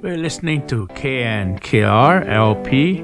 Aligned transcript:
We're 0.00 0.16
listening 0.16 0.64
to 0.68 0.86
KNKR 0.86 2.28
LP 2.28 3.00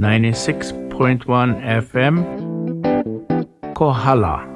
96.1 0.00 1.20
FM 1.26 2.24
Kohala. 3.74 4.53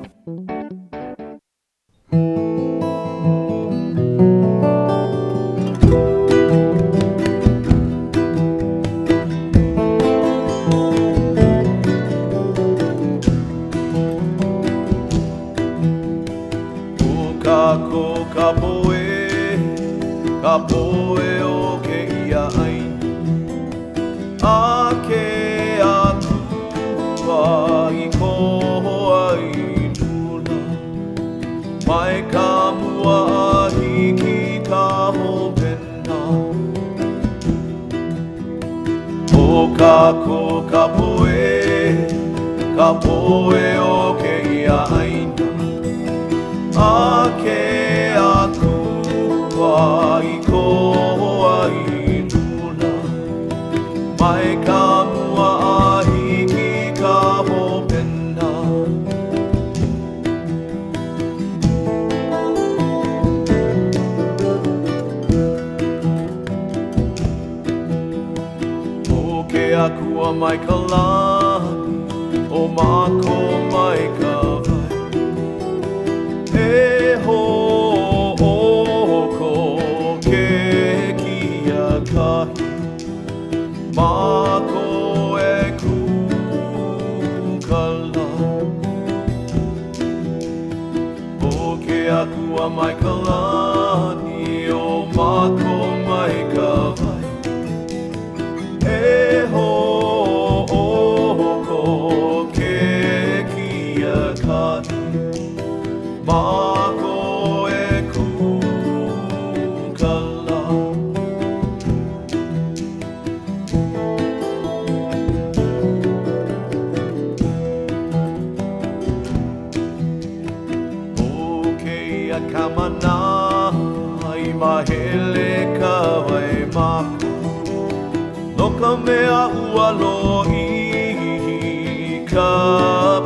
Mea 129.09 129.43
ua 129.49 129.89
lo 130.01 130.17
i 130.63 132.21
ka 132.31 132.51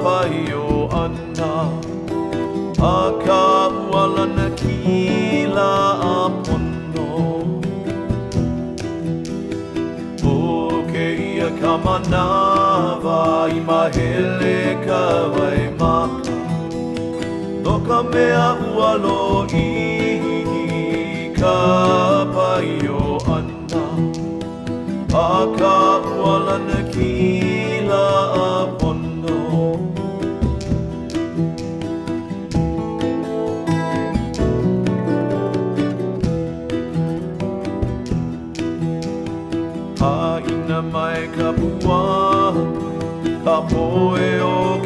pai 0.03 0.43
o 0.55 0.89
ana. 1.03 1.53
A 2.91 2.99
ka 3.25 3.43
ualana 3.91 4.47
kila 4.61 5.71
a 6.13 6.17
pono 6.45 7.11
O 10.33 10.37
ke 10.91 11.07
ia 11.27 11.51
ka 11.61 11.73
manawa 11.85 13.21
i 13.59 13.61
mahele 13.69 14.59
ka 14.87 15.03
vai 15.35 15.63
maka 15.81 16.37
No 17.65 17.75
ka 17.87 17.99
mea 18.13 18.49
ualo 18.75 19.21
i 19.67 19.69
ka 21.39 21.57
pai 22.35 22.73
o 22.99 23.02
Ka 25.43 25.99
ualana 25.99 26.79
kila 26.95 28.05
a 28.43 28.67
pono. 28.79 29.39
Haina 39.99 40.79
mai 40.93 41.27
ka 41.37 41.49
pua 41.59 42.03
Ka 43.45 43.57
poe 43.71 44.31
o 44.41 44.82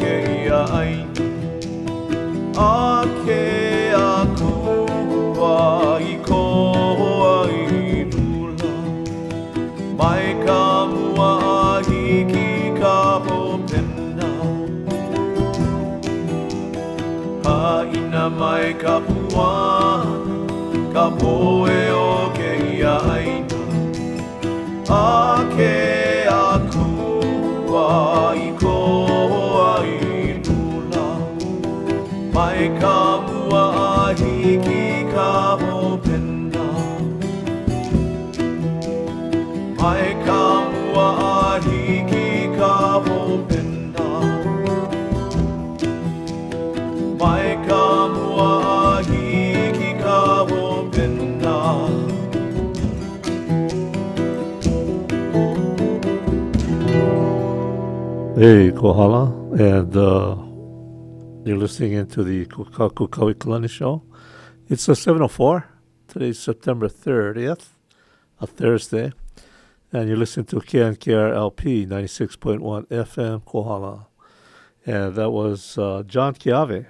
Ka 21.17 21.23
poe 21.23 21.91
o 21.91 22.06
Hey, 58.39 58.71
Kohala, 58.71 59.31
and 59.53 59.97
uh, 59.97 60.37
you're 61.43 61.57
listening 61.57 61.93
into 61.93 62.23
the 62.23 62.45
Kukaku 62.45 63.09
Kawikalani 63.09 63.67
show. 63.67 64.03
It's 64.67 64.87
a 64.87 64.95
704. 64.95 65.67
Today's 66.07 66.37
September 66.37 66.87
30th, 66.87 67.69
a 68.39 68.45
Thursday, 68.45 69.11
and 69.91 70.07
you're 70.07 70.19
listening 70.19 70.45
to 70.45 70.57
KNKR 70.57 71.33
LP 71.33 71.87
96.1 71.87 72.85
FM 72.85 73.43
Kohala. 73.43 74.05
And 74.85 75.15
that 75.15 75.31
was 75.31 75.75
uh, 75.79 76.03
John 76.05 76.35
Kiave 76.35 76.85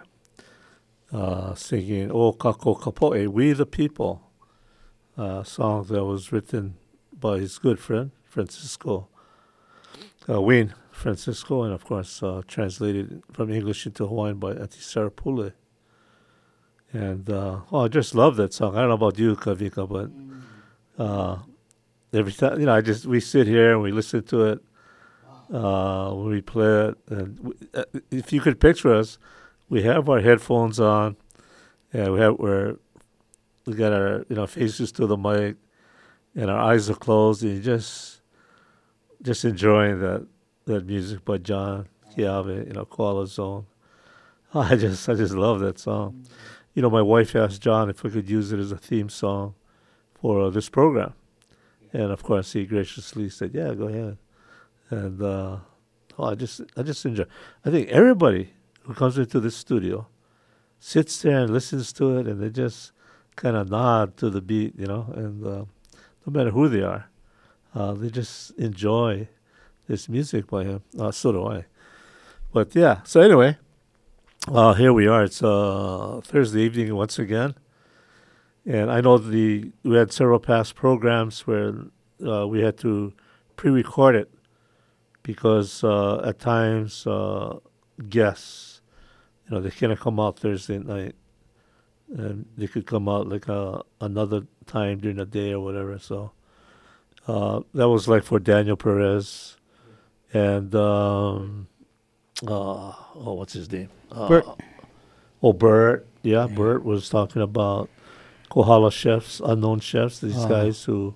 uh, 1.13 1.55
singing 1.55 2.11
O 2.11 2.33
Kako 2.33 2.77
Kapoe, 2.77 3.25
We 3.29 3.53
the 3.53 3.65
People, 3.65 4.21
a 5.15 5.45
song 5.45 5.85
that 5.85 6.03
was 6.03 6.33
written 6.33 6.75
by 7.17 7.39
his 7.39 7.57
good 7.57 7.79
friend, 7.79 8.11
Francisco 8.25 9.07
uh, 10.27 10.41
Francisco, 10.97 11.63
and 11.63 11.73
of 11.73 11.83
course 11.85 12.21
uh, 12.23 12.41
translated 12.47 13.23
from 13.31 13.51
English 13.51 13.85
into 13.85 14.07
Hawaiian 14.07 14.37
by 14.39 14.51
Auntie 14.51 14.79
Sarah 14.79 15.11
Pule. 15.11 15.51
And 16.93 17.29
uh, 17.29 17.61
oh, 17.71 17.85
I 17.85 17.87
just 17.87 18.15
love 18.15 18.35
that 18.37 18.53
song. 18.53 18.75
I 18.75 18.79
don't 18.79 18.89
know 18.89 18.95
about 18.95 19.19
you, 19.19 19.35
Kavika, 19.35 19.83
but 19.87 20.09
uh, 21.03 21.39
every 22.13 22.31
time 22.31 22.59
you 22.59 22.65
know, 22.65 22.73
I 22.73 22.81
just 22.81 23.05
we 23.05 23.19
sit 23.19 23.45
here 23.47 23.73
and 23.73 23.81
we 23.81 23.91
listen 23.91 24.23
to 24.23 24.43
it 24.45 24.59
uh, 25.53 26.13
we 26.15 26.41
play 26.41 26.89
it. 26.89 26.97
And 27.09 27.37
w- 27.37 27.57
uh, 27.73 27.83
if 28.11 28.33
you 28.33 28.41
could 28.41 28.59
picture 28.59 28.93
us, 28.93 29.17
we 29.69 29.83
have 29.83 30.09
our 30.09 30.21
headphones 30.21 30.79
on, 30.79 31.17
and 31.93 32.13
we 32.13 32.19
have 32.19 32.39
we're 32.39 32.77
we 33.65 33.73
got 33.73 33.93
our 33.93 34.25
you 34.29 34.35
know 34.35 34.47
faces 34.47 34.91
to 34.93 35.07
the 35.07 35.17
mic, 35.17 35.55
and 36.35 36.49
our 36.49 36.59
eyes 36.59 36.89
are 36.89 36.95
closed, 36.95 37.43
and 37.43 37.53
you 37.53 37.61
just 37.61 38.21
just 39.21 39.45
enjoying 39.45 39.99
that 39.99 40.27
music 40.67 41.23
by 41.23 41.37
John 41.37 41.87
Kiave, 42.15 42.67
you 42.67 42.73
know, 42.73 42.85
Koala 42.85 43.27
Zone. 43.27 43.65
I 44.53 44.75
just 44.75 45.07
I 45.07 45.13
just 45.13 45.33
love 45.33 45.59
that 45.61 45.79
song. 45.79 46.25
You 46.73 46.81
know, 46.81 46.89
my 46.89 47.01
wife 47.01 47.35
asked 47.35 47.61
John 47.61 47.89
if 47.89 48.03
we 48.03 48.11
could 48.11 48.29
use 48.29 48.51
it 48.51 48.59
as 48.59 48.71
a 48.71 48.77
theme 48.77 49.09
song 49.09 49.55
for 50.21 50.41
uh, 50.41 50.49
this 50.49 50.69
program, 50.69 51.13
and 51.93 52.11
of 52.11 52.23
course 52.23 52.53
he 52.53 52.65
graciously 52.65 53.29
said, 53.29 53.51
"Yeah, 53.53 53.73
go 53.73 53.87
ahead." 53.87 54.17
And 54.89 55.21
uh, 55.21 55.57
oh, 56.17 56.23
I 56.23 56.35
just 56.35 56.61
I 56.75 56.83
just 56.83 57.05
enjoy. 57.05 57.25
I 57.65 57.71
think 57.71 57.89
everybody 57.89 58.53
who 58.83 58.93
comes 58.93 59.17
into 59.17 59.39
this 59.39 59.55
studio 59.55 60.07
sits 60.79 61.21
there 61.21 61.39
and 61.39 61.51
listens 61.51 61.91
to 61.93 62.17
it, 62.17 62.27
and 62.27 62.41
they 62.41 62.49
just 62.49 62.91
kind 63.35 63.55
of 63.55 63.69
nod 63.69 64.17
to 64.17 64.29
the 64.29 64.41
beat, 64.41 64.77
you 64.77 64.85
know, 64.85 65.11
and 65.15 65.45
uh, 65.45 65.65
no 66.25 66.27
matter 66.27 66.51
who 66.51 66.67
they 66.67 66.81
are, 66.81 67.09
uh, 67.75 67.93
they 67.93 68.09
just 68.09 68.51
enjoy 68.51 69.27
this 69.87 70.09
music 70.09 70.47
by 70.47 70.63
him. 70.63 70.83
Uh, 70.99 71.11
so 71.11 71.31
do 71.31 71.45
I. 71.47 71.65
But 72.53 72.75
yeah, 72.75 73.01
so 73.03 73.21
anyway, 73.21 73.57
uh, 74.47 74.73
here 74.73 74.93
we 74.93 75.07
are. 75.07 75.23
It's 75.23 75.41
uh, 75.41 76.21
Thursday 76.23 76.61
evening 76.61 76.95
once 76.95 77.19
again, 77.19 77.55
and 78.65 78.91
I 78.91 79.01
know 79.01 79.17
the 79.17 79.71
we 79.83 79.95
had 79.95 80.11
several 80.11 80.39
past 80.39 80.75
programs 80.75 81.47
where 81.47 81.73
uh, 82.25 82.47
we 82.47 82.61
had 82.61 82.77
to 82.79 83.13
pre-record 83.55 84.15
it 84.15 84.31
because 85.23 85.83
uh, 85.83 86.21
at 86.23 86.39
times 86.39 87.05
uh, 87.05 87.57
guests, 88.07 88.81
you 89.45 89.55
know, 89.55 89.61
they 89.61 89.71
cannot 89.71 89.99
come 89.99 90.19
out 90.19 90.39
Thursday 90.39 90.79
night, 90.79 91.15
and 92.15 92.45
they 92.57 92.67
could 92.67 92.85
come 92.85 93.09
out 93.09 93.27
like 93.27 93.45
another 93.99 94.47
time 94.65 94.99
during 94.99 95.17
the 95.17 95.25
day 95.25 95.51
or 95.51 95.59
whatever. 95.59 95.99
So 95.99 96.31
that 97.27 97.89
was 97.89 98.07
like 98.07 98.23
for 98.23 98.39
Daniel 98.39 98.77
Perez 98.77 99.56
and 100.33 100.73
um, 100.75 101.67
uh, 102.45 102.51
oh, 103.15 103.33
what's 103.33 103.53
his 103.53 103.71
name? 103.71 103.89
Uh, 104.11 104.27
Bert. 104.27 104.45
Oh, 105.41 105.53
Bert. 105.53 106.07
Yeah, 106.23 106.47
Bert 106.47 106.83
was 106.83 107.09
talking 107.09 107.41
about 107.41 107.89
Kohala 108.49 108.91
chefs, 108.91 109.39
unknown 109.43 109.79
chefs, 109.79 110.19
these 110.19 110.35
Uh-huh. 110.37 110.47
guys 110.47 110.83
who 110.83 111.15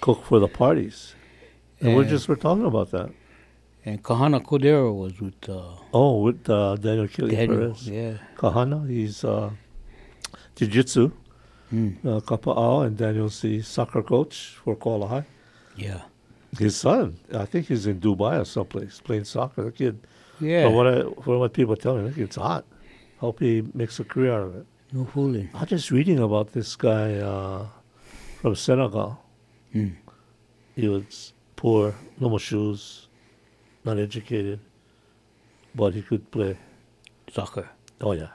cook 0.00 0.24
for 0.24 0.38
the 0.40 0.48
parties. 0.48 1.14
And 1.80 1.94
we're 1.96 2.04
just 2.04 2.28
we're 2.28 2.36
talking 2.36 2.64
about 2.64 2.90
that. 2.92 3.10
And 3.84 4.02
Kahana 4.02 4.42
Cordero 4.42 4.96
was 4.96 5.20
with 5.20 5.48
uh, 5.48 5.76
Oh, 5.92 6.22
with 6.22 6.48
uh, 6.48 6.76
Daniel 6.76 7.06
Daniel. 7.06 7.46
Perez. 7.74 7.88
Yeah. 7.88 8.16
Kahana, 8.36 8.88
he's 8.88 9.22
uh, 9.24 9.50
jiu-jitsu, 10.56 11.10
Mm. 11.72 11.96
uh, 12.04 12.20
kapa'au, 12.20 12.86
and 12.86 12.96
Daniel's 12.96 13.40
the 13.40 13.60
soccer 13.62 14.02
coach 14.02 14.56
for 14.62 14.76
Kohala 14.76 15.06
High. 15.08 15.24
Yeah. 15.76 16.02
His 16.58 16.76
son, 16.76 17.18
I 17.32 17.44
think 17.46 17.66
he's 17.66 17.86
in 17.86 18.00
Dubai 18.00 18.40
or 18.40 18.44
someplace 18.44 19.00
playing 19.00 19.24
soccer. 19.24 19.64
The 19.64 19.72
kid, 19.72 20.06
Yeah. 20.40 20.64
from 20.66 20.74
what, 20.74 20.86
I, 20.86 21.00
from 21.22 21.38
what 21.38 21.52
people 21.52 21.76
tell 21.76 21.96
me, 21.96 22.08
the 22.08 22.14
kid's 22.14 22.36
hot. 22.36 22.64
Hope 23.18 23.40
he 23.40 23.62
makes 23.74 23.98
a 24.00 24.04
career 24.04 24.32
out 24.32 24.42
of 24.48 24.56
it. 24.56 24.66
no 24.92 25.04
fooling. 25.06 25.48
I'm 25.54 25.66
just 25.66 25.90
reading 25.90 26.18
about 26.20 26.52
this 26.52 26.76
guy 26.76 27.14
uh, 27.16 27.66
from 28.40 28.54
Senegal. 28.54 29.18
Mm. 29.74 29.94
He 30.76 30.86
was 30.88 31.32
poor, 31.56 31.94
no 32.20 32.28
more 32.28 32.38
shoes, 32.38 33.08
not 33.84 33.98
educated, 33.98 34.60
but 35.74 35.94
he 35.94 36.02
could 36.02 36.30
play. 36.30 36.56
Soccer. 37.32 37.68
Oh 38.00 38.12
yeah, 38.12 38.28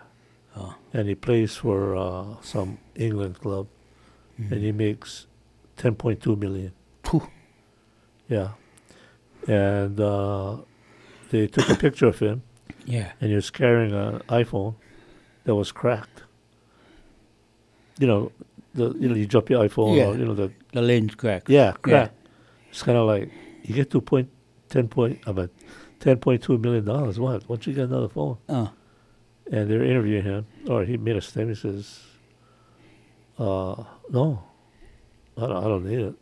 Oh. 0.57 0.75
and 0.93 1.07
he 1.07 1.15
plays 1.15 1.55
for 1.55 1.95
uh, 1.95 2.35
some 2.41 2.79
England 2.95 3.39
club, 3.39 3.67
and 4.37 4.61
he 4.63 4.71
makes 4.73 5.27
10.2 5.77 6.37
million. 6.37 6.73
Yeah, 8.29 8.49
and 9.47 9.99
uh, 9.99 10.57
they 11.31 11.47
took 11.47 11.67
a 11.69 11.75
picture 11.75 12.07
of 12.07 12.19
him, 12.19 12.43
Yeah. 12.85 13.11
and 13.19 13.29
he 13.29 13.35
was 13.35 13.49
carrying 13.49 13.91
an 13.93 14.19
iPhone 14.29 14.75
that 15.45 15.55
was 15.55 15.71
cracked. 15.71 16.23
You 17.99 18.07
know, 18.07 18.31
the 18.75 18.93
you 18.99 19.09
know 19.09 19.15
you 19.15 19.25
drop 19.25 19.49
your 19.49 19.67
iPhone, 19.67 19.97
Yeah. 19.97 20.07
or, 20.09 20.15
you 20.17 20.25
know 20.25 20.35
the 20.35 20.51
The 20.73 20.81
lens 20.81 21.15
cracked. 21.15 21.49
yeah 21.49 21.71
cracked. 21.81 22.15
It's 22.69 22.83
kind 22.83 22.97
of 22.97 23.07
like 23.07 23.31
you 23.63 23.73
get 23.73 23.89
to 23.91 24.01
point 24.01 24.29
ten 24.69 24.87
point 24.87 25.19
about 25.25 25.49
ten 25.99 26.17
point 26.17 26.43
two 26.43 26.57
million 26.59 26.85
dollars. 26.85 27.19
What? 27.19 27.49
Once 27.49 27.65
you 27.67 27.73
get 27.73 27.85
another 27.89 28.09
phone, 28.09 28.37
Uh, 28.47 28.67
and 29.51 29.67
they're 29.69 29.83
interviewing 29.83 30.23
him, 30.23 30.45
or 30.69 30.85
he 30.85 30.97
made 30.97 31.15
a 31.17 31.21
statement. 31.21 31.57
He 31.57 31.61
says, 31.67 31.99
uh, 33.39 33.83
"No, 34.11 34.43
I 35.35 35.41
don't, 35.47 35.57
I 35.57 35.67
don't 35.67 35.85
need 35.85 35.99
it." 35.99 36.15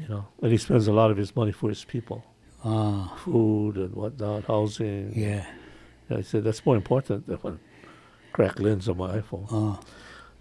You 0.00 0.08
know, 0.08 0.26
and 0.42 0.52
he 0.52 0.58
spends 0.58 0.86
a 0.86 0.92
lot 0.92 1.10
of 1.10 1.16
his 1.16 1.34
money 1.34 1.52
for 1.52 1.68
his 1.68 1.84
people, 1.84 2.24
ah. 2.64 3.16
food 3.24 3.76
and 3.76 3.94
whatnot, 3.94 4.44
housing. 4.44 5.12
Yeah. 5.14 5.44
I 6.10 6.22
said 6.22 6.44
that's 6.44 6.64
more 6.64 6.76
important 6.76 7.26
than 7.26 7.36
one 7.38 7.58
cracked 8.32 8.60
lens 8.60 8.88
on 8.88 8.96
my 8.96 9.18
iPhone. 9.18 9.46
Ah. 9.50 9.80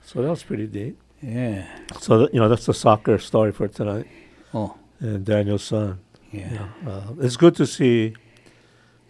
So 0.03 0.21
that 0.21 0.29
was 0.29 0.43
pretty 0.43 0.67
neat. 0.67 0.95
Yeah. 1.21 1.65
So 1.99 2.19
that, 2.19 2.33
you 2.33 2.39
know 2.39 2.47
that's 2.49 2.65
the 2.67 2.73
soccer 2.73 3.17
story 3.17 3.51
for 3.51 3.67
tonight, 3.67 4.07
Oh. 4.53 4.75
and 4.99 5.25
Daniel's 5.25 5.63
son. 5.63 5.99
Yeah. 6.31 6.51
You 6.51 6.59
know, 6.59 6.91
uh, 6.91 7.13
it's 7.25 7.37
good 7.37 7.55
to 7.55 7.65
see 7.65 8.13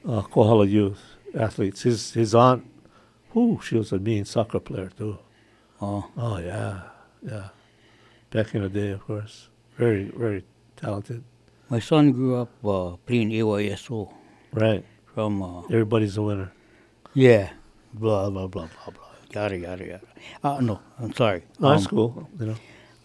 uh, 0.07 0.21
Kohala 0.21 0.65
youth 0.65 1.01
athletes. 1.35 1.81
His 1.81 2.13
his 2.13 2.33
aunt, 2.33 2.65
who 3.31 3.59
she 3.61 3.75
was 3.75 3.91
a 3.91 3.99
mean 3.99 4.23
soccer 4.25 4.59
player 4.59 4.89
too. 4.97 5.17
Oh. 5.81 6.09
Oh 6.17 6.37
yeah, 6.37 6.81
yeah. 7.21 7.49
Back 8.31 8.55
in 8.55 8.61
the 8.63 8.69
day, 8.69 8.91
of 8.91 9.01
course, 9.05 9.49
very 9.77 10.11
very 10.15 10.43
talented. 10.75 11.23
My 11.69 11.79
son 11.79 12.11
grew 12.11 12.35
up 12.41 12.49
uh, 12.65 12.95
playing 13.05 13.29
AYSO 13.31 14.11
Right, 14.53 14.83
from. 15.13 15.41
Uh, 15.43 15.61
everybody's 15.65 16.17
a 16.17 16.21
winner. 16.21 16.51
yeah. 17.13 17.49
Blah 17.93 18.29
blah 18.29 18.47
blah 18.47 18.67
blah 18.67 18.93
blah. 18.93 19.03
Yada 19.33 19.57
yada 19.57 19.83
yada. 19.85 20.07
Uh, 20.43 20.59
no, 20.61 20.79
I'm 20.99 21.13
sorry. 21.13 21.43
No, 21.59 21.69
that's 21.71 21.83
Um, 21.85 21.89
cool. 21.89 22.29
You 22.39 22.45
know. 22.47 22.55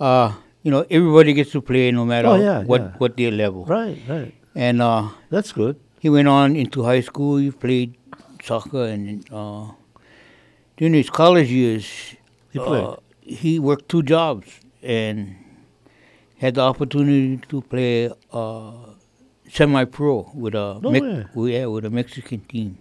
Uh, 0.01 0.33
you 0.63 0.71
know, 0.71 0.85
everybody 0.91 1.33
gets 1.33 1.51
to 1.53 1.61
play 1.63 1.91
no 1.91 2.05
matter 2.05 2.29
Oh, 2.29 2.35
yeah, 2.37 2.63
what 2.65 2.81
yeah. 2.81 2.91
what 2.99 3.17
their 3.17 3.31
level. 3.31 3.65
Right, 3.65 3.99
right. 4.09 4.35
And 4.55 4.83
uh, 4.83 5.09
That's 5.31 5.51
good. 5.53 5.77
he 6.01 6.09
went 6.11 6.29
on 6.29 6.55
into 6.57 6.83
high 6.85 7.01
school. 7.01 7.39
He 7.39 7.51
played 7.51 7.97
soccer, 8.43 8.85
and 8.85 9.25
uh, 9.33 9.71
during 10.77 10.95
his 10.95 11.11
college 11.11 11.51
years, 11.51 11.87
He 12.53 12.59
played. 12.59 12.85
uh, 12.85 12.97
he 13.23 13.59
worked 13.59 13.89
two 13.89 14.03
jobs 14.03 14.47
and 14.83 15.37
had 16.43 16.55
the 16.57 16.61
opportunity 16.63 17.39
to 17.49 17.61
play 17.63 18.11
uh, 18.33 18.73
semi-pro 19.49 20.31
with 20.35 20.55
a 20.55 20.79
No 20.83 20.91
way. 20.91 21.53
yeah 21.55 21.67
with 21.67 21.85
a 21.85 21.91
Mexican 21.91 22.41
team. 22.41 22.79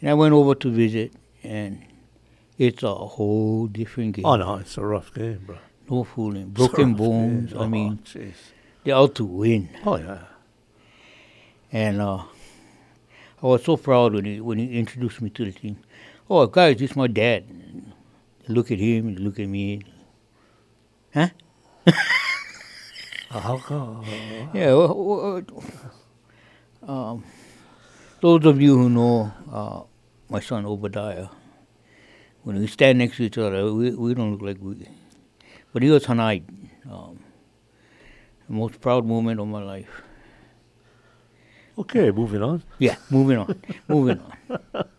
And 0.00 0.10
I 0.10 0.14
went 0.14 0.32
over 0.34 0.54
to 0.54 0.70
visit, 0.70 1.12
and 1.42 1.82
it's 2.58 2.82
a 2.82 2.94
whole 2.94 3.66
different 3.66 4.16
game. 4.16 4.24
Oh 4.26 4.36
no, 4.36 4.56
it's 4.56 4.76
a 4.78 4.84
rough 4.84 5.12
game, 5.14 5.40
bro. 5.46 5.58
No 5.90 6.04
fooling, 6.04 6.48
broken 6.50 6.94
bones. 6.94 7.52
game. 7.52 7.60
I 7.60 7.64
Oh, 7.64 7.68
mean, 7.68 7.98
jeez. 8.04 8.34
they're 8.84 8.94
out 8.94 9.14
to 9.16 9.24
win. 9.24 9.68
Oh 9.84 9.96
yeah. 9.96 10.24
And 11.72 12.00
uh, 12.00 12.22
I 13.42 13.46
was 13.46 13.64
so 13.64 13.76
proud 13.76 14.14
when 14.14 14.24
he 14.24 14.40
when 14.40 14.58
he 14.58 14.78
introduced 14.78 15.20
me 15.20 15.30
to 15.30 15.44
the 15.44 15.52
team. 15.52 15.76
Oh, 16.30 16.46
guys, 16.46 16.78
this 16.78 16.90
is 16.92 16.96
my 16.96 17.06
dad. 17.08 17.44
Look 18.48 18.70
at 18.70 18.78
him. 18.78 19.16
Look 19.16 19.38
at 19.40 19.48
me. 19.48 19.82
Huh? 21.12 21.28
Yeah. 24.54 24.72
wha- 24.74 24.92
wha- 24.92 25.42
Um, 26.86 27.24
those 28.20 28.44
of 28.46 28.60
you 28.60 28.76
who 28.78 28.88
know 28.90 29.32
uh, 29.52 29.80
my 30.28 30.40
son 30.40 30.66
Obadiah, 30.66 31.28
when 32.42 32.58
we 32.58 32.66
stand 32.66 32.98
next 32.98 33.16
to 33.16 33.24
each 33.24 33.38
other, 33.38 33.72
we, 33.72 33.90
we 33.90 34.14
don't 34.14 34.32
look 34.32 34.42
like 34.42 34.58
we. 34.60 34.86
But 35.72 35.82
he 35.82 35.90
was 35.90 36.04
Hanai. 36.06 36.42
Um, 36.90 37.18
the 38.46 38.52
most 38.54 38.80
proud 38.80 39.06
moment 39.06 39.40
of 39.40 39.48
my 39.48 39.62
life. 39.62 40.02
Okay, 41.78 42.10
moving 42.10 42.42
on. 42.42 42.62
Yeah, 42.78 42.96
moving 43.10 43.38
on. 43.38 43.60
moving 43.88 44.20
on. 44.20 44.84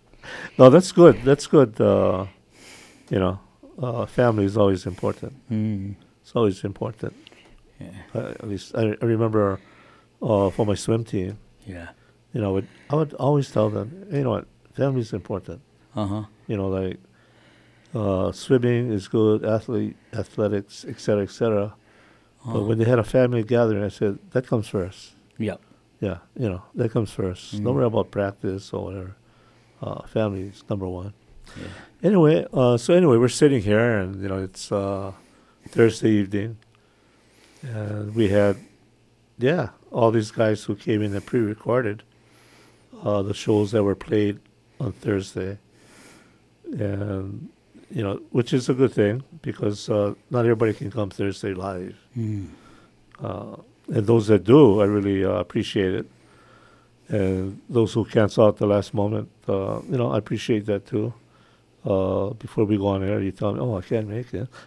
No, 0.57 0.71
that's 0.71 0.91
good. 0.91 1.21
That's 1.23 1.45
good. 1.45 1.79
Uh, 1.79 2.25
you 3.11 3.19
know, 3.19 3.39
uh, 3.77 4.07
family 4.07 4.45
is 4.45 4.57
always 4.57 4.87
important. 4.87 5.33
Mm, 5.51 5.95
It's 6.23 6.31
always 6.35 6.63
important. 6.63 7.13
Yeah, 7.79 7.87
Uh, 8.13 8.29
at 8.29 8.47
least 8.47 8.75
I, 8.75 8.95
I 9.01 9.05
remember 9.05 9.59
uh, 10.21 10.49
for 10.49 10.65
my 10.65 10.75
swim 10.75 11.03
team. 11.03 11.37
yeah. 11.65 11.89
You 12.33 12.41
know, 12.41 12.51
would, 12.53 12.67
I 12.89 12.95
would 12.95 13.13
always 13.13 13.49
tell 13.49 13.69
them, 13.69 14.07
you 14.11 14.23
know 14.23 14.31
what, 14.31 14.45
family 14.73 14.99
is 15.01 15.13
important. 15.13 15.61
Uh 15.95 16.05
huh. 16.07 16.23
You 16.47 16.57
know, 16.57 16.67
like 16.67 16.99
uh, 17.93 18.31
swimming 18.33 18.91
is 18.91 19.07
good, 19.07 19.45
athlete, 19.45 19.95
athletics, 20.13 20.85
et 20.87 20.99
cetera, 20.99 21.23
et 21.23 21.31
cetera. 21.31 21.73
But 22.45 22.63
when 22.67 22.77
they 22.77 22.83
had 22.85 22.99
a 22.99 23.03
family 23.03 23.41
gathering, 23.43 23.83
I 23.83 23.87
said 23.87 24.19
that 24.31 24.45
comes 24.47 24.67
first. 24.67 25.15
Yeah. 25.37 25.55
Yeah, 26.01 26.17
you 26.37 26.49
know, 26.49 26.61
that 26.75 26.91
comes 26.91 27.09
1st 27.15 27.55
Mhm. 27.55 27.63
Don't 27.63 27.75
worry 27.75 27.85
about 27.85 28.11
practice 28.11 28.73
or 28.73 28.83
whatever. 28.85 29.15
Uh, 29.81 30.01
family 30.05 30.41
is 30.51 30.61
number 30.69 30.85
one. 30.87 31.13
Yeah. 31.57 31.63
Anyway, 32.09 32.45
uh, 32.53 32.75
so 32.77 32.93
anyway, 32.93 33.17
we're 33.17 33.29
sitting 33.43 33.61
here, 33.61 33.97
and 33.99 34.21
you 34.21 34.27
know, 34.27 34.39
it's 34.43 34.71
uh, 34.73 35.13
Thursday 35.69 36.11
evening, 36.21 36.57
and 37.73 38.13
we 38.15 38.29
had, 38.29 38.57
yeah, 39.37 39.69
all 39.91 40.11
these 40.11 40.31
guys 40.31 40.63
who 40.63 40.75
came 40.75 41.01
in 41.01 41.13
and 41.13 41.25
pre-recorded 41.25 42.03
uh, 43.03 43.21
the 43.21 43.33
shows 43.33 43.71
that 43.71 43.83
were 43.83 43.95
played 43.95 44.39
on 44.79 44.91
Thursday, 44.93 45.57
and 46.79 47.49
you 47.91 48.01
know, 48.03 48.19
which 48.31 48.51
is 48.53 48.67
a 48.69 48.73
good 48.73 48.91
thing 48.91 49.23
because 49.41 49.89
uh, 49.89 50.13
not 50.31 50.39
everybody 50.41 50.73
can 50.73 50.89
come 50.91 51.09
Thursday 51.09 51.53
live, 51.53 51.95
Mm. 52.17 52.47
uh, 53.21 53.55
and 53.87 54.07
those 54.07 54.27
that 54.27 54.43
do, 54.43 54.81
I 54.81 54.85
really 54.85 55.23
uh, 55.23 55.33
appreciate 55.33 55.93
it. 55.93 56.07
And 57.07 57.61
those 57.69 57.93
who 57.93 58.03
cancel 58.05 58.47
at 58.47 58.57
the 58.57 58.65
last 58.65 58.93
moment, 58.95 59.29
uh, 59.47 59.81
you 59.91 59.97
know, 59.97 60.11
I 60.11 60.17
appreciate 60.17 60.65
that 60.65 60.87
too. 60.87 61.13
Uh, 61.85 62.31
before 62.31 62.65
we 62.65 62.77
go 62.77 62.87
on 62.87 63.03
air, 63.03 63.21
you 63.21 63.31
tell 63.31 63.53
me, 63.53 63.59
"Oh, 63.59 63.77
I 63.77 63.81
can't 63.81 64.07
make 64.07 64.33
it." 64.33 64.47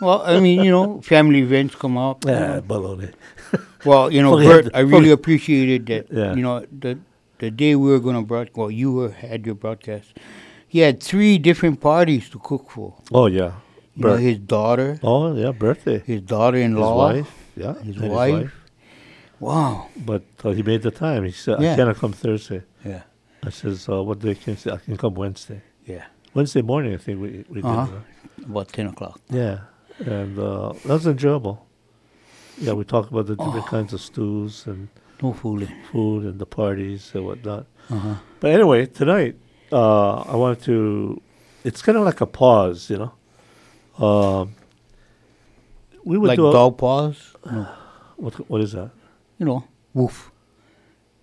Well, 0.00 0.22
I 0.22 0.38
mean, 0.40 0.62
you 0.62 0.70
know, 0.70 1.00
family 1.00 1.40
events 1.40 1.74
come 1.74 1.96
up. 1.98 2.24
you 2.24 2.30
Yeah, 2.32 2.56
know. 2.56 2.62
baloney. 2.62 3.12
Well, 3.84 4.12
you 4.12 4.20
know, 4.22 4.36
Bert, 4.36 4.68
I 4.74 4.80
really 4.80 5.10
appreciated 5.10 5.86
that. 5.86 6.06
Yeah. 6.12 6.34
You 6.34 6.42
know, 6.42 6.66
the 6.80 6.98
the 7.38 7.50
day 7.50 7.74
we 7.74 7.88
were 7.90 7.98
going 7.98 8.14
to 8.16 8.22
broadcast, 8.22 8.56
well, 8.58 8.70
you 8.70 8.92
were 8.92 9.10
had 9.10 9.46
your 9.46 9.54
broadcast. 9.54 10.18
He 10.68 10.80
had 10.80 11.02
three 11.02 11.38
different 11.38 11.80
parties 11.80 12.28
to 12.30 12.38
cook 12.38 12.70
for. 12.70 12.94
Oh 13.10 13.26
yeah, 13.26 13.52
You 13.96 14.04
know, 14.04 14.16
his 14.16 14.38
daughter, 14.38 14.98
Oh 15.02 15.34
yeah, 15.34 15.52
birthday. 15.52 15.98
his 15.98 16.06
His 16.06 16.20
daughter-in-law. 16.22 17.08
His 17.12 17.24
wife, 17.24 17.32
yeah, 17.56 17.74
his 17.82 17.96
and 17.96 18.12
wife. 18.12 18.52
Wow. 19.40 19.88
But 19.96 20.22
uh, 20.44 20.50
he 20.50 20.62
made 20.62 20.82
the 20.82 20.90
time. 20.90 21.24
He 21.24 21.32
said, 21.32 21.60
Yeah. 21.60 21.72
"I 21.72 21.76
cannot 21.76 21.96
come 21.96 22.12
Thursday." 22.12 22.62
Yeah. 22.84 23.02
I 23.42 23.50
says, 23.50 23.88
uh, 23.88 24.02
"What 24.02 24.18
day 24.20 24.34
can 24.34 24.56
I? 24.66 24.74
I 24.74 24.76
can 24.76 24.96
come 24.96 25.14
Wednesday." 25.14 25.62
Yeah. 25.86 26.04
Wednesday 26.34 26.62
morning, 26.62 26.92
I 26.94 26.98
think 26.98 27.16
we 27.20 27.44
we 27.48 27.62
Uh-huh. 27.62 27.86
did. 27.86 28.44
About 28.50 28.68
ten 28.68 28.86
o'clock. 28.86 29.18
Yeah, 29.30 29.58
and 30.00 30.38
uh, 30.38 30.72
that 30.84 30.92
was 30.94 31.06
enjoyable. 31.06 31.66
Yeah, 32.58 32.72
we 32.74 32.84
talked 32.84 33.10
about 33.10 33.26
the 33.26 33.36
different 33.36 33.64
Oh. 33.66 33.68
kinds 33.70 33.92
of 33.92 34.00
stews 34.00 34.66
and 34.66 34.88
No 35.22 35.32
fooling. 35.32 35.72
food 35.90 36.24
and 36.24 36.38
the 36.38 36.46
parties 36.46 37.10
and 37.14 37.24
whatnot. 37.26 37.66
Uh-huh. 37.90 38.14
But 38.40 38.50
anyway, 38.52 38.86
tonight 38.86 39.36
uh, 39.72 40.16
I 40.22 40.36
wanted 40.36 40.62
to. 40.64 41.20
It's 41.64 41.82
kind 41.82 41.96
of 41.98 42.04
like 42.04 42.20
a 42.20 42.26
pause, 42.26 42.88
you 42.90 42.98
know. 42.98 43.12
Um, 44.06 44.54
we 46.04 46.16
would 46.18 46.28
Like 46.28 46.36
do 46.36 46.48
a, 46.48 46.52
dog 46.52 46.78
paws. 46.78 47.36
No. 47.44 47.66
what, 48.16 48.34
what 48.50 48.60
is 48.60 48.72
that? 48.72 48.90
You 49.38 49.46
know, 49.46 49.64
woof. 49.94 50.30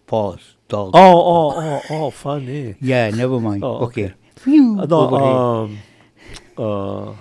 Paws. 0.05 0.55
Dog. 0.67 0.91
Oh, 0.93 1.00
oh, 1.00 1.53
oh, 1.55 1.81
oh, 1.89 2.10
funny. 2.12 2.75
Yeah, 2.81 3.10
never 3.10 3.39
mind. 3.39 3.63
Oh, 3.63 3.86
okay. 3.88 4.13
okay. 4.41 4.57
No, 4.57 5.00
um, 5.15 5.77
uh, 6.57 7.13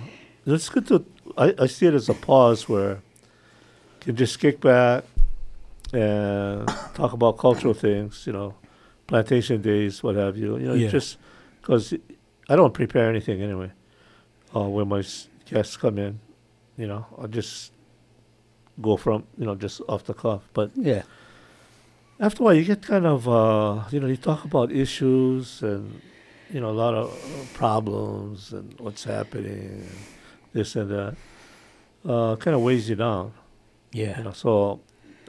it's 0.47 0.69
good 0.69 0.87
to. 0.89 1.05
I, 1.39 1.55
I 1.59 1.67
see 1.67 1.87
it 1.87 1.95
as 1.95 2.09
a 2.09 2.15
pause 2.15 2.69
where 2.69 2.91
you 2.93 4.01
can 4.01 4.17
just 4.17 4.39
kick 4.39 4.61
back 4.61 5.05
and 5.93 6.67
talk 6.95 7.13
about 7.13 7.39
cultural 7.39 7.75
things, 7.75 8.27
you 8.27 8.33
know, 8.33 8.55
plantation 9.07 9.63
days, 9.63 10.03
what 10.03 10.17
have 10.17 10.37
you. 10.37 10.57
You 10.57 10.67
know, 10.69 10.75
Yeah. 10.75 10.89
just 10.89 11.19
because 11.61 11.93
I 12.49 12.57
don't 12.57 12.75
prepare 12.75 13.09
anything 13.11 13.43
anyway. 13.43 13.71
Uh, 14.55 14.69
when 14.69 14.89
my 14.89 15.03
guests 15.51 15.77
come 15.77 15.99
in, 15.99 16.21
you 16.77 16.87
know, 16.87 17.07
I 17.21 17.27
just 17.27 17.73
go 18.81 18.97
from 18.97 19.25
you 19.39 19.47
know 19.47 19.55
just 19.55 19.81
off 19.89 20.05
the 20.05 20.15
cuff. 20.15 20.43
But 20.55 20.71
yeah. 20.75 21.03
after 22.21 22.43
a 22.43 22.45
while, 22.47 22.55
you 22.55 22.65
get 22.65 22.83
kind 22.83 23.07
of, 23.07 23.29
uh, 23.29 23.85
you 23.91 24.01
know, 24.01 24.07
you 24.07 24.17
talk 24.17 24.45
about 24.45 24.73
issues 24.73 25.63
and, 25.63 26.01
you 26.53 26.61
know, 26.61 26.71
a 26.71 26.79
lot 26.85 26.95
of 26.95 27.11
problems 27.55 28.53
and 28.53 28.75
what's 28.79 29.05
happening, 29.05 29.83
and 29.85 29.89
this 30.57 30.75
and 30.75 30.91
that. 30.91 31.15
Uh, 32.05 32.37
kind 32.37 32.55
of 32.55 32.63
weighs 32.63 32.89
you 32.89 32.97
down, 32.97 33.33
Yeah. 33.93 34.19
you 34.19 34.25
know. 34.25 34.33
So 34.33 34.81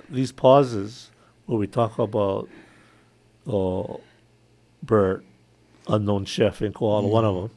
these 0.09 0.31
pauses 0.31 1.11
where 1.45 1.57
we 1.57 1.67
talk 1.67 1.97
about, 1.99 2.47
uh, 3.47 3.97
Bert, 4.83 5.23
unknown 5.87 6.25
chef 6.25 6.61
in 6.61 6.71
Kohala, 6.73 7.07
one 7.07 7.25
of 7.25 7.35
them, 7.35 7.51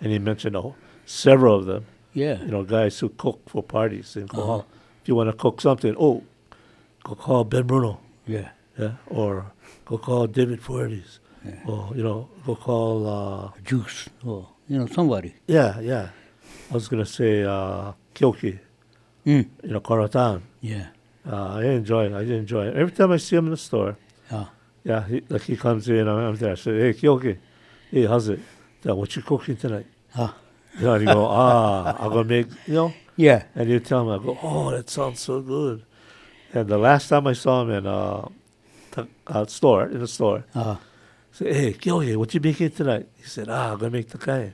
and 0.00 0.12
he 0.12 0.18
mentioned 0.18 0.54
oh, 0.56 0.74
several 1.06 1.56
of 1.56 1.64
them, 1.66 1.86
Yeah. 2.12 2.40
you 2.42 2.50
know, 2.50 2.62
guys 2.62 2.98
who 2.98 3.08
cook 3.08 3.48
for 3.48 3.62
parties 3.62 4.16
in 4.16 4.28
Kohala. 4.28 4.64
If 5.02 5.08
you 5.08 5.14
want 5.14 5.30
to 5.30 5.36
cook 5.36 5.60
something, 5.60 5.94
oh, 5.98 6.22
go 7.04 7.14
call 7.14 7.44
Ben 7.44 7.66
Bruno 7.66 8.00
Yeah. 8.26 8.50
yeah, 8.78 8.92
or 9.06 9.52
go 9.86 9.96
call 9.98 10.26
David 10.26 10.60
Fuertes, 10.60 11.18
Yeah. 11.44 11.54
or 11.66 11.90
you 11.96 12.02
know, 12.02 12.28
go 12.44 12.54
call. 12.54 13.06
Uh, 13.08 13.50
Juice. 13.64 14.08
Oh, 14.26 14.48
you 14.68 14.78
know, 14.78 14.86
somebody. 14.86 15.34
yeah, 15.46 15.80
yeah. 15.80 16.10
I 16.70 16.74
was 16.74 16.88
gonna 16.88 17.06
say 17.06 17.44
uh, 17.44 17.92
Kyoki, 18.14 18.58
Mm. 19.26 19.46
you 19.62 19.70
know, 19.70 19.80
Koratan. 19.80 20.40
Yeah. 20.60 20.86
Uh, 21.30 21.54
I 21.56 21.64
enjoy 21.64 22.06
it. 22.06 22.12
I 22.12 22.22
enjoy 22.22 22.66
it. 22.68 22.76
Every 22.76 22.92
time 22.92 23.12
I 23.12 23.18
see 23.18 23.36
him 23.36 23.46
in 23.46 23.50
the 23.50 23.56
store, 23.56 23.96
Ah. 24.30 24.50
yeah, 24.84 25.04
he, 25.06 25.22
like 25.28 25.42
he 25.42 25.56
comes 25.56 25.88
in, 25.88 26.08
I'm, 26.08 26.18
I'm 26.18 26.36
there. 26.36 26.52
I 26.52 26.54
say, 26.54 26.78
hey, 26.78 26.92
Kyoki, 26.94 27.36
hey, 27.90 28.06
how's 28.06 28.28
it? 28.28 28.40
Yeah, 28.84 28.92
what 28.92 29.14
you 29.16 29.22
cooking 29.22 29.56
tonight? 29.56 29.86
Ah. 30.16 30.34
You 30.78 30.80
know, 30.86 30.94
and 30.94 31.02
you 31.02 31.12
go, 31.14 31.26
ah, 31.26 31.96
I'm 31.98 32.10
gonna 32.10 32.24
make, 32.24 32.46
you 32.66 32.74
know, 32.74 32.92
Yeah. 33.16 33.42
and 33.54 33.68
you 33.68 33.80
tell 33.80 34.02
him, 34.10 34.20
I 34.20 34.24
go, 34.24 34.38
oh, 34.42 34.70
that 34.70 34.88
sounds 34.88 35.20
so 35.20 35.40
good. 35.42 35.82
And 36.54 36.68
the 36.68 36.78
last 36.78 37.08
time 37.08 37.26
I 37.26 37.34
saw 37.34 37.62
him 37.62 37.70
in 37.70 37.86
uh, 37.86 38.28
the 38.92 39.08
uh, 39.26 39.44
store, 39.46 39.84
in 39.86 40.00
the 40.00 40.08
store, 40.08 40.44
Ah. 40.54 40.78
Say, 41.32 41.52
hey, 41.52 41.72
Gilly, 41.74 42.16
what 42.16 42.32
you 42.34 42.40
making 42.40 42.70
tonight? 42.70 43.06
He 43.16 43.24
said, 43.24 43.48
ah, 43.50 43.72
I'm 43.72 43.78
going 43.78 43.92
to 43.92 43.98
make 43.98 44.08
the 44.08 44.18
kind. 44.18 44.52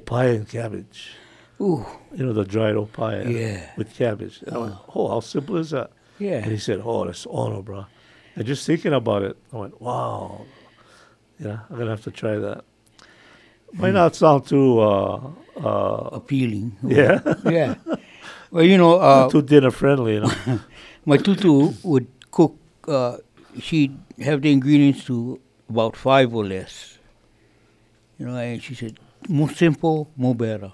Opae 0.00 0.36
and 0.36 0.48
cabbage. 0.48 1.12
Ooh. 1.60 1.84
You 2.14 2.26
know, 2.26 2.32
the 2.32 2.44
dried 2.44 2.74
opae 2.74 3.30
Yeah. 3.30 3.70
with 3.76 3.94
cabbage. 3.94 4.42
And 4.46 4.56
I 4.56 4.58
went, 4.58 4.74
oh, 4.94 5.08
how 5.08 5.20
simple 5.20 5.56
is 5.56 5.70
that? 5.70 5.90
Yeah. 6.18 6.38
And 6.42 6.50
he 6.52 6.58
said, 6.58 6.80
oh, 6.84 7.04
that's 7.04 7.26
honor, 7.30 7.62
bro. 7.62 7.86
And 8.36 8.46
just 8.46 8.66
thinking 8.66 8.92
about 8.92 9.22
it, 9.22 9.36
I 9.52 9.56
went, 9.56 9.80
wow. 9.80 10.46
Yeah, 11.38 11.60
I'm 11.68 11.76
going 11.76 11.86
to 11.86 11.90
have 11.90 12.02
to 12.04 12.10
try 12.10 12.36
that. 12.36 12.64
Might 13.74 13.94
not 13.94 14.14
sound 14.14 14.46
too, 14.46 14.80
uh, 14.80 15.30
uh, 15.56 16.08
Appealing. 16.12 16.76
yeah, 16.82 17.20
yeah. 17.44 17.74
Well, 18.50 18.64
you 18.64 18.76
know, 18.76 18.98
uh, 18.98 19.28
too 19.30 19.40
dinner 19.42 19.70
friendly, 19.70 20.14
you 20.14 20.20
know. 20.20 20.60
my 21.06 21.16
tutu 21.16 21.72
would 21.82 22.06
cook. 22.30 22.54
Uh, 22.86 23.16
she'd 23.58 23.96
have 24.20 24.42
the 24.42 24.52
ingredients 24.52 25.04
to 25.06 25.40
about 25.70 25.96
five 25.96 26.34
or 26.34 26.44
less. 26.44 26.98
You 28.18 28.26
know, 28.26 28.36
and 28.36 28.62
she 28.62 28.74
said, 28.74 28.98
"More 29.28 29.50
simple, 29.50 30.10
more 30.16 30.34
better." 30.34 30.72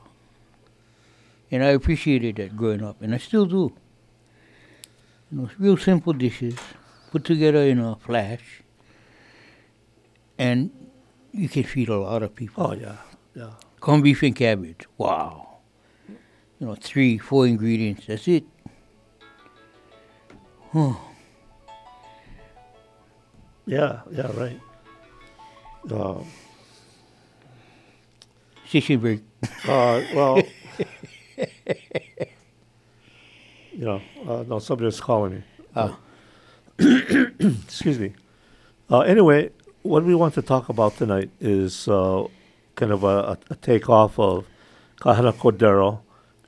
And 1.50 1.64
I 1.64 1.68
appreciated 1.68 2.36
that 2.36 2.56
growing 2.56 2.82
up, 2.82 3.00
and 3.02 3.14
I 3.14 3.18
still 3.18 3.46
do. 3.46 3.72
You 5.30 5.38
know, 5.42 5.50
real 5.58 5.76
simple 5.76 6.12
dishes 6.12 6.56
put 7.10 7.24
together 7.24 7.62
in 7.62 7.78
a 7.78 7.96
flash, 7.96 8.62
and 10.38 10.70
you 11.32 11.48
can 11.48 11.64
feed 11.64 11.88
a 11.88 11.98
lot 11.98 12.22
of 12.22 12.34
people. 12.34 12.66
oh, 12.66 12.72
yeah, 12.74 12.96
yeah. 13.34 13.50
Corned 13.80 14.02
beef 14.04 14.22
and 14.22 14.34
cabbage. 14.34 14.86
Wow. 14.96 15.58
You 16.58 16.66
know, 16.66 16.74
three, 16.74 17.18
four 17.18 17.46
ingredients. 17.46 18.06
That's 18.06 18.26
it. 18.28 18.44
Oh, 20.74 21.00
Yeah, 23.66 24.00
yeah, 24.10 24.30
right. 24.34 24.60
Um, 25.90 26.26
station 28.68 29.00
break. 29.00 29.20
Uh, 29.66 30.02
well, 30.14 30.36
you 33.72 33.84
know, 33.84 34.00
uh, 34.26 34.44
no, 34.46 34.58
somebody 34.58 34.86
was 34.86 35.00
calling 35.00 35.36
me. 35.36 35.42
Ah. 35.74 35.98
Excuse 36.78 37.98
me. 37.98 38.12
Uh, 38.90 39.00
anyway, 39.00 39.50
what 39.82 40.04
we 40.04 40.14
want 40.14 40.34
to 40.34 40.42
talk 40.42 40.68
about 40.68 40.96
tonight 40.96 41.30
is 41.40 41.88
uh, 41.88 42.26
kind 42.76 42.92
of 42.92 43.04
a, 43.04 43.38
a, 43.50 43.54
takeoff 43.56 44.18
of 44.18 44.46
Kahana 45.00 45.32
Cordero 45.32 46.00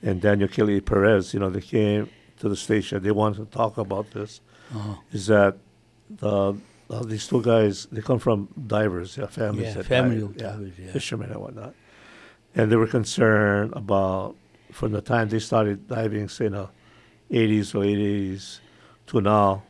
and 0.03 0.21
Daniel 0.21 0.49
Kelly 0.49 0.81
Perez. 0.81 1.35
You 1.35 1.41
know, 1.41 1.51
they 1.51 1.61
came 1.61 2.09
to 2.39 2.49
the 2.49 2.57
station. 2.57 3.03
They 3.03 3.11
wanted 3.11 3.51
to 3.51 3.57
talk 3.57 3.79
about 3.79 4.11
this. 4.13 4.41
Uh-huh. 4.75 4.95
Is 5.13 5.27
that 5.27 5.57
uh, 6.23 6.51
uh, 6.51 6.55
these 7.05 7.27
two 7.27 7.43
guys? 7.43 7.87
They 7.91 8.03
come 8.03 8.19
from 8.19 8.49
divers, 8.67 9.17
yeah, 9.17 9.27
families 9.27 9.75
Yeah, 9.75 9.83
family 9.83 10.21
dive, 10.21 10.37
divers, 10.37 10.73
yeah. 10.79 10.93
fishermen 10.93 11.31
and 11.31 11.41
whatnot. 11.41 11.75
And 12.55 12.71
they 12.71 12.77
were 12.77 12.87
concerned 12.87 13.73
about 13.75 14.35
from 14.73 14.93
the 14.93 15.01
time 15.01 15.29
they 15.29 15.39
started 15.39 15.89
diving, 15.89 16.29
say 16.29 16.47
in 16.47 16.53
the 16.53 16.69
80s 17.31 17.75
or 17.75 17.85
80s 17.85 18.61
to 19.09 19.21
now. 19.21 19.63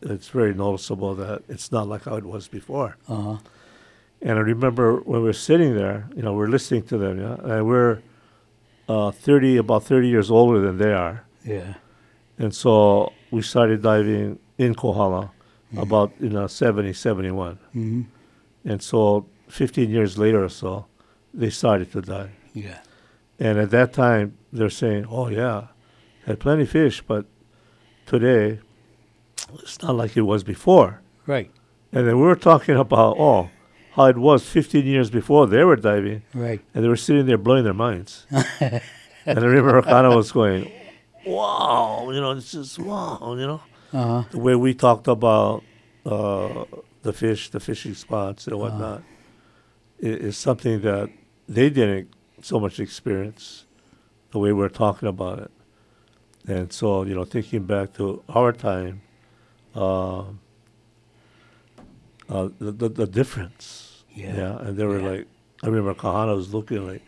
It's 0.00 0.28
very 0.28 0.54
noticeable 0.54 1.14
that 1.16 1.42
it's 1.48 1.72
not 1.72 1.88
like 1.88 2.04
how 2.04 2.16
it 2.16 2.24
was 2.24 2.48
before. 2.48 2.96
Uh-huh. 3.08 3.38
And 4.20 4.38
I 4.38 4.42
remember 4.42 4.98
when 5.00 5.20
we 5.20 5.26
were 5.26 5.32
sitting 5.32 5.74
there, 5.74 6.08
you 6.14 6.22
know, 6.22 6.32
we're 6.32 6.46
listening 6.46 6.84
to 6.84 6.98
them, 6.98 7.20
yeah, 7.20 7.56
and 7.56 7.66
we're 7.66 8.00
uh, 8.88 9.10
30, 9.10 9.56
about 9.56 9.84
30 9.84 10.08
years 10.08 10.30
older 10.30 10.60
than 10.60 10.78
they 10.78 10.92
are. 10.92 11.24
Yeah. 11.44 11.74
And 12.38 12.54
so 12.54 13.12
we 13.32 13.42
started 13.42 13.82
diving 13.82 14.38
in 14.58 14.74
Kohala 14.74 15.32
about, 15.76 16.12
you 16.20 16.28
know, 16.28 16.46
70, 16.46 16.92
71. 16.92 17.58
Mm-hmm. 17.74 18.02
And 18.64 18.82
so 18.82 19.26
15 19.48 19.90
years 19.90 20.18
later 20.18 20.44
or 20.44 20.48
so, 20.48 20.86
they 21.34 21.50
started 21.50 21.90
to 21.92 22.00
die. 22.02 22.30
Yeah. 22.54 22.78
And 23.38 23.58
at 23.58 23.70
that 23.70 23.92
time, 23.92 24.36
they're 24.52 24.70
saying, 24.70 25.06
oh, 25.08 25.28
yeah, 25.28 25.68
had 26.26 26.38
plenty 26.40 26.62
of 26.62 26.70
fish, 26.70 27.02
but 27.02 27.26
today, 28.06 28.60
it's 29.54 29.82
not 29.82 29.96
like 29.96 30.16
it 30.16 30.22
was 30.22 30.44
before. 30.44 31.00
Right. 31.26 31.50
And 31.92 32.06
then 32.06 32.16
we 32.16 32.22
were 32.22 32.36
talking 32.36 32.76
about, 32.76 33.16
oh, 33.18 33.50
how 33.92 34.06
it 34.06 34.16
was 34.16 34.48
15 34.48 34.86
years 34.86 35.10
before 35.10 35.46
they 35.46 35.64
were 35.64 35.76
diving, 35.76 36.22
Right. 36.34 36.60
and 36.74 36.84
they 36.84 36.88
were 36.88 36.96
sitting 36.96 37.26
there 37.26 37.38
blowing 37.38 37.64
their 37.64 37.74
minds. 37.74 38.26
and 38.60 38.80
I 39.26 39.44
remember 39.44 39.82
Kana 39.82 40.14
was 40.14 40.32
going, 40.32 40.70
wow, 41.26 42.08
you 42.10 42.20
know, 42.20 42.32
it's 42.32 42.52
just 42.52 42.78
wow, 42.78 43.18
you 43.38 43.46
know. 43.46 43.60
Uh 43.92 44.22
huh. 44.22 44.24
The 44.30 44.38
way 44.38 44.54
we 44.54 44.72
talked 44.72 45.06
about 45.08 45.62
uh, 46.06 46.64
the 47.02 47.12
fish, 47.12 47.50
the 47.50 47.60
fishing 47.60 47.94
spots 47.94 48.46
and 48.46 48.58
whatnot, 48.58 49.02
i 50.02 50.06
is 50.06 50.36
something 50.38 50.80
that 50.80 51.10
they 51.54 51.70
didn't 51.70 52.08
so 52.42 52.58
much 52.58 52.80
experience 52.80 53.66
the 54.30 54.38
way 54.38 54.52
we're 54.52 54.68
talking 54.68 55.08
about 55.08 55.38
it. 55.38 55.50
And 56.46 56.72
so, 56.72 57.04
you 57.04 57.14
know, 57.14 57.24
thinking 57.24 57.64
back 57.64 57.92
to 57.94 58.22
our 58.28 58.52
time, 58.52 59.02
um, 59.74 60.40
uh, 62.28 62.48
the, 62.58 62.72
the, 62.72 62.88
the 62.88 63.06
difference. 63.06 64.04
Yeah. 64.14 64.58
And 64.58 64.76
they 64.76 64.84
were 64.84 65.00
Yeah. 65.00 65.08
like, 65.10 65.26
I 65.62 65.66
remember 65.66 65.94
Kahana 65.94 66.34
was 66.34 66.52
looking 66.52 66.86
like, 66.86 67.02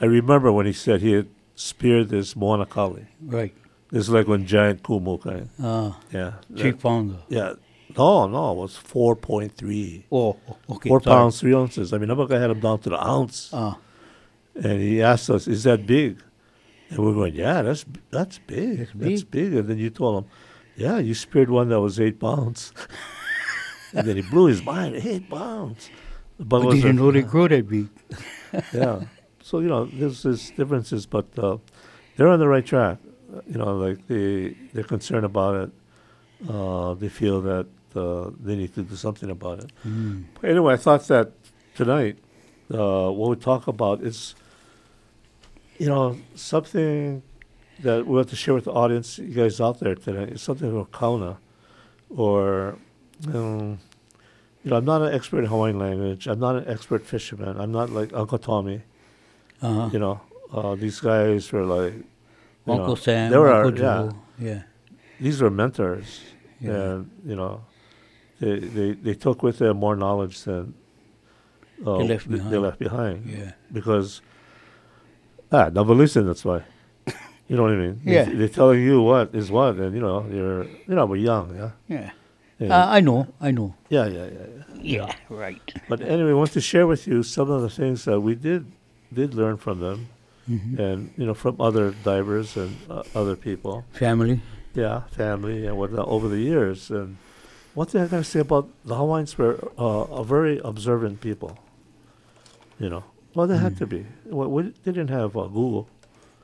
I 0.00 0.06
remember 0.06 0.50
when 0.50 0.66
he 0.66 0.72
said 0.72 1.00
he 1.00 1.12
had 1.12 1.28
speared 1.54 2.08
this 2.08 2.34
Moana 2.34 2.66
Kali. 2.66 3.06
Right. 3.20 3.54
This 3.90 4.04
is 4.04 4.10
like 4.10 4.26
when 4.26 4.46
giant 4.46 4.82
kumu 4.82 5.20
kind. 5.22 5.48
Uh, 5.62 5.92
Yeah. 6.12 6.32
that- 6.50 6.80
pounder. 6.80 7.18
yeah. 7.28 7.54
No, 7.96 8.26
no, 8.26 8.52
it 8.52 8.56
was 8.56 8.72
4.3. 8.76 10.04
Oh, 10.10 10.36
okay. 10.70 10.88
Four 10.88 11.02
sorry. 11.02 11.14
pounds, 11.16 11.40
three 11.40 11.54
ounces. 11.54 11.92
I 11.92 11.98
mean, 11.98 12.08
Nabaka 12.08 12.40
had 12.40 12.50
him 12.50 12.60
down 12.60 12.78
to 12.80 12.90
the 12.90 13.02
ounce. 13.06 13.52
Uh, 13.52 13.74
And 14.54 14.80
he 14.80 15.02
asked 15.02 15.30
us, 15.30 15.46
is 15.48 15.64
that 15.64 15.86
big? 15.86 16.22
And 16.90 16.98
we're 16.98 17.14
going, 17.14 17.34
yeah, 17.34 17.62
that's 17.62 17.86
that's 18.10 18.38
big. 18.38 18.78
That's 18.78 18.90
That's, 18.94 19.24
big. 19.24 19.54
And 19.54 19.66
then 19.66 19.78
you 19.78 19.88
told 19.88 20.24
him, 20.24 20.30
yeah, 20.76 20.98
you 20.98 21.14
speared 21.14 21.48
one 21.48 21.70
that 21.70 21.80
was 21.80 21.98
eight 21.98 22.20
pounds. 22.20 22.72
and 23.94 24.06
then 24.06 24.16
he 24.16 24.22
blew 24.22 24.46
his 24.46 24.62
mind, 24.62 24.96
eight 24.96 25.28
pounds. 25.30 25.90
But 26.38 26.64
was 26.64 26.76
didn't 26.76 26.96
know 26.96 27.10
they 27.10 27.22
grow 27.22 27.48
that 27.48 27.66
big. 27.68 27.88
yeah. 28.74 29.04
So 29.40 29.60
you 29.60 29.68
know, 29.68 29.86
there's 29.86 30.22
there's 30.22 30.50
differences, 30.50 31.06
but 31.06 31.26
uh, 31.38 31.56
they're 32.16 32.28
on 32.28 32.38
the 32.38 32.48
right 32.48 32.64
track. 32.64 32.98
You 33.46 33.56
know, 33.58 33.74
like 33.76 34.06
they 34.06 34.54
they're 34.74 34.84
concerned 34.84 35.24
about 35.24 35.54
it. 35.56 35.70
Uh, 36.48 36.92
they 36.94 37.08
feel 37.08 37.40
that 37.42 37.66
uh, 37.96 38.30
they 38.40 38.56
need 38.56 38.74
to 38.74 38.82
do 38.82 38.96
something 38.96 39.30
about 39.30 39.60
it. 39.60 39.72
Mm. 39.86 40.24
But 40.40 40.50
anyway, 40.50 40.74
I 40.74 40.76
thought 40.76 41.06
that 41.08 41.32
tonight, 41.74 42.18
uh, 42.72 43.10
what 43.10 43.30
we 43.30 43.36
talk 43.36 43.66
about 43.68 44.02
is, 44.02 44.34
you 45.78 45.86
know, 45.86 46.18
something 46.34 47.22
that 47.80 48.06
we 48.06 48.16
have 48.18 48.28
to 48.30 48.36
share 48.36 48.54
with 48.54 48.64
the 48.64 48.72
audience, 48.72 49.18
you 49.18 49.34
guys 49.34 49.60
out 49.60 49.80
there 49.80 49.94
today. 49.94 50.32
It's 50.32 50.42
something 50.42 50.70
about 50.70 50.92
kauna, 50.92 51.38
or, 52.08 52.76
um, 53.32 53.78
you 54.62 54.70
know, 54.70 54.76
I'm 54.76 54.84
not 54.84 55.02
an 55.02 55.12
expert 55.12 55.40
in 55.40 55.46
Hawaiian 55.46 55.78
language. 55.78 56.26
I'm 56.28 56.38
not 56.38 56.56
an 56.56 56.68
expert 56.68 57.04
fisherman. 57.04 57.60
I'm 57.60 57.72
not 57.72 57.90
like 57.90 58.12
Uncle 58.12 58.38
Tommy. 58.38 58.82
Uh-huh. 59.60 59.90
You 59.92 59.98
know, 59.98 60.20
uh, 60.52 60.74
these 60.74 61.00
guys 61.00 61.50
were 61.52 61.64
like, 61.64 61.94
Uncle 62.66 62.88
know, 62.88 62.94
Sam, 62.94 63.30
they 63.30 63.38
were, 63.38 63.52
Uncle 63.52 63.72
yeah, 63.72 63.78
Joe. 63.78 64.16
Yeah. 64.38 64.62
these 65.20 65.40
were 65.42 65.50
mentors, 65.50 66.20
Yeah. 66.60 66.70
and 66.70 67.10
you 67.24 67.34
know, 67.34 67.64
they 68.42 68.54
they, 68.76 68.88
they 69.06 69.14
took 69.24 69.38
with 69.46 69.56
them 69.62 69.76
more 69.84 69.96
knowledge 70.04 70.36
than 70.46 70.74
uh, 71.86 71.98
They 71.98 72.08
left 72.12 72.26
th- 72.28 72.42
They 72.42 72.48
behind. 72.50 72.62
left 72.66 72.78
behind 72.88 73.18
Yeah. 73.38 73.52
because 73.78 74.08
ah, 75.50 75.68
never 75.72 75.94
listen. 75.94 76.26
That's 76.26 76.44
why. 76.44 76.60
You 77.48 77.56
know 77.56 77.64
what 77.66 77.72
I 77.72 77.76
mean? 77.84 78.00
They- 78.04 78.14
Yeah. 78.16 78.26
They're 78.38 78.48
telling 78.60 78.82
you 78.88 78.96
what 79.10 79.26
is 79.34 79.50
what, 79.50 79.76
and 79.82 79.94
you 79.96 80.00
know 80.06 80.18
you're 80.36 80.64
you 80.88 80.94
know 80.96 81.06
we're 81.10 81.24
young, 81.32 81.46
yeah. 81.60 81.70
Yeah. 81.88 82.10
Yeah, 82.58 82.76
Uh, 82.78 82.96
I 82.96 83.00
know. 83.00 83.26
I 83.40 83.50
know. 83.50 83.74
yeah, 83.96 84.06
yeah, 84.16 84.26
yeah, 84.36 84.46
yeah. 84.54 84.64
Yeah. 84.96 85.12
Right. 85.44 85.60
But 85.90 85.98
anyway, 86.14 86.30
I 86.30 86.34
want 86.42 86.52
to 86.52 86.60
share 86.60 86.86
with 86.86 87.02
you 87.10 87.22
some 87.22 87.48
of 87.50 87.60
the 87.66 87.70
things 87.80 88.04
that 88.04 88.20
we 88.20 88.34
did 88.48 88.62
did 89.18 89.34
learn 89.34 89.56
from 89.56 89.76
them, 89.80 89.98
Mhm. 90.48 90.78
and 90.86 90.98
you 91.18 91.26
know 91.26 91.34
from 91.34 91.54
other 91.68 91.86
divers 92.04 92.56
and 92.56 92.72
uh, 92.88 93.02
other 93.20 93.36
people. 93.48 93.74
Family. 93.92 94.40
yeah, 94.74 94.96
family 95.10 95.66
and 95.66 95.74
whatnot 95.76 96.06
over 96.08 96.28
the 96.28 96.38
years. 96.50 96.90
And 96.90 97.16
one 97.74 97.86
thing 97.86 98.02
I 98.02 98.06
gotta 98.06 98.24
say 98.24 98.40
about 98.40 98.68
the 98.84 98.94
Hawaiians 98.94 99.36
were 99.38 99.56
uh, 99.78 99.84
a 100.20 100.24
very 100.24 100.60
observant 100.64 101.20
people. 101.20 101.58
You 102.78 102.88
know, 102.90 103.04
well, 103.34 103.46
they 103.46 103.56
had 103.58 103.76
to 103.78 103.86
be. 103.86 104.06
Well, 104.26 104.48
we 104.50 104.62
didn't 104.84 105.08
have 105.08 105.36
uh, 105.36 105.46
Google, 105.46 105.88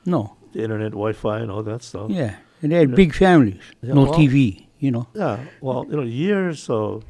No. 0.05 0.35
the 0.53 0.63
internet, 0.63 0.91
Wi-Fi, 0.91 1.39
and 1.39 1.51
all 1.51 1.63
that 1.63 1.83
stuff. 1.83 2.09
Yeah. 2.11 2.35
And 2.61 2.71
they 2.71 2.77
had 2.77 2.89
Yeah. 2.89 2.95
big 2.95 3.13
families. 3.13 3.61
Yeah, 3.81 3.93
no 3.93 4.03
well- 4.03 4.13
TV. 4.13 4.65
You 4.79 4.91
know. 4.91 5.07
Yeah, 5.13 5.39
well, 5.59 5.85
you 5.89 5.97
know, 5.97 6.03
years 6.03 6.69
of 6.69 7.03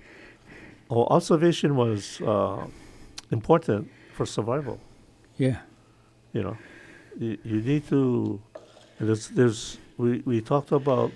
of 0.90 0.98
observation 1.12 1.76
was 1.76 2.20
uh, 2.22 2.66
important 3.32 3.92
for 4.16 4.26
survival. 4.26 4.80
Yeah. 5.38 5.58
You 6.34 6.42
know, 6.44 6.58
you, 7.20 7.38
you 7.44 7.62
need 7.62 7.88
to. 7.90 8.42
and 8.98 9.08
There's, 9.08 9.28
there's 9.30 9.78
we, 9.98 10.24
we 10.26 10.42
talked 10.42 10.72
about 10.72 11.12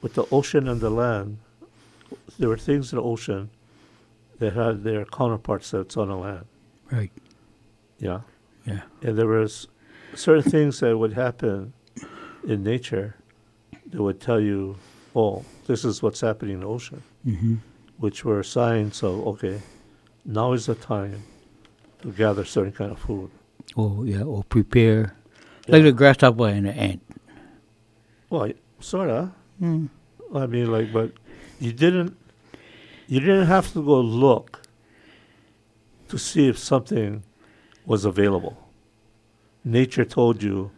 with 0.00 0.14
the 0.14 0.24
ocean 0.32 0.66
and 0.66 0.80
the 0.80 0.88
land. 0.90 1.36
There 2.38 2.48
were 2.48 2.58
things 2.58 2.92
in 2.92 2.96
the 2.96 3.02
ocean 3.02 3.50
that 4.38 4.52
had 4.54 4.82
their 4.84 5.04
counterparts 5.04 5.70
that's 5.70 5.96
on 5.96 6.08
the 6.08 6.16
land. 6.16 6.44
Right. 6.90 7.12
Yeah, 7.98 8.20
Yeah. 8.66 8.82
and 9.02 9.16
there 9.16 9.26
was 9.28 9.68
certain 10.14 10.50
things 10.50 10.80
that 10.80 10.96
would 10.98 11.12
happen 11.12 11.72
in 12.46 12.62
nature 12.64 13.14
that 13.90 14.02
would 14.02 14.20
tell 14.20 14.40
you, 14.40 14.76
oh, 15.14 15.44
this 15.66 15.84
is 15.84 16.02
what's 16.02 16.20
happening 16.20 16.54
in 16.54 16.60
the 16.60 16.66
ocean, 16.66 17.02
Mm-hmm. 17.26 17.54
which 17.98 18.24
were 18.24 18.42
signs 18.42 19.02
of 19.04 19.24
okay, 19.28 19.60
now 20.24 20.52
is 20.52 20.66
the 20.66 20.74
time 20.74 21.22
to 22.02 22.10
gather 22.12 22.44
certain 22.44 22.72
kind 22.72 22.90
of 22.90 22.98
food. 22.98 23.30
Or 23.76 24.04
yeah. 24.04 24.22
Or 24.22 24.42
prepare. 24.44 25.14
Like 25.68 25.84
the 25.84 25.92
grasshopper 25.92 26.48
and 26.48 26.66
the 26.66 26.72
ant. 26.72 27.00
Well, 28.28 28.50
sorta. 28.80 29.30
Mm. 29.60 29.88
I 30.34 30.46
mean, 30.46 30.72
like, 30.72 30.92
but 30.92 31.12
you 31.62 31.72
didn't, 31.72 32.16
you 33.06 33.20
didn't 33.20 33.46
have 33.46 33.72
to 33.72 33.82
go 33.84 34.00
look 34.00 34.62
to 36.08 36.18
see 36.18 36.48
if 36.48 36.58
something 36.58 37.22
was 37.86 38.04
available. 38.04 38.56
Nature 39.64 40.04
told 40.04 40.42
you, 40.42 40.70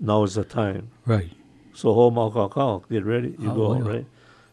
now 0.00 0.24
is 0.24 0.34
the 0.34 0.44
time. 0.44 0.90
Right. 1.06 1.30
So 1.72 1.92
ho 1.94 2.10
mau 2.10 2.30
kau 2.30 2.48
kau, 2.48 2.82
get 2.90 3.04
ready, 3.04 3.36
you 3.38 3.50
Oh, 3.50 3.54
go, 3.54 3.68
wow. 3.74 3.80
right? 3.80 4.06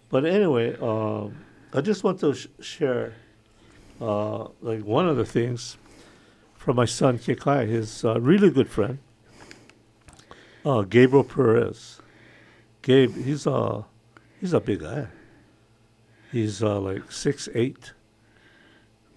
But 0.10 0.26
anyway, 0.26 0.78
um, 0.80 1.36
I 1.74 1.82
just 1.82 2.04
want 2.04 2.20
to 2.20 2.34
sh- 2.34 2.48
share, 2.60 3.13
uh, 4.00 4.48
like 4.62 4.84
one 4.86 5.08
of 5.10 5.17
the 5.17 5.26
things 5.26 5.78
from 6.56 6.76
my 6.76 6.86
son 6.86 7.17
Kikai, 7.17 7.67
his 7.67 8.06
uh, 8.06 8.20
really 8.22 8.50
good 8.52 8.70
friend, 8.70 9.00
uh, 10.65 10.82
Gabriel 10.84 11.24
Perez. 11.24 12.00
Gabe, 12.84 13.13
he's 13.15 13.46
a 13.48 13.86
he's 14.39 14.54
a 14.54 14.60
big 14.60 14.82
guy. 14.82 15.08
He's 16.32 16.63
uh, 16.63 16.80
like 16.80 17.12
six 17.12 17.50
eight. 17.54 17.94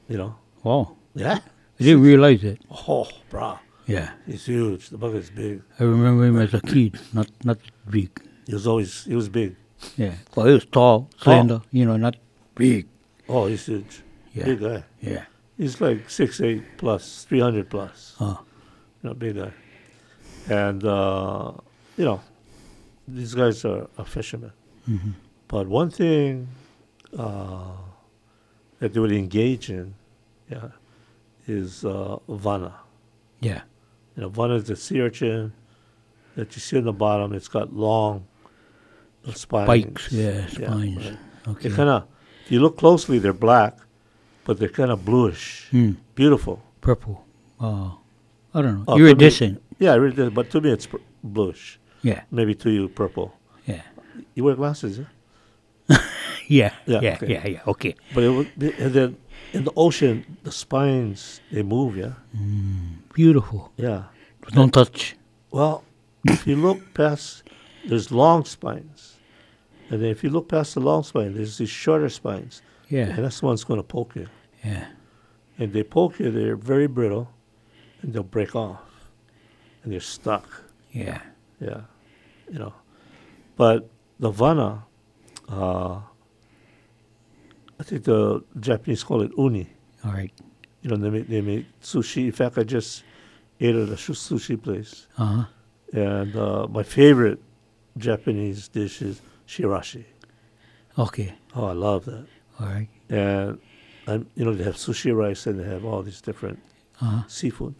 You 0.08 0.18
know, 0.18 0.36
Wow. 0.62 0.96
yeah. 1.14 1.38
I 1.80 1.82
didn't 1.82 2.02
realize 2.02 2.42
that. 2.42 2.58
Oh, 2.70 3.08
brah, 3.30 3.58
Yeah. 3.86 4.10
he's 4.26 4.44
huge. 4.46 4.90
The 4.90 4.98
bug 4.98 5.14
is 5.14 5.30
big. 5.30 5.62
I 5.80 5.84
remember 5.84 6.24
him 6.24 6.38
as 6.38 6.52
a 6.54 6.60
kid, 6.60 6.98
not 7.12 7.28
not 7.44 7.58
big. 7.88 8.10
He 8.46 8.52
was 8.54 8.66
always 8.66 9.04
he 9.04 9.14
was 9.16 9.28
big. 9.28 9.56
Yeah. 9.96 10.14
Well, 10.34 10.46
he 10.46 10.52
was 10.54 10.64
tall, 10.66 11.08
slender, 11.18 11.60
you 11.72 11.84
know, 11.86 11.96
not 11.96 12.16
big. 12.54 12.86
Oh, 13.28 13.46
he's 13.46 13.66
huge. 13.66 14.02
Yeah. 14.34 14.44
Big 14.46 14.60
guy. 14.60 14.84
Yeah. 15.00 15.24
He's 15.58 15.80
like 15.80 16.10
six 16.10 16.40
eight 16.40 16.62
plus, 16.76 17.24
three 17.28 17.40
hundred 17.40 17.70
plus. 17.70 18.14
Uh, 18.20 18.36
You 19.02 19.10
know, 19.10 19.14
big 19.14 19.36
guy. 19.36 19.52
And 20.50 20.84
uh, 20.84 21.52
you 21.96 22.04
know, 22.04 22.20
these 23.08 23.34
guys 23.34 23.64
are, 23.64 23.88
are 23.98 24.04
fishermen. 24.04 24.52
mhm. 24.88 25.14
But 25.48 25.66
one 25.68 25.90
thing 25.90 26.48
uh, 27.18 27.72
that 28.80 28.92
they 28.92 29.00
would 29.00 29.12
engage 29.12 29.70
in, 29.70 29.94
yeah, 30.50 30.68
is 31.46 31.84
uh, 31.84 32.18
vana. 32.28 32.74
Yeah. 33.40 33.62
You 34.16 34.22
know, 34.22 34.28
vana 34.28 34.54
is 34.54 34.64
the 34.64 34.76
sea 34.76 35.00
urchin 35.00 35.52
that 36.36 36.54
you 36.54 36.60
see 36.60 36.78
on 36.78 36.84
the 36.84 36.92
bottom. 36.92 37.32
It's 37.32 37.48
got 37.48 37.72
long 37.74 38.26
spines. 39.34 39.66
Spikes, 39.66 40.12
yeah, 40.12 40.46
spines. 40.46 40.96
right. 41.10 41.18
Okay. 41.48 41.68
They 41.68 41.76
kind 41.76 41.88
of, 41.88 42.06
if 42.44 42.52
you 42.52 42.60
look 42.60 42.76
closely, 42.78 43.18
they're 43.18 43.32
black, 43.32 43.78
but 44.44 44.58
they're 44.58 44.68
kind 44.68 44.90
of 44.90 45.04
bluish. 45.04 45.66
Hmm. 45.70 45.92
Beautiful. 46.14 46.62
Purple. 46.80 47.24
Uh, 47.60 47.90
I 48.54 48.62
don't 48.62 48.78
know. 48.78 48.84
Oh, 48.88 48.96
to 48.98 49.02
me- 49.02 49.10
Iridescent. 49.10 49.62
Yeah, 49.78 49.96
does, 49.96 50.30
but 50.30 50.50
to 50.50 50.60
me 50.60 50.70
it's 50.70 50.86
pur- 50.86 51.00
bluish. 51.22 51.78
Yeah. 52.02 52.22
Maybe 52.30 52.54
to 52.56 52.70
you, 52.70 52.88
purple. 52.88 53.34
Yeah. 53.66 53.82
You 54.34 54.44
wear 54.44 54.54
glasses, 54.54 54.98
yeah? 54.98 55.04
Yeah. 56.46 56.72
Yeah, 56.86 57.00
Yeah. 57.00 57.14
okay. 57.16 57.32
Yeah. 57.32 57.46
Yeah. 57.46 57.60
Okay. 57.66 57.94
But 58.14 58.24
it 58.24 58.58
be, 58.58 58.72
and 58.78 58.92
then 58.92 59.16
in 59.52 59.64
the 59.64 59.72
ocean, 59.76 60.24
the 60.42 60.52
spines 60.52 61.40
they 61.52 61.62
move, 61.62 61.96
yeah, 61.96 62.14
Beautiful. 63.14 63.72
yeah. 63.76 64.04
Don't 64.52 64.72
touch. 64.72 65.16
Well, 65.50 65.84
if 66.24 66.46
you 66.46 66.56
look 66.56 66.78
past, 66.94 67.42
there's 67.88 68.10
long 68.10 68.44
spines, 68.44 69.16
And 69.90 70.00
then 70.02 70.08
if 70.10 70.24
you 70.24 70.30
look 70.30 70.48
past 70.48 70.74
the 70.74 70.80
long 70.80 71.02
spine, 71.04 71.34
there's 71.34 71.58
these 71.58 71.70
shorter 71.70 72.08
spines. 72.08 72.62
Yeah. 72.88 73.08
And 73.14 73.24
that's 73.24 73.40
the 73.40 73.46
one's 73.46 73.64
going 73.64 73.78
to 73.78 73.84
poke 73.86 74.16
you. 74.16 74.26
Yeah. 74.64 74.86
And 75.58 75.72
they 75.72 75.82
poke 75.84 76.18
you, 76.18 76.30
they're 76.30 76.56
very 76.56 76.86
brittle, 76.88 77.28
and 78.02 78.12
they'll 78.12 78.22
break 78.38 78.54
off. 78.56 78.80
And 79.82 79.92
they're 79.92 80.00
stuck. 80.00 80.48
Yeah. 80.90 81.20
Yeah. 81.60 81.82
You 82.50 82.58
know. 82.58 82.74
But 83.56 83.88
the 84.18 84.30
vana, 84.30 84.84
uh, 85.48 86.00
I 87.80 87.82
think 87.82 88.04
the 88.04 88.42
Japanese 88.60 89.02
call 89.04 89.22
it 89.22 89.32
uni. 89.36 89.68
All 90.04 90.12
right. 90.12 90.32
You 90.82 90.90
know, 90.90 90.96
they 90.96 91.10
make, 91.10 91.28
they 91.28 91.40
make 91.40 91.66
sushi. 91.82 92.26
In 92.26 92.32
fact, 92.32 92.58
I 92.58 92.62
just 92.62 93.02
ate 93.60 93.74
at 93.74 93.88
a 93.88 93.92
sushi 93.92 94.60
place. 94.62 95.06
Uh 95.18 95.24
huh. 95.24 95.44
And 95.92 96.36
uh, 96.36 96.66
my 96.68 96.82
favorite 96.82 97.40
Japanese 97.96 98.68
dish 98.68 99.00
is 99.02 99.20
chirashi. 99.48 100.04
Okay. 100.98 101.34
Oh, 101.54 101.66
I 101.66 101.72
love 101.72 102.04
that. 102.06 102.26
All 102.60 102.66
right. 102.66 102.88
And, 103.08 103.58
I'm, 104.06 104.26
you 104.34 104.44
know, 104.44 104.52
they 104.54 104.64
have 104.64 104.76
sushi 104.76 105.14
rice 105.16 105.46
and 105.46 105.58
they 105.58 105.64
have 105.64 105.84
all 105.84 106.02
these 106.02 106.20
different 106.20 106.58
Uh 107.00 107.04
huh. 107.06 107.22
seafood. 107.28 107.74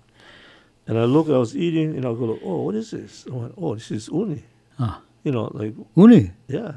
And 0.86 0.98
I 0.98 1.04
look, 1.04 1.28
I 1.28 1.38
was 1.38 1.56
eating, 1.56 1.96
and 1.96 2.04
I 2.04 2.12
go, 2.12 2.38
oh, 2.44 2.62
what 2.62 2.74
is 2.74 2.90
this? 2.90 3.26
I 3.30 3.34
went, 3.34 3.54
oh, 3.56 3.74
this 3.74 3.90
is 3.90 4.08
uni. 4.08 4.42
Ah. 4.78 5.00
You 5.22 5.32
know, 5.32 5.50
like, 5.54 5.74
Uni. 5.96 6.30
yeah, 6.48 6.72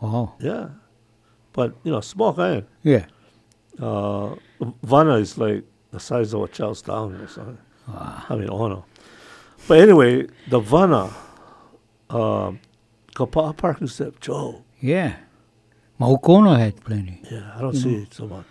Wow. 0.00 0.34
yeah. 0.38 0.68
But, 1.52 1.74
you 1.84 1.90
know, 1.90 2.00
small 2.00 2.32
kind. 2.34 2.64
Yeah. 2.82 3.06
Uh, 3.80 4.34
Vana 4.82 5.14
is 5.16 5.38
like 5.38 5.64
the 5.90 6.00
size 6.00 6.32
of 6.34 6.42
a 6.42 6.48
child's 6.48 6.82
tongue 6.82 7.14
or 7.14 7.28
something. 7.28 7.58
I 7.88 8.36
mean, 8.36 8.48
oh 8.50 8.68
no. 8.68 8.84
But 9.66 9.80
anyway, 9.80 10.26
the 10.48 10.60
Vana, 10.60 11.10
um, 12.10 12.60
Kapaa 13.14 13.56
Park 13.56 13.78
to 13.80 14.14
Joe. 14.20 14.62
Yeah. 14.80 15.16
Mahukona 16.00 16.58
had 16.58 16.84
plenty. 16.84 17.20
Yeah, 17.30 17.52
I 17.56 17.60
don't 17.60 17.74
see 17.74 17.94
it 17.96 18.14
so 18.14 18.26
much. 18.26 18.46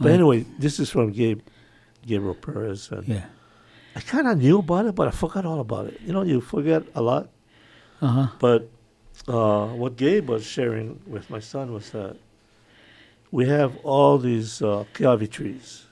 But 0.00 0.10
anyway, 0.12 0.44
this 0.58 0.80
is 0.80 0.90
from 0.90 1.12
Gabe, 1.12 1.40
Gabriel 2.04 2.34
Perez. 2.34 2.90
And 2.90 3.06
Yeah. 3.06 3.26
I 3.94 4.00
kind 4.00 4.26
of 4.26 4.38
knew 4.38 4.58
about 4.58 4.86
it, 4.86 4.94
but 4.94 5.06
I 5.06 5.10
forgot 5.12 5.44
all 5.44 5.60
about 5.60 5.86
it. 5.86 6.00
You 6.00 6.12
know, 6.12 6.22
you 6.22 6.40
forget 6.40 6.82
a 6.94 7.02
lot. 7.02 7.28
Uh 8.00 8.06
huh. 8.08 8.26
But 8.40 8.68
uh, 9.28 9.66
what 9.68 9.96
Gabe 9.96 10.28
was 10.28 10.44
sharing 10.44 11.00
with 11.06 11.30
my 11.30 11.38
son 11.40 11.72
was 11.72 11.90
that 11.90 12.16
we 13.30 13.48
have 13.48 13.76
all 13.84 14.18
these 14.18 14.60
uh, 14.62 14.84
kiavi 14.94 15.30
trees, 15.30 15.86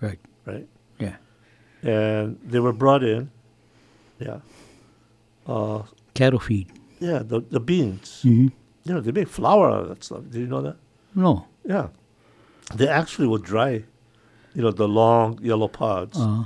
Right. 0.00 0.18
right? 0.44 0.66
Yeah. 0.98 1.16
And 1.82 2.38
they 2.44 2.60
were 2.60 2.72
brought 2.72 3.02
in. 3.02 3.30
Yeah. 4.18 4.40
Uh, 5.46 5.82
Cattle 6.14 6.40
feed. 6.40 6.70
yeah, 7.00 7.20
the, 7.24 7.40
the 7.40 7.60
beans. 7.60 8.20
Mm-hmm. 8.24 8.48
You 8.84 8.94
know, 8.94 9.00
they 9.00 9.12
make 9.12 9.28
flour 9.28 9.70
out 9.70 9.82
of 9.82 9.88
that 9.88 10.04
stuff. 10.04 10.22
Did 10.30 10.40
you 10.40 10.46
know 10.46 10.60
that? 10.62 10.76
No. 11.14 11.46
Yeah. 11.64 11.88
They 12.74 12.88
actually 12.88 13.28
would 13.28 13.42
dry, 13.42 13.84
you 14.54 14.62
know, 14.62 14.70
the 14.70 14.88
long 14.88 15.38
yellow 15.42 15.68
pods, 15.68 16.18
Uh 16.18 16.44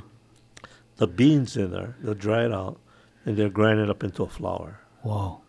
the 0.97 1.07
beans 1.07 1.57
in 1.57 1.71
there, 1.71 1.95
they'll 2.03 2.13
dry 2.15 2.45
it 2.45 2.53
out, 2.53 2.77
and 3.25 3.37
they'll 3.37 3.49
grind 3.49 3.79
it 3.79 3.89
up 3.89 4.03
into 4.03 4.25
a 4.25 4.29
flour. 4.29 4.81
Wow. 5.05 5.43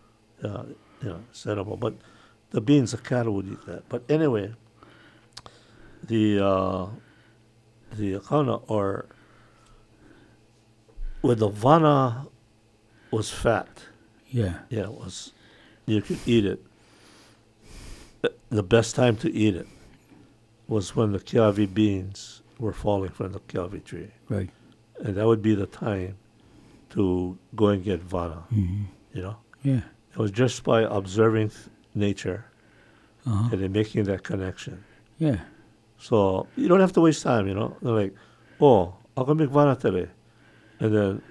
Uh, 0.44 0.64
you 1.02 1.10
know, 1.10 1.22
it's 1.30 1.46
edible. 1.48 1.78
But 1.78 1.96
the 2.52 2.62
beans, 2.62 2.92
the 2.92 2.98
cattle 2.98 3.34
would 3.36 3.48
eat 3.48 3.66
that. 3.66 3.88
But 3.90 4.04
anyway, 4.10 4.54
the 6.04 6.40
uh, 6.46 6.88
the 7.96 8.14
akana 8.20 8.62
or 8.68 9.06
when 11.22 11.38
the 11.40 11.50
vana 11.50 12.28
was 13.12 13.30
fat, 13.30 13.68
Yeah. 14.30 14.60
yeah, 14.70 14.84
it 14.84 14.92
was 14.94 15.34
you 15.86 16.02
could 16.02 16.20
eat 16.26 16.46
it. 16.46 16.64
The- 18.22 18.34
The 18.50 18.64
best 18.64 18.96
time 18.96 19.16
to 19.18 19.32
eat 19.32 19.56
it 19.56 19.68
was 20.68 20.96
when 20.96 21.12
the 21.12 21.20
kiavi 21.20 21.72
beans 21.74 22.42
were 22.60 22.74
falling 22.74 23.12
from 23.12 23.32
the 23.34 23.40
kiavi 23.42 23.84
tree, 23.84 24.12
Right. 24.30 24.50
and 25.04 25.16
that 25.16 25.26
would 25.26 25.42
be 25.42 25.56
the 25.56 25.66
time 25.68 26.18
to 26.92 27.38
go 27.56 27.68
and 27.68 27.84
get 27.84 28.02
vana. 28.02 28.44
Mm-hmm. 28.52 28.84
You 29.14 29.22
know. 29.22 29.38
Yeah. 29.64 29.82
It 30.20 30.22
was 30.22 30.32
just 30.32 30.64
by 30.66 30.82
observing 30.82 31.52
nature 31.96 32.44
Uh 33.26 33.30
huh. 33.32 33.50
and 33.54 33.62
then 33.64 33.72
making 33.72 34.04
that 34.12 34.24
connection. 34.24 34.84
Yeah. 35.18 35.40
So 35.98 36.48
you 36.58 36.68
don't 36.68 36.82
have 36.82 36.92
to 36.94 37.02
waste 37.02 37.24
time, 37.24 37.48
you 37.48 37.54
know. 37.54 37.78
They're 37.82 37.94
like, 37.94 38.14
oh, 38.60 38.94
I'll 39.16 39.24
go 39.24 39.34
make 39.34 39.50
vana 39.50 39.76
today. 39.78 40.10
And 40.82 40.94
then 40.96 41.22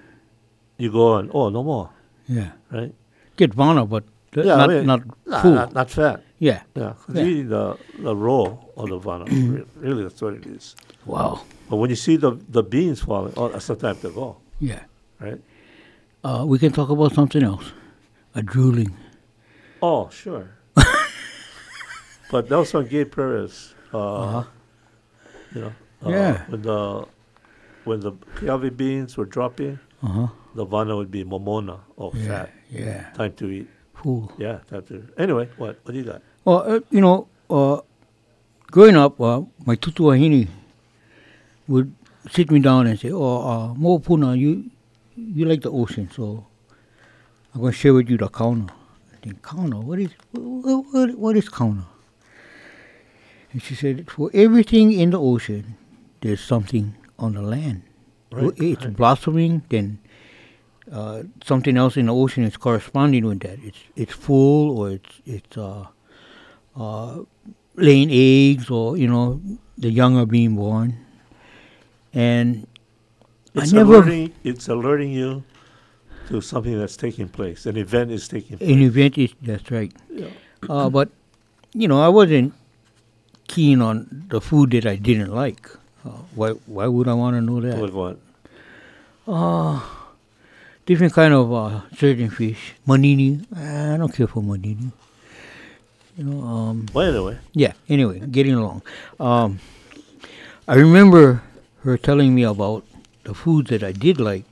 you 0.77 0.91
go 0.91 1.13
on, 1.13 1.29
oh, 1.33 1.49
no 1.49 1.61
more, 1.63 1.89
Yeah. 2.27 2.51
right? 2.71 2.93
Get 3.37 3.53
vana, 3.53 3.85
but 3.85 4.03
th- 4.31 4.45
Yeah, 4.47 4.55
I 4.55 4.57
not 4.57 4.69
mean, 4.69 4.85
not 4.87 5.01
Nah, 5.27 5.41
food. 5.41 5.55
not, 5.55 5.73
not 5.73 5.89
fat. 5.91 6.23
yeah. 6.39 6.61
Yeah, 6.75 6.93
Yeah. 7.13 7.21
you 7.23 7.29
eat 7.41 7.49
the, 7.49 7.77
the 7.99 8.15
raw 8.15 8.57
of 8.77 8.89
the 8.89 8.97
vana. 8.97 9.25
Re- 9.29 9.65
really, 9.77 10.03
that's 10.03 10.21
what 10.21 10.33
it 10.33 10.45
is. 10.47 10.75
Wow. 11.05 11.41
But 11.69 11.77
when 11.77 11.89
you 11.91 11.95
see 11.95 12.15
the, 12.17 12.31
the 12.49 12.63
beans 12.63 13.01
falling, 13.01 13.33
oh, 13.37 13.49
that's 13.49 13.67
the 13.67 13.75
time 13.75 13.97
to 14.01 14.09
go, 14.09 14.37
Yeah. 14.59 14.81
right? 15.19 15.41
Uh, 16.23 16.43
we 16.47 16.57
can 16.57 16.71
talk 16.71 16.89
about 16.89 17.13
something 17.13 17.43
else. 17.43 17.65
A 18.35 18.41
drooling. 18.43 18.95
Oh, 19.81 20.09
sure. 20.09 20.51
but 22.31 22.47
that 22.49 22.57
was 22.57 22.73
on 22.75 22.87
Gabe 22.87 23.11
Perez. 23.11 23.73
Uh, 23.93 23.97
Uh-huh. 23.97 24.43
You 25.55 25.61
know, 25.61 25.73
uh, 26.05 26.09
Yeah. 26.09 26.43
When 26.47 26.61
the 26.61 27.05
when 27.85 27.99
the 28.01 28.11
kiavi 28.37 28.69
beans 28.75 29.17
were 29.17 29.25
dropping, 29.25 29.79
Uh 30.03 30.07
huh. 30.07 30.27
the 30.53 30.65
vana 30.65 30.95
would 30.95 31.09
be 31.09 31.23
momona 31.23 31.79
or 31.97 32.11
Yeah. 32.13 32.27
fat. 32.27 32.49
Yeah. 32.69 33.09
Time 33.17 33.33
to 33.41 33.49
eat. 33.49 33.67
Cool. 33.95 34.31
Yeah, 34.37 34.59
time 34.69 34.83
to. 34.87 35.03
Anyway, 35.17 35.49
what 35.57 35.79
what 35.83 35.91
do 35.93 35.97
you 35.97 36.05
got? 36.05 36.21
Well, 36.45 36.63
uh, 36.69 36.79
you 36.91 37.01
know, 37.01 37.27
uh, 37.49 37.81
growing 38.71 38.95
up, 38.95 39.19
uh, 39.19 39.41
my 39.65 39.75
tutuahini 39.75 40.47
would 41.67 41.91
sit 42.29 42.51
me 42.51 42.59
down 42.59 42.85
and 42.87 42.99
say, 42.99 43.09
"Oh, 43.11 43.41
uh, 43.41 43.73
Mo'opuna, 43.73 44.37
you 44.37 44.69
you 45.17 45.45
like 45.49 45.61
the 45.61 45.71
ocean, 45.71 46.07
so 46.13 46.45
I'm 47.53 47.61
going 47.61 47.73
to 47.73 47.77
share 47.77 47.93
with 47.93 48.09
you 48.09 48.17
the 48.17 48.29
kauna." 48.29 48.69
I 49.13 49.17
think 49.21 49.41
kauna. 49.41 49.83
What 49.83 49.99
is 49.99 50.11
what, 50.31 50.85
what, 50.91 51.15
what 51.15 51.37
is 51.37 51.49
kauna? 51.49 51.85
And 53.51 53.61
she 53.61 53.75
said, 53.75 54.09
"For 54.09 54.29
everything 54.33 54.91
in 54.91 55.11
the 55.11 55.19
ocean, 55.19 55.75
there's 56.21 56.41
something 56.41 56.95
on 57.17 57.33
the 57.33 57.41
land. 57.41 57.83
Right, 58.31 58.53
it's 58.57 58.85
right. 58.85 58.95
blossoming, 58.95 59.63
then." 59.69 59.99
Uh, 60.91 61.21
something 61.43 61.77
else 61.77 61.97
in 61.97 62.07
the 62.07 62.13
ocean 62.15 62.43
is 62.43 62.57
corresponding 62.57 63.23
with 63.23 63.41
that. 63.41 63.59
It's 63.63 63.77
it's 63.95 64.13
full 64.13 64.79
or 64.79 64.89
it's 64.91 65.21
it's 65.23 65.55
uh, 65.55 65.85
uh, 66.75 67.19
laying 67.75 68.09
eggs 68.11 68.71
or 68.71 68.97
you 68.97 69.07
know 69.07 69.39
the 69.77 69.91
young 69.91 70.17
are 70.17 70.25
being 70.25 70.55
born 70.55 70.97
and 72.13 72.67
It's 73.53 73.73
I 73.73 73.77
never 73.77 73.95
alerting. 73.95 74.33
It's 74.43 74.67
alerting 74.67 75.11
you 75.11 75.43
to 76.29 76.41
something 76.41 76.77
that's 76.79 76.95
taking 76.97 77.27
place. 77.27 77.65
An 77.65 77.77
event 77.77 78.11
is 78.11 78.27
taking 78.27 78.57
place. 78.57 78.69
an 78.69 78.81
event 78.81 79.17
is 79.17 79.33
that's 79.41 79.69
right 79.71 79.91
Yeah. 80.09 80.27
uh, 80.69 80.89
but 80.89 81.09
you 81.73 81.87
know 81.87 82.01
I 82.01 82.07
wasn't 82.09 82.53
keen 83.47 83.81
on 83.81 84.25
the 84.29 84.39
food 84.41 84.71
that 84.71 84.85
I 84.85 84.95
didn't 84.95 85.33
like 85.33 85.69
uh, 86.05 86.09
why 86.35 86.49
why 86.65 86.87
would 86.87 87.07
I 87.07 87.13
want 87.13 87.35
to 87.35 87.41
know 87.41 87.59
that 87.61 87.77
Like 87.81 87.93
what? 87.93 88.17
different 90.85 91.13
kind 91.13 91.33
of 91.33 91.53
uh, 91.53 91.81
certain 91.95 92.29
fish 92.29 92.73
manini 92.85 93.41
I 93.55 93.97
don't 93.97 94.13
care 94.13 94.27
for 94.27 94.41
manini 94.41 94.91
you 96.17 96.23
know 96.25 96.41
um, 96.45 96.85
Well, 96.93 97.09
anyway, 97.15 97.37
Yeah, 97.53 97.73
anyway, 97.87 98.19
getting 98.19 98.53
along. 98.55 98.81
Um, 99.19 99.59
I 100.67 100.75
remember 100.75 101.43
her 101.83 101.97
telling 101.97 102.35
me 102.35 102.43
about 102.43 102.83
the 103.23 103.33
foods 103.33 103.69
that 103.69 103.83
I 103.83 103.93
did 103.93 104.19
like, 104.19 104.43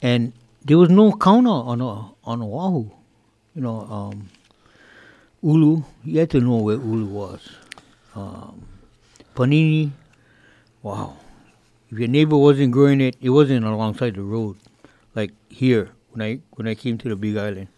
and 0.00 0.32
there 0.66 0.76
was 0.76 0.90
no 0.90 1.12
counter 1.12 1.48
on 1.48 1.80
a, 1.80 2.10
on 2.24 2.42
Oahu. 2.42 2.90
You 3.54 3.62
know, 3.62 3.80
um, 3.82 4.28
Ulu, 5.42 5.82
you 6.04 6.18
had 6.18 6.30
to 6.30 6.40
know 6.40 6.56
where 6.56 6.74
Ulu 6.76 7.06
was. 7.06 7.48
Um, 8.16 8.66
panini, 9.34 9.92
wow. 10.82 11.16
If 11.90 11.98
your 12.00 12.08
neighbor 12.08 12.36
wasn't 12.36 12.72
growing 12.72 13.00
it, 13.00 13.16
it 13.20 13.30
wasn't 13.30 13.64
alongside 13.64 14.16
the 14.16 14.22
road, 14.22 14.56
like 15.14 15.30
here 15.48 15.90
when 16.10 16.20
I 16.26 16.40
when 16.56 16.66
I 16.66 16.74
came 16.74 16.98
to 16.98 17.08
the 17.08 17.14
Big 17.14 17.36
Island. 17.36 17.68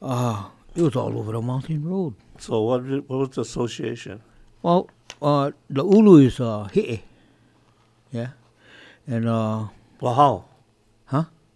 Ah, 0.00 0.50
it 0.74 0.80
was 0.80 0.96
all 0.96 1.18
over 1.18 1.32
the 1.32 1.42
mountain 1.42 1.84
road. 1.84 2.14
so 2.38 2.62
what? 2.62 2.82
What 2.82 3.08
was 3.10 3.28
the 3.30 3.42
association? 3.42 4.22
Well, 4.62 4.88
uh, 5.20 5.50
the 5.68 5.84
ulu 5.84 6.16
is 6.26 6.40
uh, 6.40 6.68
he'e. 6.72 7.02
Yeah. 8.10 8.28
And, 9.06 9.28
uh, 9.28 9.68
Well, 10.00 10.48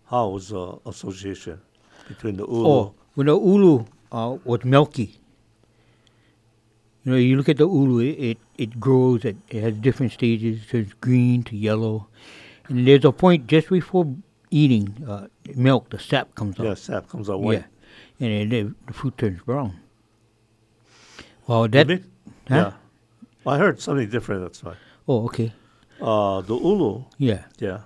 how? 0.06 0.28
Was 0.28 0.48
the 0.48 0.78
association 0.86 1.60
between 2.08 2.36
the 2.36 2.46
ulu? 2.46 2.66
Oh, 2.68 2.94
when 3.14 3.26
the 3.26 3.38
ulu 3.38 3.84
uh, 4.12 4.36
was 4.44 4.64
milky. 4.64 5.18
You 7.04 7.12
know, 7.12 7.18
you 7.18 7.36
look 7.36 7.48
at 7.50 7.58
the 7.58 7.66
ulu, 7.68 7.98
it, 8.00 8.18
it, 8.18 8.38
it 8.56 8.80
grows, 8.80 9.24
it, 9.26 9.36
it 9.50 9.62
has 9.62 9.74
different 9.74 10.12
stages, 10.12 10.62
it 10.62 10.68
turns 10.70 10.92
green 11.00 11.42
to 11.44 11.56
yellow. 11.56 12.06
And 12.68 12.88
there's 12.88 13.04
a 13.04 13.12
point 13.12 13.46
just 13.46 13.68
before 13.68 14.06
eating, 14.50 15.04
uh, 15.06 15.26
milk, 15.54 15.90
the 15.90 15.98
sap 15.98 16.34
comes 16.34 16.58
out. 16.58 16.64
yeah, 16.64 16.74
sap 16.74 17.08
comes 17.08 17.28
out 17.28 17.42
white. 17.42 17.64
Yeah. 18.18 18.26
and 18.26 18.50
then 18.52 18.66
the, 18.68 18.74
the 18.86 18.92
fruit 18.94 19.18
turns 19.18 19.42
brown. 19.42 19.78
Well, 21.46 21.68
that. 21.68 21.88
Huh? 21.90 22.00
Yeah. 22.48 22.72
I 23.46 23.58
heard 23.58 23.80
something 23.80 24.08
different. 24.08 24.40
That's 24.42 24.62
why. 24.64 24.74
Oh, 25.06 25.24
okay. 25.26 25.52
Uh, 26.00 26.40
the 26.40 26.54
ulu, 26.54 27.04
Yeah. 27.18 27.44
yeah. 27.58 27.80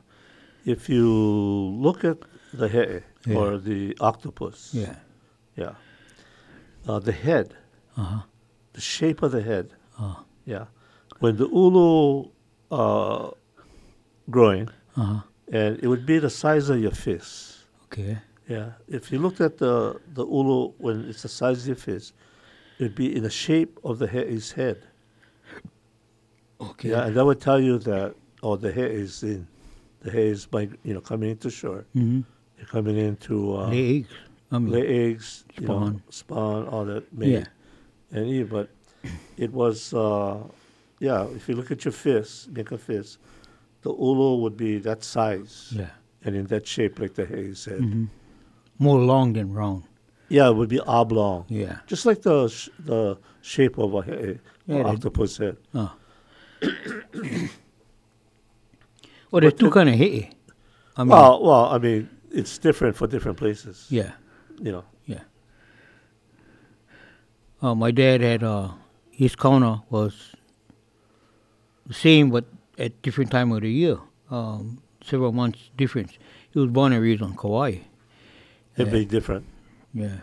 If 0.69 0.89
you 0.89 1.09
look 1.87 2.05
at 2.05 2.19
the 2.53 2.69
head 2.69 3.03
Yeah. 3.27 3.37
or 3.39 3.59
the 3.59 3.97
octopus, 4.01 4.59
Yeah. 4.75 4.97
yeah, 5.57 5.75
uh, 6.87 6.99
the 7.09 7.13
head, 7.27 7.47
Uh 7.97 8.03
huh. 8.13 8.23
the 8.77 8.81
shape 8.81 9.23
of 9.27 9.31
the 9.33 9.43
head, 9.51 9.67
Uh 9.99 10.17
yeah. 10.45 10.67
When 11.21 11.37
the 11.37 11.49
ulu 11.49 12.29
uh, 12.71 13.31
growing, 14.31 14.69
huh. 14.95 15.21
and 15.61 15.79
it 15.83 15.89
would 15.89 16.05
be 16.13 16.19
the 16.27 16.31
size 16.31 16.69
of 16.69 16.79
your 16.85 16.93
fist. 17.07 17.65
Okay. 17.87 18.19
Yeah. 18.47 18.69
If 18.99 19.11
you 19.13 19.19
looked 19.25 19.41
at 19.41 19.55
the 19.65 19.75
the 20.19 20.25
ulu 20.39 20.59
when 20.85 20.97
it's 21.11 21.23
the 21.23 21.33
size 21.41 21.59
of 21.63 21.67
your 21.73 21.83
fist, 21.89 22.13
it'd 22.79 22.95
be 22.95 23.09
in 23.17 23.23
the 23.29 23.35
shape 23.45 23.73
of 23.89 23.99
the 23.99 24.07
he- 24.15 24.31
his 24.37 24.53
head. 24.53 24.79
Okay. 26.61 26.91
Yeah, 26.91 27.07
and 27.07 27.17
that 27.17 27.25
would 27.25 27.41
tell 27.41 27.61
you 27.61 27.79
that 27.91 28.15
oh, 28.43 28.57
the 28.57 28.71
hair 28.73 28.87
is 29.05 29.23
in, 29.23 29.47
the 30.01 30.17
is 30.19 30.47
by 30.47 30.69
you 30.85 30.95
know 30.95 31.01
coming 31.01 31.31
into 31.31 31.51
shore. 31.51 31.85
Mm-hmm. 31.97 32.21
You're 32.59 32.67
coming 32.67 32.97
into 32.97 33.57
uh, 33.57 33.69
Lay 33.69 33.97
eggs. 33.99 34.09
I 34.51 34.59
mean. 34.59 34.73
lay 34.73 34.87
eggs, 35.11 35.45
you 35.61 35.67
know, 35.67 35.79
Spawn. 35.79 36.03
spawn, 36.11 36.69
all 36.69 36.85
that 36.87 37.13
mate, 37.13 37.29
Yeah. 37.31 37.45
and 38.13 38.27
eat. 38.27 38.45
But 38.45 38.71
it 39.37 39.53
was 39.53 39.93
uh, 39.95 40.39
yeah. 41.01 41.27
If 41.37 41.49
you 41.49 41.55
look 41.55 41.71
at 41.71 41.85
your 41.85 41.93
fist, 41.93 42.51
make 42.51 42.71
a 42.73 42.79
fist, 42.79 43.19
the 43.83 43.91
ulu 43.93 44.37
would 44.43 44.57
be 44.57 44.79
that 44.79 45.05
size 45.05 45.73
Yeah. 45.77 45.91
and 46.25 46.35
in 46.35 46.47
that 46.47 46.67
shape, 46.67 46.99
like 46.99 47.15
the 47.15 47.27
hair's 47.27 47.65
head. 47.67 47.81
Mm-hmm. 47.81 48.05
More 48.79 48.99
long 49.01 49.33
than 49.35 49.53
round. 49.53 49.83
Yeah, 50.31 50.49
it 50.51 50.57
would 50.57 50.69
be 50.69 50.81
oblong, 50.81 51.45
Yeah. 51.49 51.79
just 51.87 52.05
like 52.07 52.23
the 52.23 52.49
sh- 52.49 52.69
the 52.79 53.19
shape 53.43 53.79
of 53.79 53.95
a, 53.95 54.03
he- 54.03 54.39
Yeah, 54.67 54.83
octopus 54.85 55.37
head. 55.39 55.57
Oh. 55.75 55.93
well, 59.31 59.43
But 59.43 59.59
two 59.59 59.71
kind 59.71 59.89
of 59.89 59.95
hay. 59.97 60.31
I 60.97 61.03
mean, 61.05 61.11
well, 61.11 61.43
well, 61.43 61.65
I 61.67 61.79
mean, 61.79 62.09
it's 62.31 62.59
different 62.59 62.97
for 62.97 63.07
different 63.07 63.39
places. 63.39 63.87
yeah, 63.91 64.13
You 64.61 64.73
know. 64.73 64.85
yeah. 65.07 65.21
Uh, 67.63 67.75
my 67.75 67.91
dad 67.91 68.21
had 68.21 68.43
uh, 68.43 68.71
his 69.11 69.35
counter 69.35 69.81
was 69.91 70.35
the 71.87 71.95
same, 71.95 72.31
but 72.31 72.45
at 72.79 73.01
different 73.03 73.31
time 73.31 73.51
of 73.53 73.63
the 73.63 73.71
year, 73.71 73.99
um, 74.31 74.81
several 75.05 75.33
months 75.33 75.71
difference. 75.77 76.19
He 76.51 76.59
was 76.59 76.71
born 76.71 76.93
and 76.93 77.03
raised 77.03 77.23
on 77.23 77.37
Kauai. 77.37 77.79
It'd 78.77 78.93
be 78.93 79.05
different. 79.05 79.45
Yeah, 79.93 80.19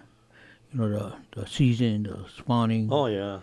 you 0.71 0.79
know 0.79 0.89
the 0.89 1.13
the 1.41 1.47
season, 1.47 2.03
the 2.03 2.25
spawning. 2.37 2.87
Oh 2.91 3.07
yeah. 3.07 3.39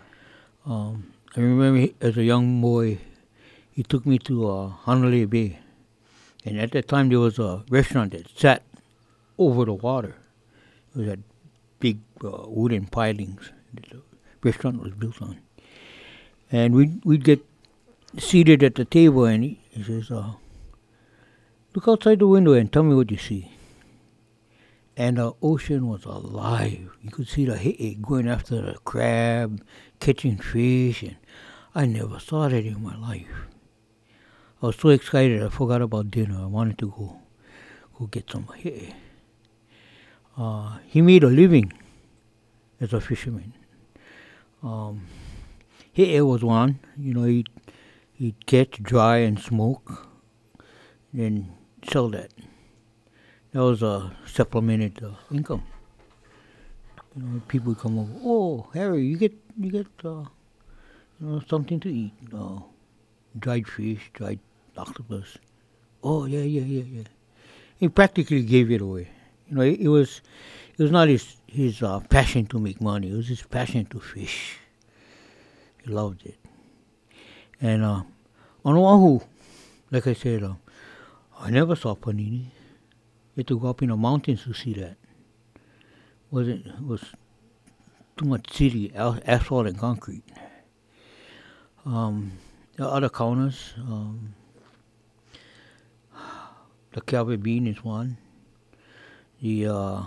Um, 0.65 1.13
I 1.35 1.41
remember 1.41 1.93
as 2.01 2.17
a 2.17 2.23
young 2.23 2.61
boy, 2.61 2.97
he 3.73 3.83
took 3.83 4.05
me 4.05 4.19
to 4.19 4.49
uh, 4.49 4.67
Honolulu 4.67 5.27
Bay. 5.27 5.59
And 6.45 6.59
at 6.59 6.71
that 6.73 6.87
time, 6.87 7.09
there 7.09 7.19
was 7.19 7.39
a 7.39 7.63
restaurant 7.69 8.11
that 8.11 8.29
sat 8.37 8.63
over 9.37 9.65
the 9.65 9.73
water. 9.73 10.15
It 10.95 10.99
was 10.99 11.07
had 11.07 11.23
big 11.79 11.99
uh, 12.23 12.43
wooden 12.47 12.85
pilings 12.85 13.51
that 13.73 13.89
the 13.89 14.01
restaurant 14.43 14.81
was 14.81 14.93
built 14.93 15.21
on. 15.21 15.39
And 16.51 16.75
we'd, 16.75 17.03
we'd 17.03 17.23
get 17.23 17.43
seated 18.19 18.61
at 18.61 18.75
the 18.75 18.85
table, 18.85 19.25
and 19.25 19.43
he, 19.43 19.59
he 19.71 19.83
says, 19.83 20.11
uh, 20.11 20.33
Look 21.73 21.87
outside 21.87 22.19
the 22.19 22.27
window 22.27 22.53
and 22.53 22.71
tell 22.71 22.83
me 22.83 22.93
what 22.93 23.09
you 23.09 23.17
see. 23.17 23.51
And 24.95 25.17
the 25.17 25.33
ocean 25.41 25.87
was 25.87 26.05
alive. 26.05 26.95
You 27.01 27.09
could 27.09 27.27
see 27.27 27.45
the 27.45 27.57
he'e 27.57 27.97
going 27.99 28.27
after 28.27 28.61
the 28.61 28.77
crab, 28.85 29.65
catching 29.99 30.37
fish, 30.37 31.01
and 31.01 31.15
I 31.73 31.87
never 31.87 32.19
saw 32.19 32.47
that 32.47 32.63
in 32.63 32.83
my 32.83 32.95
life. 32.95 33.47
I 34.63 34.67
was 34.67 34.77
so 34.77 34.87
excited 34.87 35.43
I 35.43 35.49
forgot 35.49 35.81
about 35.81 36.09
dinner. 36.09 36.37
I 36.41 36.45
wanted 36.45 36.77
to 36.77 36.89
go 36.89 37.19
go 37.99 38.05
get 38.05 38.31
some 38.31 38.47
he'e. 38.55 38.95
Uh, 40.37 40.77
he 40.85 41.01
made 41.01 41.25
a 41.25 41.27
living 41.27 41.73
as 42.79 42.93
a 42.93 43.01
fisherman. 43.01 43.51
Um, 44.63 45.07
he'e 45.91 46.21
was 46.21 46.45
one. 46.45 46.79
You 46.97 47.13
know, 47.13 47.23
he'd, 47.23 47.49
he'd 48.13 48.45
catch, 48.45 48.81
dry, 48.81 49.17
and 49.17 49.37
smoke, 49.37 50.07
then 51.11 51.51
sell 51.91 52.07
that. 52.11 52.31
That 53.51 53.63
was 53.63 53.83
a 53.83 54.15
supplemented 54.25 55.03
uh, 55.03 55.15
income. 55.29 55.63
You 57.17 57.23
know, 57.23 57.41
people 57.49 57.75
come 57.75 57.99
over. 57.99 58.13
Oh, 58.23 58.69
Harry, 58.73 59.03
you 59.03 59.17
get 59.17 59.33
you 59.59 59.71
get 59.71 59.87
uh, 60.05 60.23
you 61.19 61.27
know 61.27 61.41
something 61.49 61.81
to 61.81 61.89
eat. 61.89 62.13
Uh, 62.33 62.59
dried 63.37 63.67
fish, 63.67 64.09
dried 64.13 64.39
octopus. 64.77 65.37
Oh 66.03 66.25
yeah, 66.25 66.41
yeah, 66.41 66.61
yeah, 66.61 66.83
yeah. 66.83 67.03
He 67.77 67.89
practically 67.89 68.43
gave 68.43 68.71
it 68.71 68.81
away. 68.81 69.09
You 69.49 69.55
know, 69.55 69.61
it, 69.61 69.79
it 69.79 69.87
was 69.87 70.21
it 70.77 70.81
was 70.81 70.91
not 70.91 71.07
his 71.07 71.37
his 71.47 71.81
uh, 71.83 71.99
passion 72.01 72.45
to 72.47 72.59
make 72.59 72.81
money. 72.81 73.11
It 73.11 73.15
was 73.15 73.27
his 73.27 73.43
passion 73.43 73.85
to 73.87 73.99
fish. 73.99 74.57
He 75.83 75.91
loved 75.91 76.25
it. 76.25 76.37
And 77.61 77.83
uh, 77.83 78.03
on 78.65 78.77
Oahu, 78.77 79.19
like 79.91 80.07
I 80.07 80.13
said, 80.13 80.43
uh, 80.43 80.53
I 81.39 81.49
never 81.49 81.75
saw 81.75 81.95
panini. 81.95 82.45
You 83.35 83.41
had 83.41 83.47
to 83.47 83.59
go 83.59 83.69
up 83.69 83.81
in 83.81 83.89
the 83.89 83.97
mountains 83.97 84.43
to 84.43 84.53
see 84.53 84.73
that. 84.73 84.97
Wasn't 86.31 86.65
it 86.65 86.81
was 86.81 87.03
too 88.17 88.25
much 88.25 88.51
city 88.53 88.91
asphalt 88.95 89.67
and 89.67 89.77
concrete. 89.77 90.23
Um, 91.85 92.31
the 92.75 92.87
other 92.87 93.09
counters, 93.09 93.73
um, 93.77 94.33
the 96.93 97.01
Calvin 97.01 97.39
bean 97.41 97.67
is 97.67 97.83
one. 97.83 98.17
The 99.41 99.67
uh, 99.67 100.01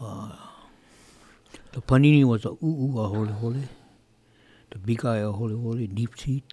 uh, 0.00 0.36
the 1.72 1.80
panini 1.82 2.24
was 2.24 2.44
a 2.44 2.50
ooh 2.50 2.98
a 3.00 3.08
holy 3.08 3.32
holy. 3.32 3.68
The 4.70 4.78
big 4.78 5.04
eye 5.04 5.18
a 5.18 5.30
holy 5.30 5.54
holy 5.54 5.86
deep 5.86 6.18
seed. 6.18 6.44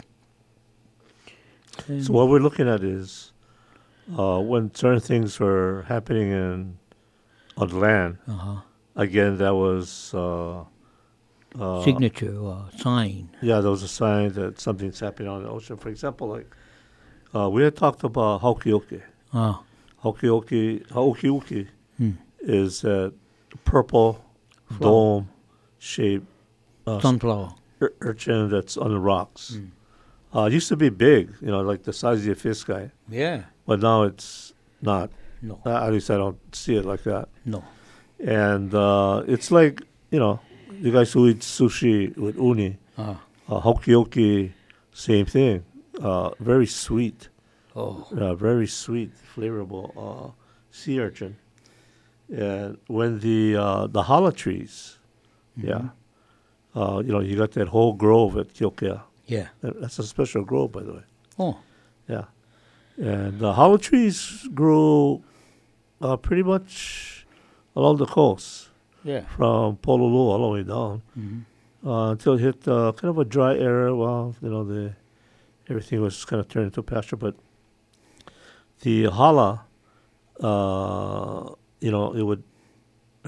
And 1.88 2.04
So 2.04 2.12
what 2.12 2.28
we're 2.28 2.40
looking 2.40 2.68
at 2.68 2.82
is 2.82 3.32
uh, 4.18 4.40
when 4.40 4.74
certain 4.74 5.00
things 5.00 5.38
were 5.40 5.84
happening 5.88 6.30
in 6.30 6.78
on 7.56 7.68
the 7.68 7.76
land. 7.78 8.18
uh-huh. 8.28 8.60
Again, 8.96 9.38
that 9.38 9.54
was 9.54 10.12
uh, 10.12 10.64
uh, 11.58 11.82
signature 11.84 12.36
uh, 12.44 12.68
sign. 12.76 13.30
yeah, 13.40 13.60
there 13.60 13.70
was 13.70 13.82
a 13.82 13.88
sign 13.88 14.32
that 14.32 14.60
something's 14.60 15.00
happening 15.00 15.28
on 15.28 15.42
the 15.44 15.48
ocean. 15.48 15.76
For 15.76 15.88
example, 15.88 16.28
like 16.28 16.54
uh, 17.34 17.48
we 17.48 17.62
had 17.62 17.76
talked 17.76 18.04
about 18.04 18.40
ha'uke'uke. 18.40 19.02
Ah, 19.32 19.62
ha'uke'uke, 20.02 20.88
ha'uke'uke 20.90 21.68
hmm. 21.98 22.10
is 22.40 22.80
that 22.82 23.12
purple 23.64 24.24
Flower. 24.68 24.80
dome 24.80 25.28
shaped 25.78 26.26
uh, 26.86 27.00
sunflower. 27.00 27.54
ur- 27.80 27.94
urchin 28.00 28.48
that's 28.50 28.76
on 28.76 28.90
the 28.90 28.98
rocks. 28.98 29.58
Uh, 30.34 30.42
it 30.42 30.52
used 30.52 30.68
to 30.68 30.76
be 30.76 30.88
big, 30.88 31.32
you 31.40 31.48
know, 31.48 31.60
like 31.60 31.82
the 31.82 31.92
size 31.92 32.18
of 32.20 32.26
your 32.26 32.34
fist 32.36 32.66
guy, 32.66 32.90
Yeah. 33.08 33.42
but 33.66 33.80
now 33.80 34.02
it's 34.04 34.52
not. 34.80 35.10
No. 35.42 35.58
Uh, 35.64 35.86
at 35.86 35.92
least 35.92 36.10
I 36.10 36.16
don't 36.16 36.38
see 36.54 36.76
it 36.76 36.84
like 36.84 37.02
that. 37.04 37.28
No. 37.44 37.64
And 38.18 38.74
uh, 38.74 39.24
it's 39.26 39.50
like, 39.50 39.82
you 40.10 40.18
know, 40.18 40.38
you 40.80 40.92
guys 40.92 41.12
who 41.12 41.26
eat 41.28 41.40
sushi 41.40 42.16
with 42.16 42.36
uni, 42.36 42.76
Ah. 42.98 43.20
uh, 43.48 43.72
same 44.92 45.26
thing. 45.26 45.64
Uh, 46.00 46.30
very 46.40 46.66
sweet, 46.66 47.28
Oh. 47.76 48.06
uh, 48.16 48.34
very 48.34 48.66
sweet, 48.66 49.12
flavorful 49.34 49.92
uh, 49.96 50.30
sea 50.70 50.98
urchin. 51.00 51.36
And 52.32 52.78
when 52.86 53.20
the 53.20 53.56
uh, 53.56 53.86
the 53.86 54.02
hala 54.04 54.32
trees, 54.32 54.98
yeah, 55.56 55.90
uh, 56.74 57.02
you 57.04 57.12
know, 57.12 57.20
you 57.20 57.36
got 57.36 57.52
that 57.52 57.68
whole 57.68 57.92
grove 57.92 58.36
at 58.38 58.48
Keokea. 58.54 59.02
Yeah. 59.26 59.48
That's 59.62 59.98
a 59.98 60.04
special 60.04 60.42
grove, 60.44 60.72
by 60.72 60.82
the 60.82 60.92
way. 60.94 61.04
Oh. 61.38 61.58
Yeah. 62.08 62.24
And 62.96 63.38
the 63.38 63.52
hala 63.52 63.78
trees 63.78 64.48
grew 64.54 65.22
uh, 66.00 66.16
pretty 66.16 66.42
much 66.42 67.26
along 67.76 67.96
the 67.98 68.06
coast 68.06 68.70
Yeah. 69.04 69.20
from 69.36 69.76
Pololu 69.76 70.14
all 70.32 70.42
the 70.42 70.48
way 70.54 70.62
down 70.64 71.02
Mhm. 71.18 71.44
uh, 71.86 72.10
until 72.12 72.34
it 72.34 72.40
hit 72.40 72.68
uh, 72.68 72.92
kind 72.92 73.10
of 73.10 73.18
a 73.18 73.24
dry 73.24 73.56
area. 73.56 73.94
Well, 73.94 74.34
you 74.42 74.50
know, 74.50 74.64
the 74.64 74.94
everything 75.70 76.00
was 76.02 76.24
kind 76.24 76.40
of 76.40 76.48
turned 76.48 76.66
into 76.66 76.82
pasture. 76.82 77.16
But 77.16 77.36
the 78.82 79.04
hala, 79.04 79.64
uh, 80.40 81.54
you 81.80 81.90
know, 81.90 82.12
it 82.14 82.22
would 82.22 82.42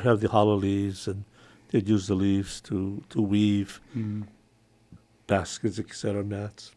have 0.02 0.20
the 0.20 0.28
hala 0.28 0.54
leaves 0.54 1.06
and 1.08 1.24
they'd 1.68 1.88
use 1.88 2.06
the 2.08 2.14
leaves 2.14 2.60
to, 2.62 3.02
to 3.10 3.22
weave 3.22 3.80
Mhm. 3.96 4.26
baskets, 5.26 5.78
etc., 5.78 6.24
mats. 6.24 6.72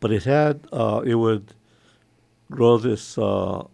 But 0.00 0.12
it 0.12 0.24
had, 0.24 0.66
uh, 0.72 1.02
it 1.04 1.14
would 1.14 1.54
grow 2.50 2.76
this 2.76 3.16
uh, 3.18 3.64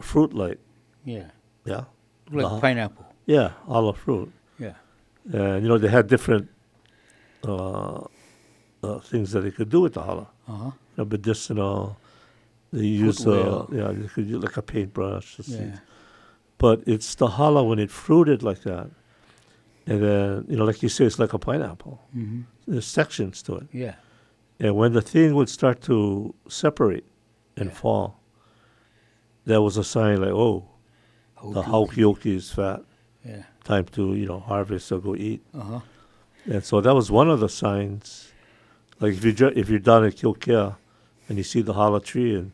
fruit 0.00 0.32
light, 0.34 0.58
Yeah. 1.04 1.30
yeah, 1.64 1.84
Like 2.30 2.46
Uh-huh. 2.46 2.60
pineapple. 2.60 3.06
Yeah, 3.26 3.52
hala 3.66 3.92
fruit. 3.94 4.32
Yeah. 4.58 4.74
And 5.32 5.62
you 5.62 5.68
know 5.68 5.78
they 5.78 5.88
had 5.88 6.06
different 6.08 6.48
uh, 7.44 8.04
uh, 8.86 8.98
things 9.00 9.32
that 9.32 9.40
they 9.42 9.50
could 9.50 9.70
do 9.70 9.80
with 9.82 9.94
the 9.94 10.02
hala. 10.02 10.26
Uh 10.48 10.52
huh. 10.52 10.70
You 10.96 10.96
know, 10.98 11.04
medicinal. 11.04 11.96
They 12.72 12.84
use 12.86 13.26
uh, 13.26 13.66
yeah, 13.72 13.92
they 13.92 14.08
could 14.08 14.26
use 14.26 14.42
like 14.42 14.56
a 14.56 14.62
paintbrush. 14.62 15.38
Yeah. 15.46 15.78
But 16.58 16.82
it's 16.86 17.14
the 17.14 17.28
hala 17.28 17.62
when 17.64 17.78
it 17.78 17.90
fruited 17.90 18.42
like 18.42 18.62
that, 18.62 18.88
and 19.86 20.02
then 20.02 20.44
you 20.48 20.56
know, 20.56 20.64
like 20.64 20.82
you 20.82 20.88
say, 20.88 21.04
it's 21.04 21.18
like 21.18 21.32
a 21.32 21.38
pineapple. 21.38 22.00
hmm 22.12 22.40
There's 22.66 22.86
sections 22.86 23.42
to 23.42 23.56
it, 23.56 23.66
Yeah. 23.72 23.94
and 24.58 24.74
when 24.76 24.92
the 24.92 25.02
thing 25.02 25.34
would 25.34 25.48
start 25.48 25.80
to 25.82 26.34
separate 26.48 27.04
and 27.56 27.68
Yeah. 27.70 27.74
fall, 27.82 28.20
that 29.44 29.60
was 29.62 29.76
a 29.76 29.84
sign 29.84 30.20
like, 30.20 30.32
oh, 30.32 30.64
the 31.52 31.62
ha'uke'uke 31.62 32.26
is 32.26 32.50
fat. 32.50 32.82
Yeah. 33.24 33.42
Time 33.64 33.84
to 33.96 34.14
you 34.14 34.26
know 34.26 34.40
harvest 34.40 34.90
or 34.92 34.98
go 34.98 35.14
eat. 35.14 35.42
Uh 35.54 35.60
huh. 35.60 35.80
And 36.46 36.64
so 36.64 36.80
that 36.80 36.94
was 36.94 37.10
one 37.10 37.28
of 37.30 37.40
the 37.40 37.48
signs. 37.48 38.25
Like 39.00 39.14
if 39.14 39.24
you 39.24 39.32
ju- 39.32 39.52
if 39.54 39.68
you're 39.68 39.78
down 39.78 40.04
at 40.04 40.14
Keokea 40.16 40.76
and 41.28 41.38
you 41.38 41.44
see 41.44 41.60
the 41.62 41.74
hala 41.74 42.00
tree 42.00 42.34
and 42.34 42.52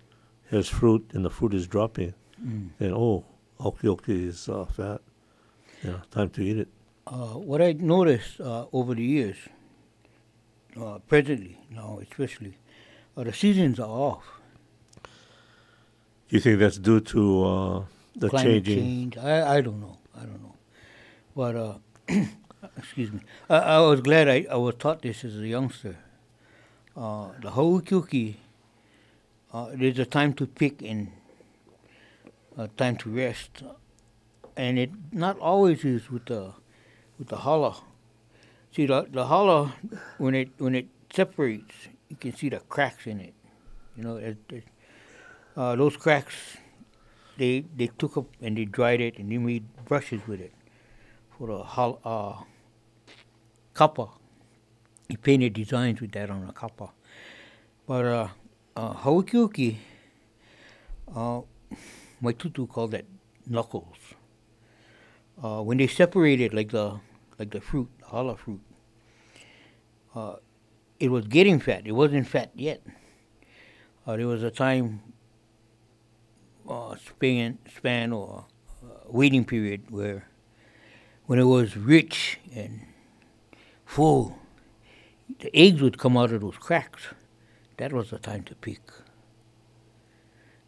there's 0.50 0.68
fruit 0.68 1.10
and 1.14 1.24
the 1.24 1.30
fruit 1.30 1.54
is 1.54 1.66
dropping, 1.66 2.14
Mm. 2.44 2.70
then 2.78 2.92
oh, 2.92 3.24
ha'uke'uke 3.60 4.08
is 4.08 4.48
uh, 4.48 4.64
fat. 4.64 5.00
Yeah, 5.84 6.00
time 6.10 6.28
to 6.30 6.42
eat 6.42 6.58
it. 6.58 6.68
Uh, 7.06 7.34
what 7.38 7.62
I 7.62 7.72
noticed 7.72 8.40
uh, 8.40 8.66
over 8.72 8.94
the 8.94 9.04
years, 9.04 9.36
uh, 10.80 10.98
presently 11.06 11.58
now 11.70 12.00
especially, 12.02 12.58
uh, 13.16 13.22
the 13.24 13.32
seasons 13.32 13.78
are 13.78 13.88
off. 13.88 14.40
You 16.30 16.40
think 16.40 16.58
that's 16.58 16.78
due 16.78 17.00
to 17.00 17.44
uh, 17.44 17.84
the 18.16 18.28
Climate 18.30 18.64
changing? 18.64 18.78
change. 18.78 19.18
I, 19.18 19.56
I 19.56 19.60
don't 19.60 19.80
know. 19.80 19.98
I 20.16 20.20
don't 20.20 20.42
know. 20.42 20.54
But 21.36 21.56
uh, 21.56 21.74
excuse 22.76 23.12
me. 23.12 23.20
I, 23.50 23.56
I 23.58 23.80
was 23.80 24.00
glad 24.00 24.28
I, 24.28 24.46
I 24.50 24.56
was 24.56 24.74
taught 24.76 25.02
this 25.02 25.24
as 25.24 25.36
a 25.36 25.46
youngster. 25.46 25.96
Uh, 26.96 27.28
the 27.40 27.50
ha'uke'uke, 27.50 28.36
uh, 29.52 29.70
there's 29.74 29.98
a 29.98 30.04
time 30.04 30.34
to 30.34 30.46
pick 30.46 30.82
and 30.82 31.10
a 32.58 32.68
time 32.68 32.96
to 32.96 33.08
rest, 33.10 33.62
and 34.56 34.78
it 34.78 34.90
not 35.10 35.38
always 35.38 35.84
is 35.84 36.10
with 36.10 36.26
the 36.26 36.52
with 37.18 37.28
the 37.28 37.36
hala. 37.38 37.76
See 38.76 38.84
the 38.84 39.06
the 39.10 39.26
hala 39.26 39.74
when 40.18 40.34
it 40.34 40.50
when 40.58 40.74
it 40.74 40.86
separates, 41.14 41.74
you 42.08 42.16
can 42.16 42.36
see 42.36 42.50
the 42.50 42.60
cracks 42.60 43.06
in 43.06 43.20
it. 43.20 43.34
You 43.96 44.02
know, 44.04 44.16
it, 44.16 44.36
it, 44.50 44.64
uh, 45.56 45.76
those 45.76 45.96
cracks 45.96 46.58
they 47.38 47.64
they 47.74 47.86
took 47.98 48.16
up 48.16 48.26
and 48.40 48.56
they 48.56 48.64
dried 48.66 49.00
it 49.00 49.18
and 49.18 49.32
they 49.32 49.38
made 49.38 49.64
brushes 49.86 50.20
with 50.26 50.40
it 50.40 50.52
for 51.38 51.46
the 51.46 51.58
hol- 51.62 52.00
uh, 52.04 52.44
kapa. 53.72 54.08
He 55.12 55.18
painted 55.18 55.52
designs 55.52 56.00
with 56.00 56.12
that 56.12 56.30
on 56.30 56.48
a 56.48 56.54
kapa. 56.54 56.88
But 57.86 58.04
uh, 58.06 58.28
uh, 58.74 58.94
ha'uke'uke, 58.94 59.76
uh, 61.14 61.42
my 62.22 62.32
tutu 62.32 62.66
called 62.66 62.92
that 62.92 63.04
knuckles. 63.46 63.98
Uh, 65.42 65.60
when 65.60 65.76
they 65.76 65.86
separated 65.86 66.54
like 66.54 66.70
the 66.70 66.98
like 67.38 67.50
the 67.50 67.60
fruit, 67.60 67.90
the 67.98 68.06
hala 68.06 68.38
fruit, 68.38 68.62
uh, 70.14 70.36
it 70.98 71.10
was 71.10 71.26
getting 71.26 71.60
fat. 71.60 71.82
It 71.84 71.92
wasn't 71.92 72.26
fat 72.26 72.50
yet. 72.54 72.80
Uh, 74.06 74.16
there 74.16 74.26
was 74.26 74.42
a 74.42 74.50
time 74.50 75.02
uh, 76.66 76.96
span 76.96 77.58
span 77.76 78.14
or 78.14 78.46
uh, 78.82 78.86
waiting 79.08 79.44
period 79.44 79.90
where 79.90 80.26
when 81.26 81.38
it 81.38 81.44
was 81.44 81.76
rich 81.76 82.38
and 82.54 82.80
full, 83.84 84.38
the 85.40 85.50
eggs 85.56 85.80
would 85.82 85.98
come 85.98 86.16
out 86.16 86.32
of 86.32 86.40
those 86.40 86.56
cracks. 86.56 87.02
That 87.78 87.92
was 87.92 88.10
the 88.10 88.18
time 88.18 88.42
to 88.44 88.54
pick. 88.54 88.80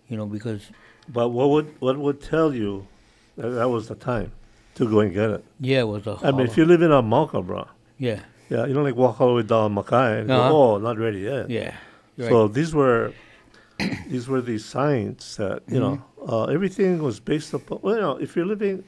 You 0.08 0.16
know, 0.16 0.26
because 0.26 0.70
But 1.08 1.30
what 1.30 1.50
would 1.50 1.80
what 1.80 1.98
would 1.98 2.20
tell 2.20 2.54
you 2.54 2.86
that 3.36 3.48
that 3.50 3.68
was 3.68 3.88
the 3.88 3.94
time 3.94 4.32
to 4.74 4.88
go 4.88 5.00
and 5.00 5.12
get 5.12 5.30
it? 5.30 5.44
yeah, 5.60 5.80
it 5.80 5.88
was 5.88 6.06
a. 6.06 6.18
I 6.22 6.30
mean, 6.32 6.46
if 6.46 6.56
you 6.56 6.64
live 6.64 6.82
in 6.82 6.92
a 6.92 7.02
Mauka, 7.02 7.44
bro, 7.44 7.66
yeah, 7.98 8.20
yeah, 8.50 8.66
you 8.66 8.74
don't 8.74 8.84
like 8.84 8.96
walk 8.96 9.20
all 9.20 9.28
the 9.28 9.34
way 9.34 9.42
down 9.42 9.74
Makai 9.74 10.20
and 10.20 10.30
Uh-huh. 10.30 10.48
go, 10.48 10.74
oh, 10.74 10.78
not 10.78 10.98
ready 10.98 11.20
yet. 11.20 11.48
yeah, 11.50 11.74
So 12.18 12.44
right. 12.44 12.54
these 12.54 12.74
were 12.74 13.12
these 14.08 14.28
were 14.28 14.40
these 14.40 14.64
signs 14.64 15.36
that 15.36 15.62
you 15.68 15.80
know 15.80 15.96
Mm-hmm. 15.96 16.30
uh, 16.30 16.44
everything 16.46 17.02
was 17.02 17.20
based 17.20 17.52
upon. 17.54 17.78
Well, 17.82 17.94
you 17.94 18.00
know, 18.00 18.16
if 18.16 18.36
you're 18.36 18.46
living, 18.46 18.84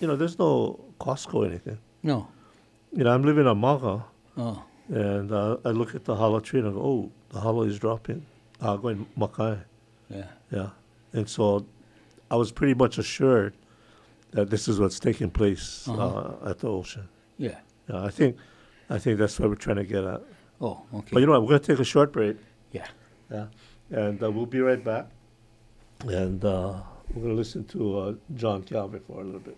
you 0.00 0.06
know, 0.08 0.16
there's 0.16 0.38
no 0.38 0.78
Costco 1.00 1.34
or 1.34 1.46
anything. 1.46 1.78
no, 2.02 2.28
You 2.92 3.04
know, 3.04 3.10
I'm 3.14 3.22
living 3.22 3.46
in 3.46 3.56
Mauka, 3.56 4.02
oh, 4.36 4.62
and 4.92 5.32
uh, 5.32 5.56
I 5.64 5.70
look 5.70 5.94
at 5.94 6.04
the 6.04 6.14
hala 6.14 6.40
tree 6.40 6.60
and 6.60 6.68
I 6.68 6.72
go, 6.72 6.80
oh, 6.80 7.10
the 7.30 7.40
hala 7.40 7.66
is 7.66 7.78
dropping. 7.78 8.24
Uh, 8.60 8.76
going 8.76 9.06
Makai, 9.18 9.58
yeah, 10.08 10.26
yeah. 10.52 10.68
And 11.12 11.28
so 11.28 11.66
I 12.30 12.36
was 12.36 12.52
pretty 12.52 12.74
much 12.74 12.98
assured 12.98 13.54
that 14.30 14.50
this 14.50 14.68
is 14.68 14.78
what's 14.78 15.00
taking 15.00 15.30
place 15.30 15.88
uh 15.88 15.92
Uh-huh. 15.94 16.50
at 16.50 16.58
the 16.60 16.68
ocean. 16.68 17.08
yeah. 17.38 17.58
Yeah, 17.88 18.04
I 18.04 18.10
think, 18.10 18.36
I 18.88 18.98
think 18.98 19.18
that's 19.18 19.40
what 19.40 19.48
we're 19.48 19.56
trying 19.56 19.76
to 19.76 19.84
get 19.84 20.04
at. 20.04 20.22
Oh, 20.60 20.82
okay. 20.94 21.08
But 21.14 21.18
you 21.20 21.26
know 21.26 21.32
what? 21.32 21.42
We're 21.42 21.48
gonna 21.58 21.58
take 21.74 21.80
a 21.80 21.84
short 21.84 22.12
break. 22.12 22.36
yeah. 22.70 22.86
Yeah, 23.30 23.46
and 23.90 24.22
uh, 24.22 24.30
we'll 24.30 24.46
be 24.46 24.60
right 24.60 24.82
back. 24.84 25.06
And 26.06 26.44
uh, 26.44 26.74
we're 27.14 27.22
going 27.22 27.34
to 27.34 27.40
listen 27.42 27.64
to 27.74 27.98
uh, 27.98 28.14
John 28.36 28.62
Calvin 28.62 29.00
for 29.06 29.20
a 29.20 29.24
little 29.24 29.40
bit. 29.40 29.56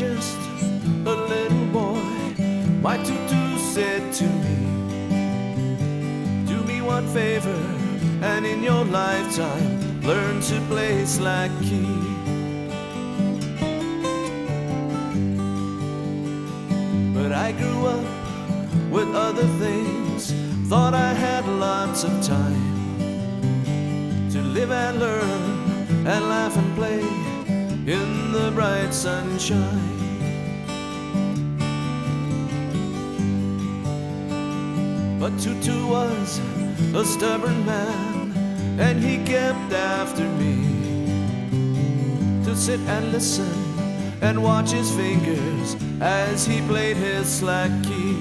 Just 0.00 0.38
a 1.04 1.14
little 1.14 1.66
boy, 1.66 2.00
my 2.80 2.96
tutu 2.96 3.58
said 3.58 4.10
to 4.14 4.24
me, 4.24 4.56
Do 6.46 6.64
me 6.64 6.80
one 6.80 7.06
favor, 7.08 7.60
and 8.22 8.46
in 8.46 8.62
your 8.62 8.82
lifetime, 8.86 10.00
learn 10.00 10.40
to 10.40 10.58
play 10.70 11.04
slack 11.04 11.50
key. 11.60 12.00
But 17.12 17.32
I 17.32 17.52
grew 17.52 17.84
up 17.84 18.06
with 18.90 19.14
other 19.14 19.48
things, 19.64 20.32
thought 20.70 20.94
I 20.94 21.12
had 21.12 21.44
lots 21.46 22.04
of 22.04 22.12
time 22.22 22.70
to 24.30 24.40
live 24.40 24.70
and 24.70 24.98
learn 24.98 26.06
and 26.06 26.24
laugh 26.34 26.56
and 26.56 26.74
play 26.74 27.00
in 27.86 28.32
the 28.32 28.50
bright 28.54 28.94
sunshine. 28.94 29.89
But 35.20 35.38
Tutu 35.38 35.86
was 35.86 36.40
a 36.94 37.04
stubborn 37.04 37.66
man, 37.66 38.32
and 38.80 39.04
he 39.04 39.18
kept 39.18 39.70
after 39.70 40.26
me 40.40 40.56
to 42.42 42.56
sit 42.56 42.80
and 42.80 43.12
listen 43.12 43.52
and 44.22 44.42
watch 44.42 44.70
his 44.70 44.90
fingers 44.90 45.76
as 46.00 46.46
he 46.46 46.62
played 46.62 46.96
his 46.96 47.28
slack 47.28 47.70
key. 47.84 48.16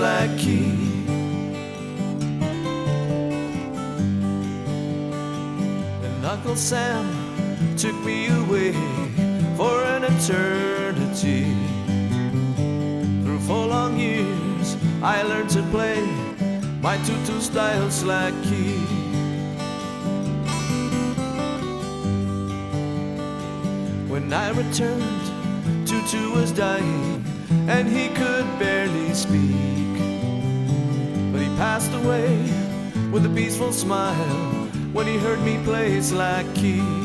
Slack 0.00 0.38
key. 0.38 0.72
And 6.06 6.24
Uncle 6.24 6.56
Sam 6.56 7.04
took 7.76 7.94
me 7.96 8.28
away 8.28 8.72
for 9.58 9.84
an 9.94 10.04
eternity. 10.04 11.44
Through 13.24 13.40
four 13.40 13.66
long 13.66 13.98
years, 13.98 14.78
I 15.02 15.20
learned 15.22 15.50
to 15.50 15.62
play 15.64 16.00
my 16.80 16.96
tutu 17.04 17.38
style 17.38 17.90
slack 17.90 18.32
key. 18.44 18.80
When 24.08 24.32
I 24.32 24.48
returned, 24.48 25.26
Tutu 25.86 26.30
was 26.32 26.52
dying 26.52 27.29
and 27.50 27.88
he 27.88 28.08
could 28.08 28.46
barely 28.58 29.14
speak. 29.14 29.96
But 31.32 31.40
he 31.40 31.48
passed 31.56 31.92
away 31.92 32.38
with 33.10 33.26
a 33.26 33.32
peaceful 33.34 33.72
smile 33.72 34.68
when 34.92 35.06
he 35.06 35.16
heard 35.16 35.40
me 35.42 35.58
play 35.64 36.00
slack 36.00 36.46
key. 36.54 36.99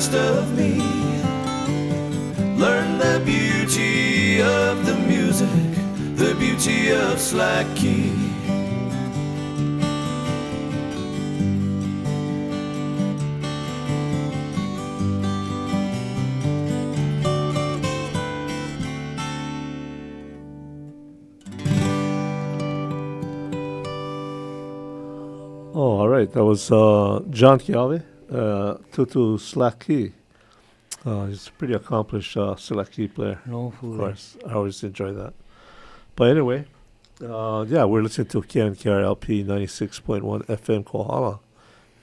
Asked 0.00 0.14
of 0.14 0.56
me 0.56 0.78
learn 2.56 2.96
the 2.96 3.20
beauty 3.22 4.40
of 4.40 4.86
the 4.86 4.94
music, 5.06 5.50
the 6.16 6.34
beauty 6.36 6.90
of 6.90 7.20
slack 7.20 7.66
key. 7.76 8.10
Oh, 25.74 25.98
all 25.98 26.08
right. 26.08 26.32
That 26.32 26.44
was 26.46 26.72
uh, 26.72 27.20
John 27.28 27.58
Keawe, 27.58 28.02
uh, 28.32 28.78
Tutu 28.92 29.36
Slaki. 29.38 30.12
Uh, 31.04 31.26
he's 31.26 31.48
a 31.48 31.52
pretty 31.52 31.74
accomplished 31.74 32.36
uh, 32.36 32.54
Slaki 32.56 33.12
player. 33.12 33.40
No 33.46 33.68
Of 33.68 33.78
course, 33.80 34.36
I 34.46 34.52
always 34.54 34.82
enjoy 34.82 35.12
that. 35.12 35.32
But 36.16 36.30
anyway, 36.30 36.66
uh, 37.24 37.64
yeah, 37.68 37.84
we're 37.84 38.02
listening 38.02 38.28
to 38.28 38.42
KNKRLP 38.42 39.44
96.1 39.46 40.46
FM 40.46 40.84
Kohala. 40.84 41.40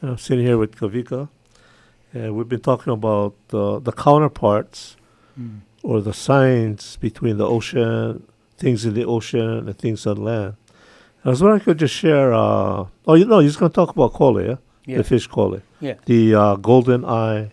And 0.02 0.12
I'm 0.12 0.18
sitting 0.18 0.46
here 0.46 0.58
with 0.58 0.76
Kavika, 0.76 1.30
and 2.14 2.36
we've 2.36 2.50
been 2.50 2.62
talking 2.62 2.94
about 2.94 3.36
uh, 3.54 3.80
the 3.80 3.92
counterparts 3.92 4.96
Mm. 5.40 5.60
or 5.84 6.02
the 6.02 6.14
signs 6.16 6.96
between 6.98 7.38
the 7.38 7.46
ocean, 7.48 8.26
things 8.58 8.86
in 8.86 8.96
the 8.96 9.06
ocean, 9.06 9.68
and 9.70 9.78
things 9.78 10.08
on 10.08 10.18
land. 10.18 10.56
I 11.24 11.30
was 11.30 11.44
wondering 11.44 11.62
if 11.62 11.68
I 11.68 11.72
could 11.72 11.78
just 11.78 11.94
share. 11.94 12.34
Uh, 12.34 12.86
oh, 13.06 13.14
you 13.14 13.26
know, 13.26 13.38
he's 13.38 13.56
going 13.56 13.70
to 13.72 13.76
talk 13.76 13.90
about 13.92 14.14
kole, 14.14 14.44
yeah? 14.44 14.56
Yeah. 14.88 14.98
The 14.98 15.04
fish 15.04 15.28
kole. 15.28 15.62
Yeah. 15.82 15.96
The 16.06 16.34
uh, 16.34 16.56
golden 16.56 17.04
eye 17.06 17.52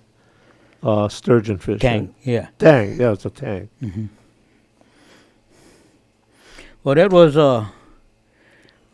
uh, 0.82 1.08
sturgeon 1.08 1.58
fish. 1.58 1.80
Tang. 1.80 2.06
right? 2.06 2.14
Yeah. 2.22 2.48
Tang, 2.58 2.96
yeah, 2.98 3.12
it's 3.12 3.26
a 3.26 3.30
tang. 3.30 3.68
hmm 3.80 4.06
Well, 6.84 6.94
that 6.94 7.10
was 7.12 7.36
uh, 7.36 7.66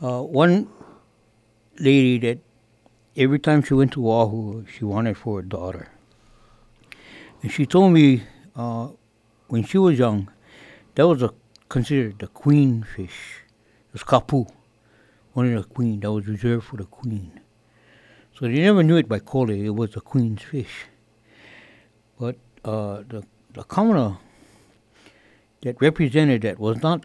uh, 0.01 0.23
one 0.23 0.69
lady 1.79 2.19
that 2.21 2.39
every 3.17 3.39
time 3.39 3.63
she 3.63 3.75
went 3.75 3.93
to 3.93 4.09
Oahu, 4.11 4.65
she 4.67 4.85
wanted 4.85 5.17
for 5.19 5.41
a 5.41 5.45
daughter. 5.45 5.89
And 7.43 7.53
she 7.53 7.67
told 7.67 7.93
me 7.93 8.23
uh, 8.57 8.89
when 9.49 9.65
she 9.65 9.77
was 9.79 9.99
young, 9.99 10.31
that 10.95 11.07
was 11.07 11.23
a, 11.23 11.31
considered 11.69 12.19
the 12.21 12.27
queen 12.29 12.85
fish. 12.97 13.43
It 13.89 13.93
was 13.93 14.03
kapu, 14.03 14.49
one 15.35 15.53
of 15.53 15.63
the 15.63 15.69
queen 15.69 16.01
that 16.01 16.11
was 16.13 16.27
reserved 16.27 16.65
for 16.67 16.77
the 16.79 16.85
queen. 16.85 17.41
So 18.41 18.47
they 18.49 18.61
never 18.61 18.83
knew 18.83 18.97
it 18.97 19.07
by 19.07 19.19
kole. 19.19 19.51
It 19.51 19.71
was 19.71 19.91
the 19.93 20.01
queen's 20.01 20.43
fish. 20.43 20.87
But 22.19 22.37
uh, 22.65 23.03
the 23.07 23.23
the 23.53 23.65
kauna 23.65 24.17
that 25.63 25.77
represented 25.81 26.43
that 26.43 26.59
was 26.59 26.83
not 26.83 27.05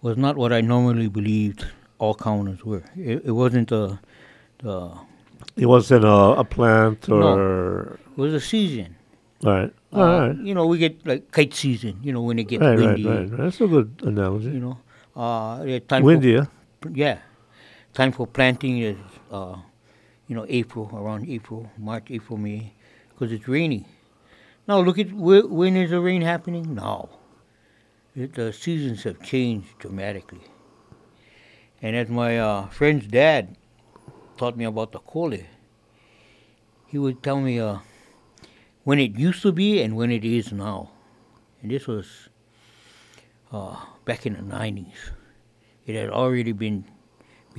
was 0.00 0.16
not 0.16 0.36
what 0.36 0.52
I 0.52 0.60
normally 0.60 1.08
believed 1.08 1.66
all 1.98 2.14
commoners 2.14 2.64
were. 2.64 2.84
It, 2.96 3.22
it 3.24 3.32
wasn't 3.32 3.68
the 3.70 3.98
the 4.58 4.92
It 5.56 5.66
wasn't 5.66 6.04
a, 6.04 6.38
a 6.38 6.44
plant 6.44 7.08
or. 7.08 7.98
it 8.12 8.18
was 8.18 8.32
a 8.32 8.40
season. 8.40 8.94
All 9.44 9.52
right. 9.52 9.72
Uh, 9.92 9.96
All 9.98 10.20
right. 10.28 10.36
You 10.36 10.54
know, 10.54 10.66
we 10.66 10.78
get 10.78 11.04
like 11.06 11.32
kite 11.32 11.54
season. 11.54 11.98
You 12.02 12.12
know, 12.12 12.22
when 12.22 12.38
it 12.38 12.44
gets 12.44 12.60
Right, 12.62 12.78
right, 12.78 12.86
windy. 12.86 13.06
right, 13.06 13.28
right. 13.30 13.38
That's 13.40 13.60
a 13.60 13.66
good 13.66 13.90
analogy. 14.04 14.50
You 14.50 14.60
know, 14.60 14.78
uh, 15.16 15.64
time 15.88 16.04
Windy? 16.04 16.38
For, 16.80 16.90
yeah, 16.94 17.18
time 18.00 18.12
for 18.12 18.26
planting 18.26 18.78
is 18.78 18.96
uh, 19.30 19.56
you 20.26 20.34
know 20.34 20.46
April 20.48 20.88
around 20.94 21.28
April, 21.28 21.70
March, 21.76 22.06
April, 22.08 22.38
May, 22.38 22.72
because 23.10 23.30
it's 23.30 23.46
rainy. 23.46 23.86
Now 24.66 24.80
look 24.80 24.98
at 24.98 25.10
wh- 25.10 25.52
when 25.52 25.76
is 25.76 25.90
the 25.90 26.00
rain 26.00 26.22
happening 26.22 26.74
now. 26.74 27.10
It, 28.16 28.32
the 28.32 28.54
seasons 28.54 29.02
have 29.02 29.22
changed 29.22 29.78
dramatically. 29.78 30.40
And 31.82 31.94
as 31.94 32.08
my 32.08 32.38
uh, 32.38 32.68
friend's 32.68 33.06
dad 33.06 33.58
taught 34.38 34.56
me 34.56 34.64
about 34.64 34.92
the 34.92 35.00
kole, 35.00 35.44
he 36.86 36.96
would 36.96 37.22
tell 37.22 37.38
me 37.38 37.60
uh, 37.60 37.80
when 38.84 38.98
it 38.98 39.18
used 39.18 39.42
to 39.42 39.52
be 39.52 39.82
and 39.82 39.94
when 39.94 40.10
it 40.10 40.24
is 40.24 40.52
now. 40.52 40.88
And 41.60 41.70
this 41.70 41.86
was 41.86 42.30
uh, 43.52 43.76
back 44.06 44.24
in 44.24 44.32
the 44.32 44.42
90s. 44.42 45.12
It 45.84 45.96
had 45.96 46.08
already 46.08 46.52
been 46.52 46.86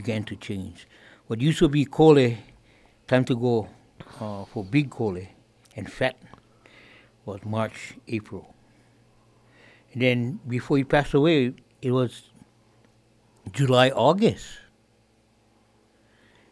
began 0.01 0.23
to 0.23 0.35
change. 0.35 0.87
What 1.27 1.41
used 1.41 1.59
to 1.59 1.69
be 1.69 1.85
kole, 1.85 2.37
time 3.07 3.25
to 3.25 3.35
go 3.35 3.69
uh, 4.19 4.45
for 4.45 4.65
big 4.65 4.89
kole 4.89 5.27
and 5.75 5.91
fat, 5.91 6.17
was 7.25 7.39
March, 7.45 7.93
April. 8.07 8.55
And 9.93 10.01
then 10.01 10.39
before 10.47 10.77
he 10.77 10.83
passed 10.83 11.13
away, 11.13 11.53
it 11.81 11.91
was 11.91 12.23
July, 13.51 13.89
August. 13.89 14.47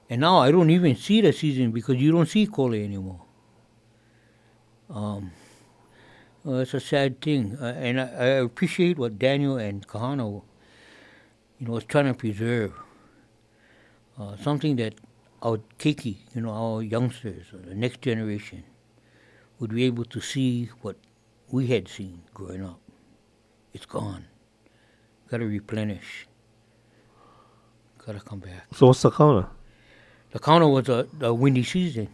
And 0.10 0.22
now 0.22 0.40
I 0.40 0.52
don't 0.52 0.70
even 0.70 0.96
see 0.96 1.22
the 1.22 1.34
season 1.34 1.72
because 1.72 1.96
you 1.96 2.12
don't 2.12 2.28
see 2.28 2.46
kole 2.48 2.84
anymore. 2.84 3.22
Um, 4.90 5.32
well, 6.44 6.60
it's 6.60 6.74
a 6.74 6.80
sad 6.80 7.22
thing, 7.22 7.58
uh, 7.62 7.74
and 7.78 8.02
I, 8.02 8.06
I 8.06 8.26
appreciate 8.48 8.98
what 8.98 9.20
Daniel 9.20 9.58
and 9.58 9.88
Kahana, 9.88 10.42
you 11.60 11.68
know, 11.68 11.74
was 11.74 11.84
trying 11.84 12.06
to 12.06 12.14
preserve. 12.14 12.74
Uh, 14.20 14.36
something 14.38 14.76
that 14.76 14.96
our 15.42 15.60
keiki, 15.78 16.18
you 16.36 16.42
know, 16.42 16.50
our 16.52 16.82
youngsters, 16.84 17.46
or 17.54 17.60
the 17.60 17.74
next 17.74 18.02
generation, 18.02 18.64
would 19.60 19.74
be 19.74 19.86
able 19.86 20.04
to 20.06 20.20
see 20.20 20.70
what 20.82 20.98
we 21.52 21.68
had 21.68 21.88
seen 21.88 22.22
growing 22.34 22.64
up. 22.66 22.80
It's 23.74 23.86
gone. 23.86 24.26
Got 25.30 25.38
to 25.38 25.46
replenish. 25.46 26.28
Got 28.06 28.14
to 28.14 28.20
come 28.20 28.40
back. 28.40 28.68
So 28.74 28.88
what's 28.88 29.02
the 29.02 29.12
counter? 29.12 29.48
The 30.32 30.40
counter 30.40 30.68
was 30.68 30.90
a, 30.90 31.08
a 31.22 31.34
windy 31.34 31.64
season. 31.64 32.10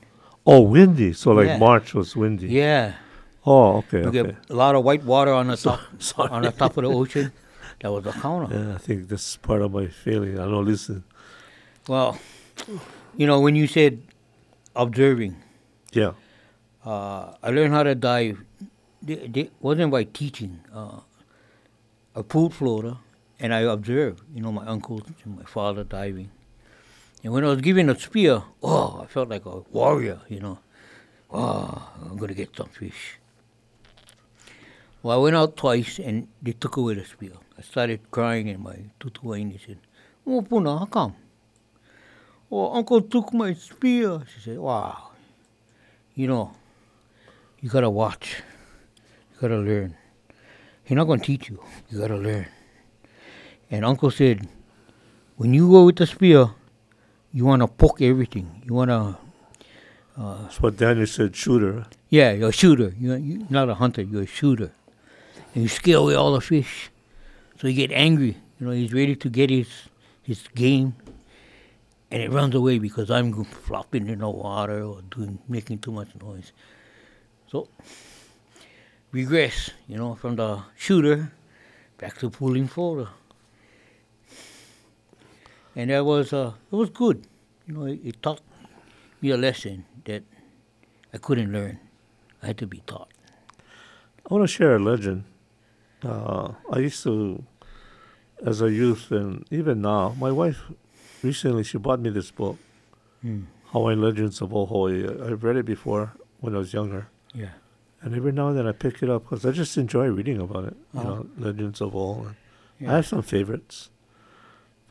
Oh, 0.46 0.62
windy. 0.62 1.14
So 1.14 1.32
like 1.32 1.48
Yeah. 1.48 1.58
March 1.58 1.94
was 1.94 2.16
windy. 2.16 2.48
Yeah. 2.48 2.94
Oh, 3.46 3.78
okay, 3.78 4.02
You 4.02 4.08
okay. 4.10 4.24
get 4.24 4.36
a 4.50 4.54
lot 4.56 4.76
of 4.76 4.84
white 4.84 5.04
water 5.04 5.32
on 5.34 5.48
the 5.48 5.58
top 5.68 5.80
sorry. 6.00 6.30
on 6.30 6.42
the 6.44 6.52
top 6.52 6.78
of 6.78 6.84
the 6.84 6.90
ocean. 6.90 7.32
That 7.82 7.92
was 7.92 8.06
a 8.06 8.12
counter. 8.12 8.56
Yeah, 8.56 8.76
I 8.76 8.78
think 8.78 9.08
this 9.08 9.28
is 9.30 9.38
part 9.38 9.62
of 9.62 9.72
my 9.72 9.88
feeling. 9.88 10.40
I 10.40 10.46
don't 10.46 10.66
listen. 10.66 11.04
Well, 11.88 12.18
you 13.18 13.28
know, 13.28 13.40
when 13.40 13.56
you 13.56 13.68
said 13.68 14.02
observing, 14.76 15.36
Yeah. 15.94 16.14
uh, 16.86 17.36
I 17.44 17.50
learned 17.52 17.74
how 17.74 17.84
to 17.84 17.96
dive. 17.96 18.44
It 19.08 19.52
wasn't 19.62 19.92
by 19.92 20.04
teaching. 20.06 20.62
Uh, 20.74 21.02
I 22.16 22.22
pool 22.24 22.50
floater, 22.50 22.98
and 23.40 23.54
I 23.54 23.60
observed, 23.62 24.22
you 24.34 24.42
know, 24.42 24.52
my 24.52 24.66
uncles 24.66 25.04
and 25.24 25.38
my 25.38 25.44
father 25.44 25.84
diving. 25.84 26.32
And 27.24 27.34
when 27.34 27.44
I 27.44 27.48
was 27.50 27.62
given 27.62 27.90
a 27.90 28.00
spear, 28.00 28.44
oh, 28.64 29.02
I 29.04 29.06
felt 29.08 29.30
like 29.30 29.46
a 29.46 29.60
warrior, 29.72 30.22
you 30.30 30.40
know. 30.40 30.60
Oh, 31.32 31.92
I'm 32.04 32.18
going 32.18 32.30
to 32.30 32.36
get 32.36 32.56
some 32.56 32.70
fish. 32.70 33.18
Well, 35.04 35.20
I 35.20 35.22
went 35.22 35.36
out 35.36 35.58
twice, 35.58 36.00
and 36.00 36.28
they 36.42 36.54
took 36.54 36.78
away 36.78 36.96
the 36.96 37.06
spear. 37.06 37.34
I 37.58 37.62
started 37.62 38.00
crying, 38.12 38.50
and 38.50 38.64
my 38.64 38.76
he 39.04 39.60
said, 39.66 39.78
Oh, 40.26 40.42
Puna, 40.42 40.80
how 40.80 40.86
come? 40.86 41.16
Oh, 42.52 42.74
uncle 42.76 43.02
took 43.02 43.34
my 43.34 43.54
spear. 43.54 44.22
She 44.34 44.42
said, 44.42 44.60
wow. 44.60 45.10
You 46.14 46.28
know, 46.28 46.52
you 47.60 47.70
gotta 47.70 47.90
watch. 47.90 48.42
You 49.34 49.42
gotta 49.42 49.58
learn. 49.58 49.96
He's 50.84 50.96
not 50.96 51.06
gonna 51.06 51.22
teach 51.22 51.50
you. 51.50 51.62
You 51.90 52.00
gotta 52.00 52.16
learn. 52.18 52.46
And 53.72 53.84
uncle 53.84 54.12
said, 54.12 54.48
when 55.38 55.54
you 55.54 55.70
go 55.70 55.86
with 55.86 55.98
the 55.98 56.06
spear, 56.08 56.52
you 57.34 57.44
wanna 57.46 57.68
poke 57.68 58.02
everything. 58.02 58.62
You 58.66 58.74
wanna, 58.76 59.18
uh, 60.18 60.44
That's 60.44 60.62
what 60.62 60.78
Daniel 60.78 61.08
said, 61.08 61.36
shooter. 61.36 61.86
yeah, 62.10 62.32
you're 62.32 62.50
a 62.50 62.54
shooter. 62.54 62.94
You're, 63.00 63.18
you're 63.18 63.42
not 63.50 63.68
a 63.70 63.74
hunter. 63.76 64.02
You're 64.04 64.22
a 64.24 64.28
shooter. 64.28 64.72
And 65.54 65.64
you 65.64 65.68
scare 65.70 65.98
away 65.98 66.14
all 66.16 66.34
the 66.34 66.42
fish. 66.42 66.90
So 67.60 67.68
you 67.68 67.74
get 67.74 67.92
angry. 67.92 68.38
You 68.60 68.68
know, 68.68 68.72
he's 68.72 68.94
ready 68.94 69.16
to 69.18 69.30
get 69.30 69.50
his 69.50 69.68
his 70.24 70.44
game. 70.56 70.96
And 72.12 72.22
it 72.22 72.32
runs 72.32 72.56
away 72.56 72.80
because 72.80 73.10
I'm 73.10 73.44
flopping 73.44 74.08
in 74.08 74.20
the 74.20 74.30
water 74.30 74.84
or 74.84 75.02
doing 75.02 75.40
making 75.48 75.80
too 75.80 75.92
much 75.92 76.10
noise. 76.22 76.52
So 77.48 77.68
regress, 79.12 79.72
you 79.88 79.98
know, 79.98 80.16
from 80.16 80.36
the 80.36 80.62
shooter 80.76 81.32
back 81.98 82.18
to 82.20 82.30
pulling 82.30 82.68
forward. 82.68 83.08
And 85.76 85.90
that 85.90 86.06
was 86.06 86.32
uh, 86.32 86.54
it 86.72 86.76
was 86.76 86.90
good. 86.90 87.26
You 87.68 87.74
know, 87.74 87.86
it, 87.86 88.00
it 88.04 88.22
taught 88.22 88.42
me 89.22 89.32
a 89.32 89.38
lesson 89.38 89.86
that 90.06 90.24
I 91.14 91.18
couldn't 91.18 91.52
learn. 91.52 91.80
I 92.44 92.48
had 92.48 92.58
to 92.60 92.68
be 92.68 92.82
taught. 92.86 93.10
I 94.30 94.34
want 94.34 94.44
to 94.44 94.48
share 94.48 94.76
a 94.76 94.80
legend. 94.80 95.24
Uh, 96.04 96.54
I 96.72 96.80
used 96.80 97.02
to, 97.04 97.44
as 98.46 98.62
a 98.62 98.72
youth, 98.72 99.12
and 99.12 99.46
even 99.50 99.82
now, 99.82 100.16
my 100.20 100.32
wife 100.32 100.62
recently 101.26 101.64
she 101.64 101.78
bought 101.78 102.00
me 102.00 102.10
this 102.10 102.32
book, 102.32 102.58
Hmm. 103.22 103.42
Hawaiian 103.74 104.02
Legends 104.02 104.42
of 104.42 104.50
Hawaii. 104.52 105.04
I've 105.28 105.44
read 105.44 105.58
it 105.58 105.66
before 105.66 106.14
when 106.40 106.56
I 106.56 106.60
was 106.60 106.72
younger, 106.74 107.08
Yeah. 107.34 107.54
and 108.02 108.14
every 108.16 108.32
now 108.32 108.48
and 108.50 108.58
then 108.58 108.68
I 108.68 108.72
pick 108.72 109.02
it 109.04 109.10
up 109.10 109.24
because 109.24 109.46
I 109.46 109.52
just 109.52 109.76
enjoy 109.78 110.08
reading 110.20 110.40
about 110.40 110.64
it. 110.72 110.78
You 110.94 111.00
Uh-huh. 111.00 111.10
know, 111.10 111.26
Legends 111.48 111.82
of. 111.82 111.96
And 111.96 112.36
Yeah. 112.80 112.92
I 112.92 112.96
have 113.00 113.08
some 113.08 113.22
favorites, 113.24 113.90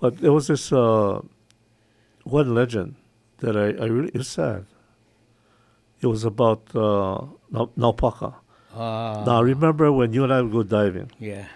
but 0.01 0.19
there 0.19 0.33
was 0.33 0.47
this 0.49 0.73
uh, 0.73 1.21
one 2.25 2.55
legend 2.55 2.95
that 3.39 3.57
I, 3.57 3.67
I 3.83 3.87
really 3.95 4.09
it 4.15 4.19
was 4.19 4.29
sad. 4.29 4.65
It 6.01 6.07
was 6.09 6.25
about 6.25 6.63
uh, 6.75 7.27
Nau- 7.51 7.73
Naupaka. 7.79 8.35
Uh, 8.75 9.23
Now 9.27 9.41
remember 9.43 9.93
when 9.93 10.13
you 10.13 10.25
and 10.25 10.33
I 10.33 10.43
would 10.43 10.53
go 10.53 10.63
diving? 10.63 11.11
Yeah. 11.21 11.47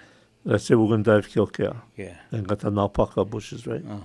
Let's 0.45 0.65
say 0.65 0.75
we're 0.77 0.89
going 0.89 1.05
to 1.05 1.11
dive 1.13 1.29
Keokea 1.29 1.75
Yeah. 1.97 2.17
and 2.31 2.47
got 2.47 2.61
the 2.61 2.71
Naupaka 2.71 3.29
bushes, 3.29 3.67
right? 3.67 3.85
Oh. 3.89 4.05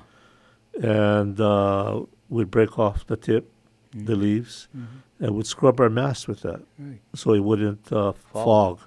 And 0.81 1.39
uh, 1.39 2.01
we'd 2.29 2.49
break 2.51 2.79
off 2.79 3.05
the 3.05 3.15
tip, 3.17 3.51
the 3.93 4.15
leaves, 4.15 4.67
Mhm. 4.75 4.85
and 5.19 5.35
we'd 5.35 5.45
scrub 5.47 5.79
our 5.79 5.89
mask 5.89 6.27
with 6.27 6.41
that 6.41 6.61
Right. 6.79 6.99
so 7.13 7.33
it 7.33 7.39
wouldn't 7.43 7.91
uh, 7.91 8.13
Fog. 8.33 8.43
fog. 8.45 8.79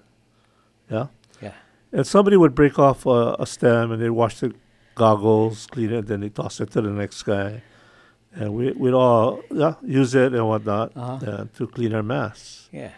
Yeah? 0.90 1.06
Yeah. 1.40 1.52
And 1.92 2.06
somebody 2.06 2.36
would 2.36 2.54
break 2.54 2.78
off 2.78 3.06
a, 3.06 3.36
a 3.38 3.46
stem 3.46 3.92
and 3.92 4.02
they'd 4.02 4.10
wash 4.10 4.40
the 4.40 4.52
goggles, 4.96 5.66
clean 5.68 5.92
it, 5.92 5.98
and 5.98 6.06
then 6.08 6.20
they 6.20 6.28
toss 6.28 6.60
it 6.60 6.70
to 6.72 6.80
the 6.82 6.90
next 6.90 7.22
guy. 7.22 7.62
And 8.34 8.52
we, 8.54 8.72
we'd 8.72 8.92
all 8.94 9.40
yeah, 9.50 9.74
use 9.82 10.14
it 10.14 10.34
and 10.34 10.46
whatnot 10.46 10.92
Uh-huh. 10.96 11.30
uh, 11.30 11.44
to 11.56 11.66
clean 11.68 11.94
our 11.94 12.02
masks. 12.02 12.68
Yeah. 12.72 12.90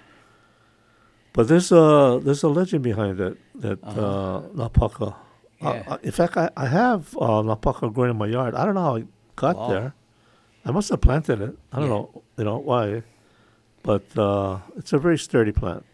But 1.35 1.47
there's 1.49 1.71
a 1.71 2.19
there's 2.25 2.43
a 2.43 2.49
legend 2.49 2.83
behind 2.83 3.21
it 3.21 3.37
that 3.61 3.79
uh 3.85 3.87
Uh-huh. 3.87 4.41
naupaka. 4.55 5.15
Uh, 5.61 5.73
Yeah. 5.75 5.83
uh, 5.87 5.99
in 6.03 6.13
fact, 6.13 6.37
I, 6.37 6.51
I 6.57 6.67
have 6.67 7.17
uh, 7.17 7.43
naupaka 7.43 7.93
growing 7.93 8.11
in 8.11 8.17
my 8.19 8.27
yard. 8.27 8.55
I 8.55 8.65
don't 8.65 8.75
know 8.75 8.83
how 8.83 8.95
it 8.97 9.07
got 9.37 9.57
Wow. 9.57 9.69
there. 9.69 9.95
I 10.65 10.71
must 10.71 10.89
have 10.91 11.01
planted 11.01 11.41
it. 11.41 11.57
I 11.73 11.79
don't 11.81 11.89
Yeah. 11.89 11.95
know, 11.95 12.23
you 12.37 12.45
know 12.45 12.59
why, 12.59 13.03
but 13.83 14.05
uh, 14.19 14.59
it's 14.77 14.93
a 14.93 14.99
very 14.99 15.19
sturdy 15.19 15.53
plant. 15.53 15.85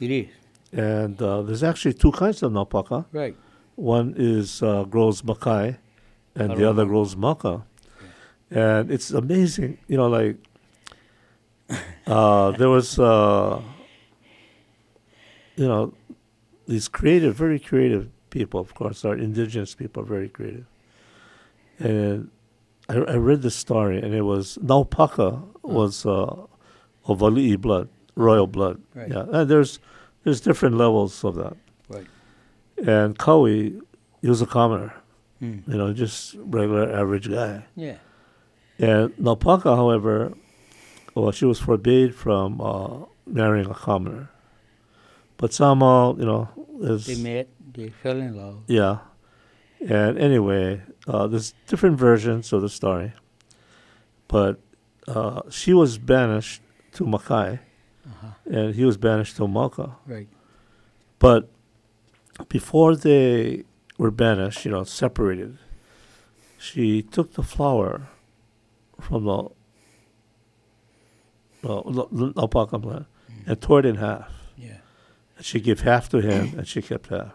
It 0.00 0.10
is. 0.10 0.28
And 0.72 1.20
uh, 1.22 1.42
there's 1.42 1.62
actually 1.62 1.94
two 1.94 2.10
kinds 2.12 2.42
of 2.42 2.52
naupaka. 2.52 3.06
Right. 3.12 3.36
One 3.76 4.14
is 4.16 4.62
uh, 4.62 4.84
grows 4.84 5.22
makai, 5.22 5.78
and 6.34 6.56
the 6.56 6.68
other 6.68 6.84
grows 6.84 7.14
mauka. 7.14 7.62
And 8.50 8.90
it's 8.90 9.10
amazing, 9.10 9.78
you 9.88 9.96
know, 9.96 10.08
like 10.08 10.36
uh, 12.06 12.50
there 12.52 12.68
was, 12.68 12.98
uh, 12.98 13.60
you 15.56 15.66
know, 15.66 15.94
these 16.66 16.88
creative, 16.88 17.34
very 17.36 17.58
creative 17.58 18.10
people. 18.38 18.58
Of 18.60 18.74
course, 18.74 18.98
our 19.08 19.16
indigenous 19.26 19.72
people 19.80 20.02
are 20.02 20.10
very 20.16 20.28
creative. 20.28 20.66
And 21.78 22.30
I, 22.88 22.94
I 23.14 23.16
read 23.28 23.40
this 23.42 23.54
story, 23.66 23.98
and 24.04 24.12
it 24.14 24.22
was 24.22 24.58
Naupaka 24.70 25.28
was 25.62 26.04
uh, 26.04 26.34
of 27.10 27.16
Ali'i 27.28 27.56
blood, 27.66 27.88
royal 28.16 28.46
blood. 28.46 28.76
Right. 28.94 29.08
Yeah, 29.12 29.24
and 29.32 29.48
there's 29.50 29.78
there's 30.24 30.40
different 30.40 30.76
levels 30.76 31.24
of 31.24 31.34
that. 31.42 31.56
Right. 31.88 32.06
And 32.94 33.18
Kaui, 33.18 33.80
he 34.22 34.28
was 34.28 34.42
a 34.42 34.46
commoner, 34.56 34.92
Hmm. 35.40 35.58
you 35.70 35.76
know, 35.78 35.92
just 35.92 36.34
regular 36.56 36.86
average 37.00 37.28
guy. 37.30 37.64
Yeah. 37.76 37.98
And 38.78 39.14
Naupaka, 39.16 39.70
however, 39.76 40.32
well, 41.14 41.30
she 41.38 41.44
was 41.46 41.60
forbade 41.60 42.14
from 42.14 42.60
uh, 42.60 43.06
marrying 43.26 43.70
a 43.70 43.74
commoner. 43.86 44.28
But 45.36 45.52
somehow, 45.52 46.16
you 46.18 46.26
know, 46.30 46.48
They 47.06 47.16
met. 47.30 47.48
They 47.74 47.88
fell 47.90 48.18
in 48.18 48.36
love. 48.36 48.62
yeah. 48.66 48.98
And 49.86 50.18
anyway, 50.18 50.80
uh, 51.06 51.26
there's 51.26 51.52
different 51.66 51.98
versions 51.98 52.52
of 52.54 52.62
the 52.62 52.68
story. 52.70 53.12
But 54.28 54.58
uh, 55.06 55.42
she 55.50 55.74
was 55.74 55.98
banished 55.98 56.62
to 56.92 57.04
Makai, 57.04 57.58
Uh-huh. 58.06 58.28
and 58.46 58.74
he 58.74 58.84
was 58.84 58.96
banished 58.96 59.36
to 59.36 59.42
Mauka. 59.46 59.96
Right. 60.06 60.28
But 61.18 61.50
before 62.48 62.96
they 62.96 63.64
were 63.98 64.10
banished, 64.10 64.64
you 64.64 64.70
know, 64.70 64.84
separated, 64.84 65.58
she 66.58 67.02
took 67.02 67.34
the 67.34 67.42
flower 67.42 68.08
from 69.00 69.24
the, 69.24 69.48
the 71.62 72.32
naupaka 72.40 72.80
plant 72.82 73.06
and 73.46 73.60
tore 73.60 73.80
it 73.80 73.86
in 73.86 73.96
half. 73.96 74.30
Yeah. 74.56 74.78
And 75.36 75.44
she 75.44 75.60
gave 75.60 75.80
half 75.80 76.08
to 76.10 76.18
him 76.20 76.58
and 76.58 76.66
she 76.66 76.80
kept 76.80 77.08
half. 77.08 77.32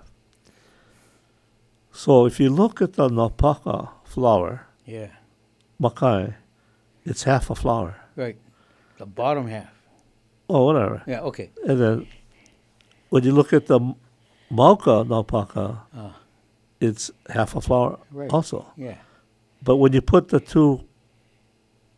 So 2.04 2.26
if 2.26 2.40
you 2.40 2.50
look 2.50 2.82
at 2.82 2.94
the 2.94 3.10
naupaka 3.10 3.90
flower, 4.06 4.66
Yeah. 4.86 5.10
makai, 5.82 6.36
it's 7.04 7.24
half 7.24 7.50
a 7.50 7.56
flower. 7.56 7.94
Right. 8.16 8.38
The 8.98 9.06
bottom 9.06 9.48
half. 9.48 9.68
Oh, 10.48 10.66
whatever. 10.68 11.04
Yeah. 11.06 11.22
Okay. 11.30 11.50
And 11.68 11.78
then 11.82 12.08
when 13.10 13.24
you 13.26 13.34
look 13.34 13.52
at 13.54 13.66
the 13.66 13.80
Mauka 14.50 15.04
naupaka, 15.12 15.66
Uh, 15.94 16.14
it's 16.80 17.12
half 17.28 17.56
a 17.58 17.62
flower 17.62 18.00
Right. 18.12 18.32
also. 18.34 18.66
yeah. 18.78 18.98
But 19.62 19.76
when 19.76 19.92
you 19.92 20.02
put 20.02 20.30
the 20.30 20.40
two 20.40 20.86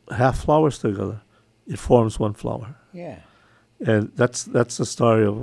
half 0.10 0.40
flowers 0.46 0.80
together, 0.80 1.22
it 1.68 1.78
forms 1.78 2.20
one 2.20 2.34
flower. 2.34 2.76
Yeah. 2.92 3.20
And 3.86 4.12
that's 4.16 4.44
that's 4.46 4.78
the 4.78 4.86
story 4.86 5.26
of 5.28 5.36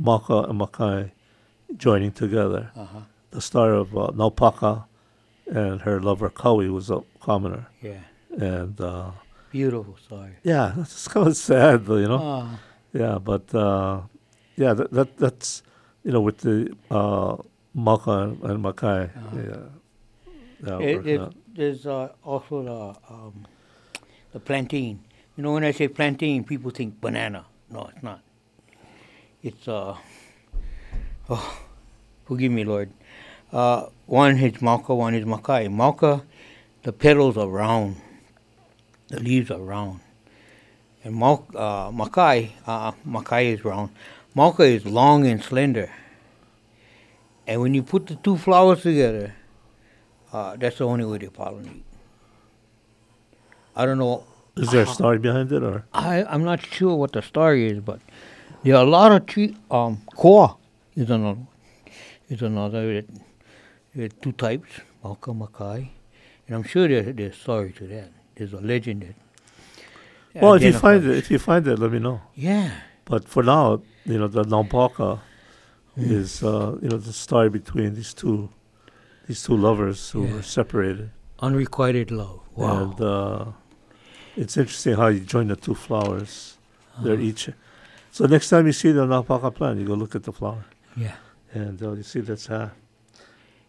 Mauka 0.00 0.48
and 0.48 0.58
Makai 0.58 1.10
joining 1.76 2.12
together. 2.12 2.70
Uh 2.74 2.84
huh. 2.86 3.00
The 3.34 3.40
story 3.40 3.76
of 3.76 3.96
uh, 3.96 4.12
Naupaka 4.14 4.84
and 5.46 5.80
her 5.82 6.00
lover 6.00 6.30
Kawi 6.30 6.70
was 6.72 6.88
a 6.88 7.02
commoner. 7.20 7.66
Yeah. 7.82 7.98
And 8.38 8.80
uh, 8.80 9.10
Beautiful 9.50 9.96
story. 9.96 10.34
yeah, 10.44 10.72
that's 10.76 11.08
kind 11.08 11.26
of 11.26 11.36
sad, 11.36 11.88
you 11.88 12.06
know. 12.06 12.22
Uh, 12.22 12.48
Yeah, 12.92 13.18
but 13.18 13.52
uh, 13.52 14.02
yeah, 14.56 14.72
that, 14.74 14.92
that 14.92 15.16
that's 15.16 15.64
you 16.04 16.12
know 16.12 16.20
with 16.20 16.38
the 16.46 16.70
uh, 16.92 17.34
Mauka 17.74 18.22
and, 18.22 18.38
and 18.48 18.64
Makai. 18.64 19.10
Uh-huh. 19.10 19.36
Yeah, 20.62 20.78
yeah, 20.78 20.78
it, 20.78 21.06
it, 21.06 21.32
there's 21.56 21.86
uh, 21.86 22.10
also 22.22 22.62
the 22.62 23.12
um, 23.12 23.46
the 24.32 24.38
plantain. 24.38 25.02
You 25.36 25.42
know, 25.42 25.54
when 25.54 25.64
I 25.64 25.72
say 25.72 25.88
plantain, 25.88 26.44
people 26.44 26.70
think 26.70 27.00
banana. 27.00 27.46
No, 27.68 27.90
it's 27.92 28.02
not. 28.04 28.20
It's 29.42 29.66
uh. 29.66 29.96
Oh, 31.28 31.58
forgive 32.26 32.52
me, 32.52 32.62
Lord. 32.62 32.90
Uh, 33.54 33.86
one 34.06 34.36
is 34.36 34.54
mauka, 34.54 34.96
one 34.96 35.14
is 35.14 35.24
makai. 35.24 35.68
Mauka, 35.68 36.24
the 36.82 36.92
petals 36.92 37.36
are 37.36 37.46
round. 37.46 37.94
The 39.08 39.20
leaves 39.20 39.48
are 39.48 39.60
round. 39.60 40.00
And 41.04 41.14
mal- 41.14 41.46
uh, 41.54 41.92
makai, 41.92 42.50
uh, 42.66 42.90
makai 43.06 43.54
is 43.54 43.64
round. 43.64 43.90
Mauka 44.36 44.68
is 44.68 44.84
long 44.84 45.24
and 45.24 45.40
slender. 45.40 45.88
And 47.46 47.60
when 47.60 47.74
you 47.74 47.84
put 47.84 48.08
the 48.08 48.16
two 48.16 48.36
flowers 48.36 48.82
together, 48.82 49.36
uh, 50.32 50.56
that's 50.56 50.78
the 50.78 50.88
only 50.88 51.04
way 51.04 51.18
they 51.18 51.28
pollinate. 51.28 51.82
I 53.76 53.86
don't 53.86 53.98
know. 53.98 54.24
Is 54.56 54.72
there 54.72 54.82
a 54.82 54.86
story 54.86 55.18
behind 55.18 55.52
it, 55.52 55.62
or 55.62 55.84
I, 55.92 56.24
I'm 56.24 56.42
not 56.42 56.60
sure 56.60 56.96
what 56.96 57.12
the 57.12 57.22
story 57.22 57.70
is, 57.70 57.78
but 57.78 58.00
there 58.64 58.74
are 58.74 58.82
a 58.84 58.88
lot 58.88 59.12
of 59.12 59.26
tree. 59.26 59.56
Um, 59.70 60.02
koa 60.16 60.56
is 60.96 61.08
another 61.08 61.38
one. 61.38 61.48
Is 62.28 62.42
another. 62.42 62.90
It, 62.90 63.10
are 64.02 64.08
two 64.08 64.32
types, 64.32 64.70
Mauka 65.04 65.32
Makai. 65.36 65.88
And 66.46 66.56
I'm 66.56 66.62
sure 66.64 66.88
there, 66.88 67.02
there's 67.12 67.34
a 67.36 67.38
story 67.38 67.72
to 67.78 67.86
that. 67.86 68.10
There's 68.34 68.52
a 68.52 68.60
legend 68.60 69.02
that. 69.02 70.42
well, 70.42 70.54
if 70.54 70.62
you 70.62 70.72
find 70.72 71.04
it, 71.04 71.16
if 71.16 71.30
you 71.30 71.38
find 71.38 71.66
it, 71.68 71.78
let 71.78 71.92
me 71.92 71.98
know. 72.00 72.20
Yeah. 72.34 72.70
But 73.04 73.28
for 73.28 73.42
now, 73.42 73.82
you 74.04 74.18
know, 74.18 74.28
the 74.28 74.42
Naupaka 74.44 75.20
Hmm. 75.94 76.10
is 76.12 76.42
uh, 76.42 76.76
you 76.82 76.88
know 76.88 76.96
the 76.96 77.12
story 77.12 77.48
between 77.48 77.94
these 77.94 78.12
two 78.12 78.48
these 79.28 79.44
two 79.44 79.56
lovers 79.56 80.10
who 80.10 80.26
Yeah. 80.26 80.34
were 80.34 80.42
separated, 80.42 81.10
Unrequited 81.38 82.10
love. 82.10 82.40
Wow. 82.56 82.82
and 82.82 83.00
uh, 83.00 83.44
it's 84.36 84.56
interesting 84.56 84.94
how 84.96 85.06
you 85.06 85.20
join 85.20 85.46
the 85.46 85.54
two 85.56 85.74
flowers. 85.76 86.58
They're 87.00 87.12
Uh-huh. 87.14 87.22
each. 87.22 87.48
So 88.10 88.26
next 88.26 88.48
time 88.50 88.66
you 88.66 88.72
see 88.72 88.90
the 88.90 89.06
Naupaka 89.06 89.54
plant, 89.54 89.78
you 89.78 89.86
go 89.86 89.94
look 89.94 90.16
at 90.16 90.24
the 90.24 90.32
flower. 90.32 90.64
yeah. 90.96 91.14
and 91.52 91.80
uh, 91.80 91.92
you 91.92 92.02
see 92.02 92.20
that's 92.20 92.46
half. 92.48 92.72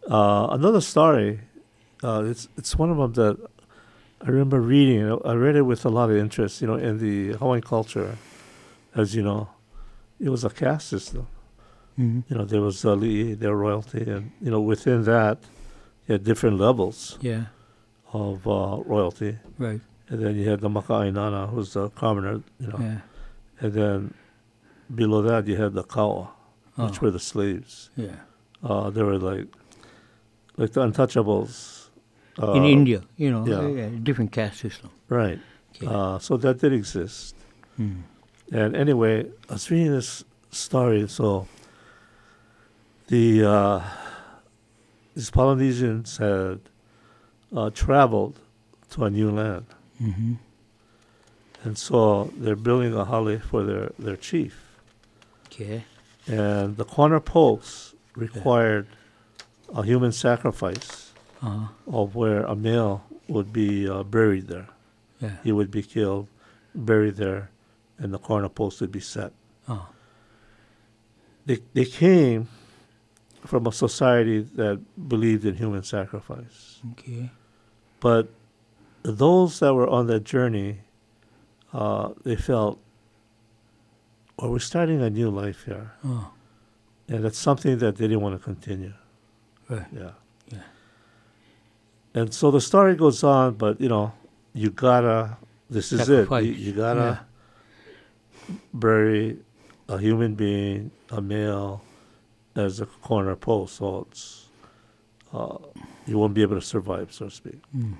Uh, 0.09 0.47
another 0.51 0.81
story, 0.81 1.39
uh, 2.03 2.23
it's 2.25 2.47
it's 2.57 2.75
one 2.77 2.91
of 2.91 2.97
them 2.97 3.13
that 3.13 3.49
I 4.21 4.27
remember 4.29 4.59
reading. 4.61 5.19
I 5.25 5.33
read 5.33 5.55
it 5.55 5.63
with 5.63 5.85
a 5.85 5.89
lot 5.89 6.09
of 6.09 6.17
interest. 6.17 6.61
You 6.61 6.67
know, 6.67 6.75
in 6.75 6.99
the 6.99 7.33
Hawaiian 7.37 7.63
culture, 7.63 8.17
as 8.95 9.15
you 9.15 9.23
know, 9.23 9.49
it 10.19 10.29
was 10.29 10.43
a 10.43 10.49
caste 10.49 10.87
system. 10.89 11.27
Mm-hmm. 11.99 12.19
You 12.29 12.37
know, 12.37 12.45
there 12.45 12.61
was 12.61 12.83
uh, 12.85 12.95
li'i, 12.95 13.37
there 13.39 13.55
royalty, 13.55 14.03
and 14.09 14.31
you 14.41 14.51
know, 14.51 14.61
within 14.61 15.03
that, 15.05 15.39
you 16.07 16.13
had 16.13 16.23
different 16.23 16.57
levels 16.59 17.17
Yeah. 17.21 17.45
of 18.13 18.45
uh, 18.47 18.77
royalty. 18.85 19.37
Right. 19.57 19.81
And 20.09 20.23
then 20.23 20.35
you 20.35 20.47
had 20.49 20.59
the 20.61 20.69
maka'ainana, 20.69 21.49
who's 21.49 21.73
the 21.73 21.89
commoner. 21.91 22.43
You 22.59 22.67
know, 22.67 22.77
Yeah. 22.79 22.99
and 23.61 23.73
then 23.73 24.13
below 24.93 25.21
that 25.23 25.47
you 25.47 25.55
had 25.55 25.73
the 25.73 25.83
kawa, 25.83 26.29
which 26.75 26.97
Oh. 27.01 27.05
were 27.05 27.11
the 27.11 27.19
slaves. 27.19 27.89
Yeah. 27.95 28.17
Uh, 28.63 28.89
they 28.89 29.01
were 29.01 29.17
like, 29.17 29.47
like 30.57 30.71
the 30.73 30.81
untouchables. 30.81 31.89
Uh, 32.41 32.51
In 32.53 32.65
India, 32.65 33.01
you 33.15 33.31
know, 33.31 33.45
yeah. 33.47 33.83
yeah. 33.83 33.89
different 34.03 34.31
caste 34.33 34.59
system. 34.59 34.89
Right. 35.07 35.39
Okay. 35.77 35.87
Uh, 35.87 36.19
so 36.19 36.35
that 36.37 36.59
did 36.59 36.73
exist. 36.73 37.33
Mm. 37.79 38.01
And 38.51 38.75
anyway, 38.75 39.25
I 39.49 39.53
was 39.53 39.71
reading 39.71 39.91
this 39.91 40.23
story. 40.51 41.07
So 41.07 41.47
the 43.07 43.45
uh, 43.45 43.81
these 45.15 45.29
Polynesians 45.31 46.17
had 46.17 46.59
uh, 47.55 47.69
traveled 47.69 48.39
to 48.91 49.05
a 49.05 49.09
new 49.09 49.31
land, 49.31 49.65
Mm-hmm. 50.01 50.33
and 51.63 51.77
so 51.77 52.31
they're 52.37 52.57
building 52.57 52.93
a 52.93 53.05
hale 53.05 53.39
for 53.39 53.63
their 53.63 53.91
their 53.97 54.17
chief. 54.17 54.61
Okay. 55.47 55.85
And 56.27 56.75
the 56.75 56.83
corner 56.85 57.19
posts 57.21 57.95
required 58.15 58.87
a 59.73 59.83
human 59.83 60.11
sacrifice 60.11 61.11
Uh-huh. 61.41 61.67
of 62.01 62.15
where 62.15 62.43
a 62.43 62.55
male 62.55 63.03
would 63.27 63.51
be 63.53 63.87
uh, 63.89 64.03
buried 64.03 64.47
there. 64.47 64.67
Yeah. 65.21 65.37
He 65.43 65.51
would 65.51 65.69
be 65.69 65.83
killed, 65.83 66.27
buried 66.73 67.15
there, 67.17 67.49
and 67.99 68.13
the 68.13 68.19
corner 68.19 68.49
post 68.49 68.81
would 68.81 68.91
be 68.91 68.99
set. 69.01 69.31
Oh. 69.67 69.87
they, 71.45 71.59
they 71.73 71.85
came 71.85 72.47
from 73.45 73.67
a 73.67 73.71
society 73.71 74.41
that 74.55 74.79
believed 75.09 75.45
in 75.45 75.55
human 75.55 75.83
sacrifice. 75.83 76.79
Okay. 76.93 77.29
But 77.99 78.29
those 79.03 79.59
that 79.59 79.73
were 79.75 79.87
on 79.87 80.07
that 80.07 80.23
journey, 80.23 80.79
uh, 81.73 82.09
they 82.23 82.35
felt, 82.35 82.79
well, 84.37 84.51
we're 84.51 84.59
starting 84.59 85.01
a 85.01 85.09
new 85.09 85.29
life 85.29 85.65
here. 85.65 85.91
Oh. 86.03 86.31
And 87.07 87.23
that's 87.23 87.37
something 87.37 87.77
that 87.79 87.97
they 87.97 88.07
didn't 88.07 88.21
want 88.21 88.35
to 88.39 88.43
continue. 88.43 88.93
Right. 89.69 89.85
Yeah. 89.93 90.11
Yeah. 90.51 90.59
And 92.13 92.33
so 92.33 92.51
the 92.51 92.61
story 92.61 92.95
goes 92.95 93.23
on, 93.23 93.55
but, 93.55 93.81
you 93.81 93.89
know, 93.89 94.13
you 94.53 94.69
gotta, 94.69 95.37
this 95.69 95.91
is 95.91 96.07
it. 96.09 96.29
You, 96.29 96.39
you 96.39 96.71
gotta 96.71 97.21
bury 98.73 99.37
a 99.89 99.97
human 99.97 100.35
being, 100.35 100.91
a 101.09 101.21
male, 101.21 101.81
as 102.55 102.79
a 102.79 102.85
corner 102.85 103.35
post. 103.35 103.75
So 103.75 104.07
it's, 104.09 104.47
uh, 105.33 105.57
you 106.07 106.17
won't 106.17 106.33
be 106.33 106.41
able 106.41 106.55
to 106.55 106.65
survive, 106.65 107.11
so 107.11 107.25
to 107.25 107.31
speak. 107.31 107.59
Mm. 107.75 107.95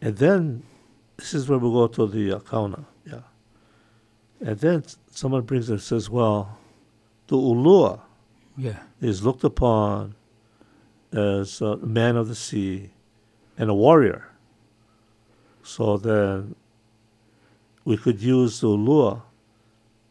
And 0.00 0.16
then, 0.16 0.62
this 1.16 1.34
is 1.34 1.48
where 1.48 1.58
we 1.58 1.70
go 1.70 1.86
to 1.86 2.06
the 2.08 2.32
uh, 2.32 2.38
kauna, 2.40 2.84
yeah. 3.06 3.20
And 4.40 4.58
then 4.58 4.82
someone 5.12 5.42
brings 5.42 5.68
it 5.70 5.74
and 5.74 5.82
says, 5.82 6.10
well, 6.10 6.58
the 7.28 7.36
ulua 7.36 8.00
Yeah. 8.56 8.80
is 9.00 9.22
looked 9.24 9.44
upon 9.44 10.16
as 11.12 11.60
a 11.60 11.76
man 11.78 12.16
of 12.16 12.28
the 12.28 12.34
sea 12.34 12.90
and 13.58 13.68
a 13.70 13.74
warrior. 13.74 14.28
So 15.62 15.96
then 15.96 16.54
we 17.84 17.96
could 17.96 18.20
use 18.20 18.60
the 18.60 18.68
ulua 18.68 19.22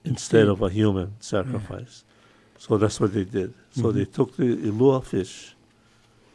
instead 0.06 0.48
of 0.48 0.62
a 0.62 0.70
human 0.70 1.14
sacrifice. 1.20 2.04
So 2.58 2.78
that's 2.78 3.00
what 3.00 3.14
they 3.14 3.24
did. 3.26 3.54
So 3.72 3.84
Mhm. 3.84 3.94
they 3.94 4.06
took 4.06 4.36
the 4.38 4.56
ulua 4.70 5.04
fish, 5.04 5.56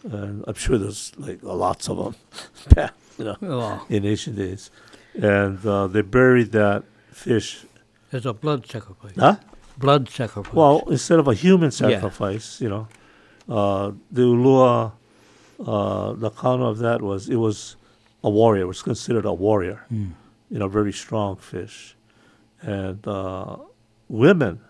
and 0.04 0.44
I'm 0.46 0.54
sure 0.54 0.78
there's 0.78 1.12
like 1.18 1.40
lots 1.42 1.88
of 1.88 1.96
them, 1.98 2.14
you 3.18 3.24
know, 3.24 3.36
Oh. 3.42 3.86
in 3.88 4.04
ancient 4.04 4.36
days, 4.36 4.70
and 5.14 5.64
uh, 5.64 5.86
they 5.86 6.02
buried 6.02 6.52
that 6.52 6.84
fish. 7.12 7.64
It's 8.12 8.26
a 8.26 8.32
blood 8.32 8.66
sacrifice. 8.66 9.14
Huh? 9.16 9.36
Blood 9.78 10.08
sacrifice. 10.08 10.54
Well, 10.54 10.84
instead 10.90 11.18
of 11.18 11.28
a 11.28 11.34
human 11.34 11.70
Yeah. 11.70 11.76
sacrifice, 11.78 12.60
you 12.60 12.68
know, 12.68 12.88
uh, 13.48 13.92
the 14.10 14.22
ulua, 14.22 14.92
uh, 15.64 16.12
the 16.14 16.30
count 16.30 16.62
of 16.62 16.78
that 16.78 17.02
was 17.02 17.28
it 17.28 17.36
was 17.36 17.76
a 18.24 18.30
warrior. 18.30 18.62
It 18.62 18.66
was 18.68 18.82
considered 18.82 19.24
a 19.24 19.32
warrior. 19.32 19.84
Mm. 19.92 20.12
You 20.50 20.58
know, 20.60 20.68
very 20.68 20.92
strong 20.92 21.36
fish, 21.36 21.96
and 22.62 23.06
uh, 23.06 23.56
women 24.08 24.60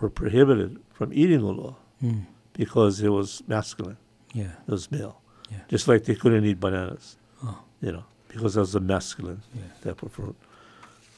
were 0.00 0.10
prohibited 0.10 0.78
from 0.92 1.12
eating 1.12 1.40
ulua 1.40 1.74
Mm. 2.02 2.26
because 2.52 3.00
it 3.00 3.08
was 3.08 3.42
masculine. 3.48 3.96
Yeah. 4.32 4.52
It 4.66 4.70
was 4.70 4.88
male. 4.90 5.20
Yeah. 5.50 5.58
Just 5.68 5.88
like 5.88 6.04
they 6.04 6.14
couldn't 6.14 6.44
eat 6.44 6.60
bananas, 6.60 7.16
Oh. 7.42 7.58
you 7.80 7.90
know, 7.90 8.04
because 8.28 8.54
that 8.54 8.60
was 8.60 8.74
a 8.76 8.80
masculine 8.80 9.42
Yeah. 9.54 9.62
type 9.82 10.02
of 10.04 10.12
fruit. 10.12 10.36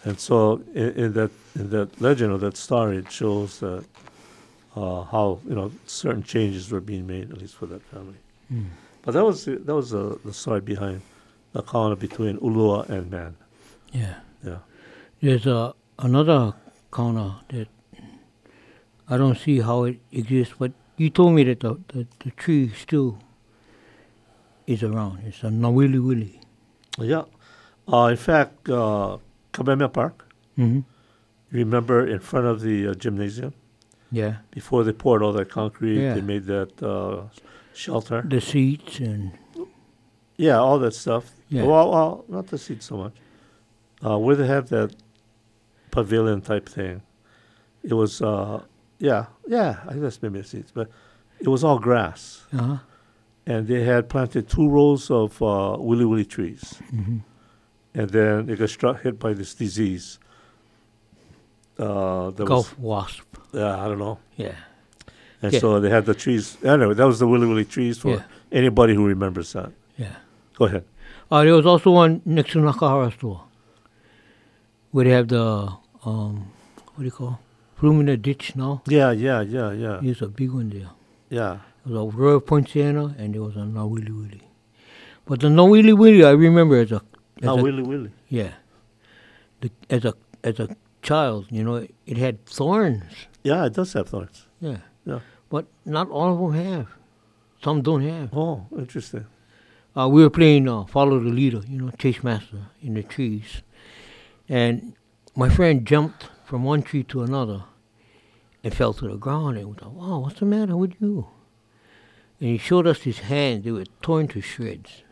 And 0.04 0.18
so 0.18 0.62
in, 0.74 0.88
in 1.02 1.12
that 1.12 1.30
in 1.54 1.68
that 1.70 2.00
legend 2.00 2.32
or 2.32 2.38
that 2.38 2.56
story, 2.56 2.96
it 2.96 3.10
shows 3.12 3.58
that 3.60 3.84
uh, 4.76 5.02
how 5.04 5.40
you 5.48 5.54
know 5.54 5.70
certain 5.86 6.22
changes 6.22 6.70
were 6.70 6.80
being 6.80 7.06
made, 7.06 7.30
at 7.30 7.38
least 7.38 7.54
for 7.54 7.66
that 7.66 7.82
family. 7.82 8.18
Mm. 8.52 8.66
But 9.02 9.12
that 9.14 9.24
was 9.24 9.44
the- 9.44 9.56
that 9.58 9.74
was 9.74 9.92
uh, 9.94 10.16
the 10.24 10.32
story 10.32 10.60
behind 10.60 11.00
the 11.52 11.62
kauna 11.62 11.98
between 11.98 12.38
ulua 12.38 12.88
and 12.88 13.10
man. 13.10 13.36
Yeah. 13.92 14.14
Yeah. 14.44 14.58
There's 15.20 15.46
a 15.46 15.74
another 15.98 16.54
counter 16.92 17.34
that 17.48 17.68
I 19.08 19.16
don't 19.16 19.36
see 19.36 19.60
how 19.60 19.84
it 19.84 19.98
exists, 20.12 20.54
but 20.58 20.72
you 20.96 21.10
told 21.10 21.34
me 21.34 21.42
that 21.44 21.60
the, 21.60 21.78
the, 21.88 22.06
the 22.20 22.30
tree 22.32 22.70
still 22.76 23.18
is 24.66 24.82
around. 24.82 25.24
It's 25.26 25.42
a 25.42 25.46
Nawili 25.46 25.98
Willy. 26.04 26.40
Yeah. 26.98 27.24
Uh, 27.92 28.06
in 28.10 28.16
fact, 28.16 28.68
uh, 28.68 29.18
Kamehameha 29.52 29.88
Park. 29.88 30.26
Mm-hmm. 30.58 30.80
Remember, 31.50 32.06
in 32.06 32.20
front 32.20 32.46
of 32.46 32.60
the 32.60 32.88
uh, 32.88 32.94
gymnasium, 32.94 33.52
Yeah. 34.12 34.36
before 34.50 34.84
they 34.84 34.92
poured 34.92 35.22
all 35.22 35.32
that 35.32 35.48
concrete, 35.50 36.00
Yeah. 36.00 36.14
they 36.14 36.20
made 36.20 36.44
that 36.44 36.82
uh, 36.82 37.28
shelter. 37.74 38.22
The 38.26 38.40
seats 38.40 38.98
and 39.00 39.32
Yeah, 40.36 40.58
all 40.58 40.78
that 40.80 40.94
stuff. 40.94 41.32
Yeah. 41.48 41.64
Well, 41.64 41.90
well, 41.90 42.24
not 42.28 42.46
the 42.48 42.58
seats 42.58 42.86
so 42.86 42.96
much. 42.96 43.14
Uh, 44.04 44.18
where 44.18 44.34
they 44.36 44.46
have 44.46 44.68
that 44.70 44.94
pavilion 45.90 46.40
type 46.40 46.68
thing, 46.68 47.02
it 47.82 47.94
was, 47.94 48.22
uh, 48.22 48.62
yeah, 48.98 49.26
yeah, 49.46 49.80
I 49.88 49.94
guess 49.94 50.20
maybe 50.22 50.38
a 50.40 50.44
seats, 50.44 50.72
but 50.74 50.90
it 51.40 51.48
was 51.48 51.62
all 51.64 51.78
grass. 51.78 52.44
uh-huh. 52.52 52.78
And 53.46 53.66
they 53.66 53.82
had 53.84 54.08
planted 54.08 54.48
two 54.48 54.68
rows 54.68 55.10
of 55.10 55.40
uh, 55.42 55.76
wiliwili 55.78 56.28
trees. 56.28 56.74
Mm-hmm. 56.92 57.18
And 57.94 58.10
then 58.10 58.46
they 58.46 58.54
got 58.54 58.70
struck, 58.70 59.00
hit 59.02 59.18
by 59.18 59.32
this 59.32 59.54
disease. 59.54 60.18
Uh, 61.80 62.30
that 62.30 62.44
Gulf 62.46 62.78
wasp. 62.78 63.22
Was, 63.52 63.60
yeah, 63.60 63.82
I 63.82 63.88
don't 63.88 63.98
know. 63.98 64.18
Yeah. 64.36 64.54
And 65.42 65.52
Yeah. 65.52 65.60
so 65.60 65.80
they 65.80 65.88
had 65.90 66.04
the 66.04 66.14
trees. 66.14 66.58
Anyway, 66.62 66.94
that 66.94 67.06
was 67.06 67.18
the 67.18 67.26
wiliwili 67.26 67.66
trees 67.68 67.98
for 67.98 68.10
Yeah. 68.10 68.22
anybody 68.52 68.94
who 68.94 69.06
remembers 69.06 69.52
that. 69.54 69.72
Yeah. 69.96 70.16
Go 70.58 70.66
ahead. 70.66 70.84
Uh, 71.30 71.44
there 71.44 71.54
was 71.54 71.64
also 71.66 71.90
one 71.92 72.20
next 72.24 72.52
to 72.52 72.58
Nakahara 72.58 73.12
store 73.12 73.40
where 74.90 75.04
they 75.04 75.10
have 75.12 75.28
the 75.28 75.68
um, 76.04 76.50
what 76.94 76.98
do 76.98 77.04
you 77.04 77.10
call 77.10 77.38
Flumina 77.80 78.20
ditch 78.20 78.56
now. 78.56 78.82
Yeah, 78.86 79.10
yeah, 79.12 79.40
yeah, 79.40 79.72
yeah, 79.72 79.98
There's 80.02 80.20
a 80.22 80.28
big 80.28 80.50
one 80.50 80.68
there. 80.70 80.90
yeah. 81.30 81.58
There 81.86 81.98
was 82.02 82.14
a 82.14 82.16
Royal 82.16 82.40
Poinciana 82.40 83.14
and 83.18 83.34
there 83.34 83.42
was 83.42 83.56
a 83.56 83.60
Nawili 83.60 84.10
Willy. 84.10 84.12
Willy. 84.12 84.42
But 85.24 85.40
the 85.40 85.48
Nawili 85.48 85.70
Willy 85.72 85.92
Willy 85.94 86.24
I 86.24 86.32
remember 86.32 86.76
as 86.76 86.92
a, 86.92 87.00
as 87.40 87.48
a 87.48 87.54
willy 87.56 87.82
willy. 87.82 88.10
yeah, 88.28 88.52
the, 89.62 89.70
as 89.88 90.04
a 90.04 90.12
as 90.44 90.60
a 90.60 90.68
child, 91.02 91.46
you 91.50 91.62
know, 91.64 91.86
it, 92.06 92.16
had 92.16 92.44
thorns. 92.46 93.12
Yeah, 93.42 93.66
it 93.66 93.72
does 93.74 93.92
have 93.94 94.08
thorns. 94.08 94.46
Yeah, 94.60 94.78
Yeah. 95.04 95.20
but 95.48 95.66
not 95.84 96.08
all 96.10 96.32
of 96.32 96.38
them 96.54 96.64
have. 96.64 96.88
Some 97.62 97.82
don't 97.82 98.02
have. 98.02 98.30
Oh, 98.32 98.66
interesting. 98.76 99.26
Uh, 99.96 100.08
we 100.08 100.22
were 100.22 100.30
playing 100.30 100.68
uh, 100.68 100.84
follow 100.84 101.18
the 101.18 101.30
leader, 101.30 101.62
you 101.68 101.80
know, 101.80 101.90
chase 101.98 102.22
master 102.22 102.68
in 102.80 102.94
the 102.94 103.02
trees, 103.02 103.62
and 104.48 104.94
my 105.36 105.48
friend 105.48 105.84
jumped 105.86 106.28
from 106.44 106.64
one 106.64 106.82
tree 106.82 107.02
to 107.04 107.22
another 107.22 107.64
and 108.62 108.74
fell 108.74 108.92
to 108.94 109.08
the 109.08 109.16
ground. 109.16 109.58
And 109.58 109.68
we 109.68 109.74
thought, 109.74 109.92
"Wow, 109.92 110.20
what's 110.20 110.38
the 110.40 110.46
matter 110.46 110.76
with 110.76 110.94
you?" 111.00 111.26
And 112.40 112.48
he 112.50 112.56
showed 112.58 112.86
us 112.86 113.02
his 113.02 113.18
hands; 113.20 113.64
they 113.64 113.72
were 113.72 113.84
torn 114.00 114.28
to 114.28 114.40
shreds. 114.40 115.02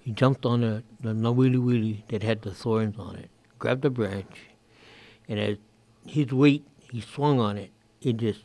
He 0.00 0.10
jumped 0.10 0.44
on 0.44 0.62
the 0.62 0.82
the 1.00 1.12
nawili 1.14 1.62
willy 1.62 2.04
that 2.08 2.22
had 2.24 2.42
the 2.42 2.52
thorns 2.52 2.98
on 2.98 3.16
it, 3.16 3.30
grabbed 3.60 3.84
a 3.84 3.90
branch, 3.90 4.48
and 5.32 5.40
as 5.40 5.56
his 6.06 6.28
weight 6.32 6.64
he 6.92 7.00
swung 7.00 7.40
on 7.40 7.56
it, 7.56 7.70
it 8.02 8.16
just 8.20 8.40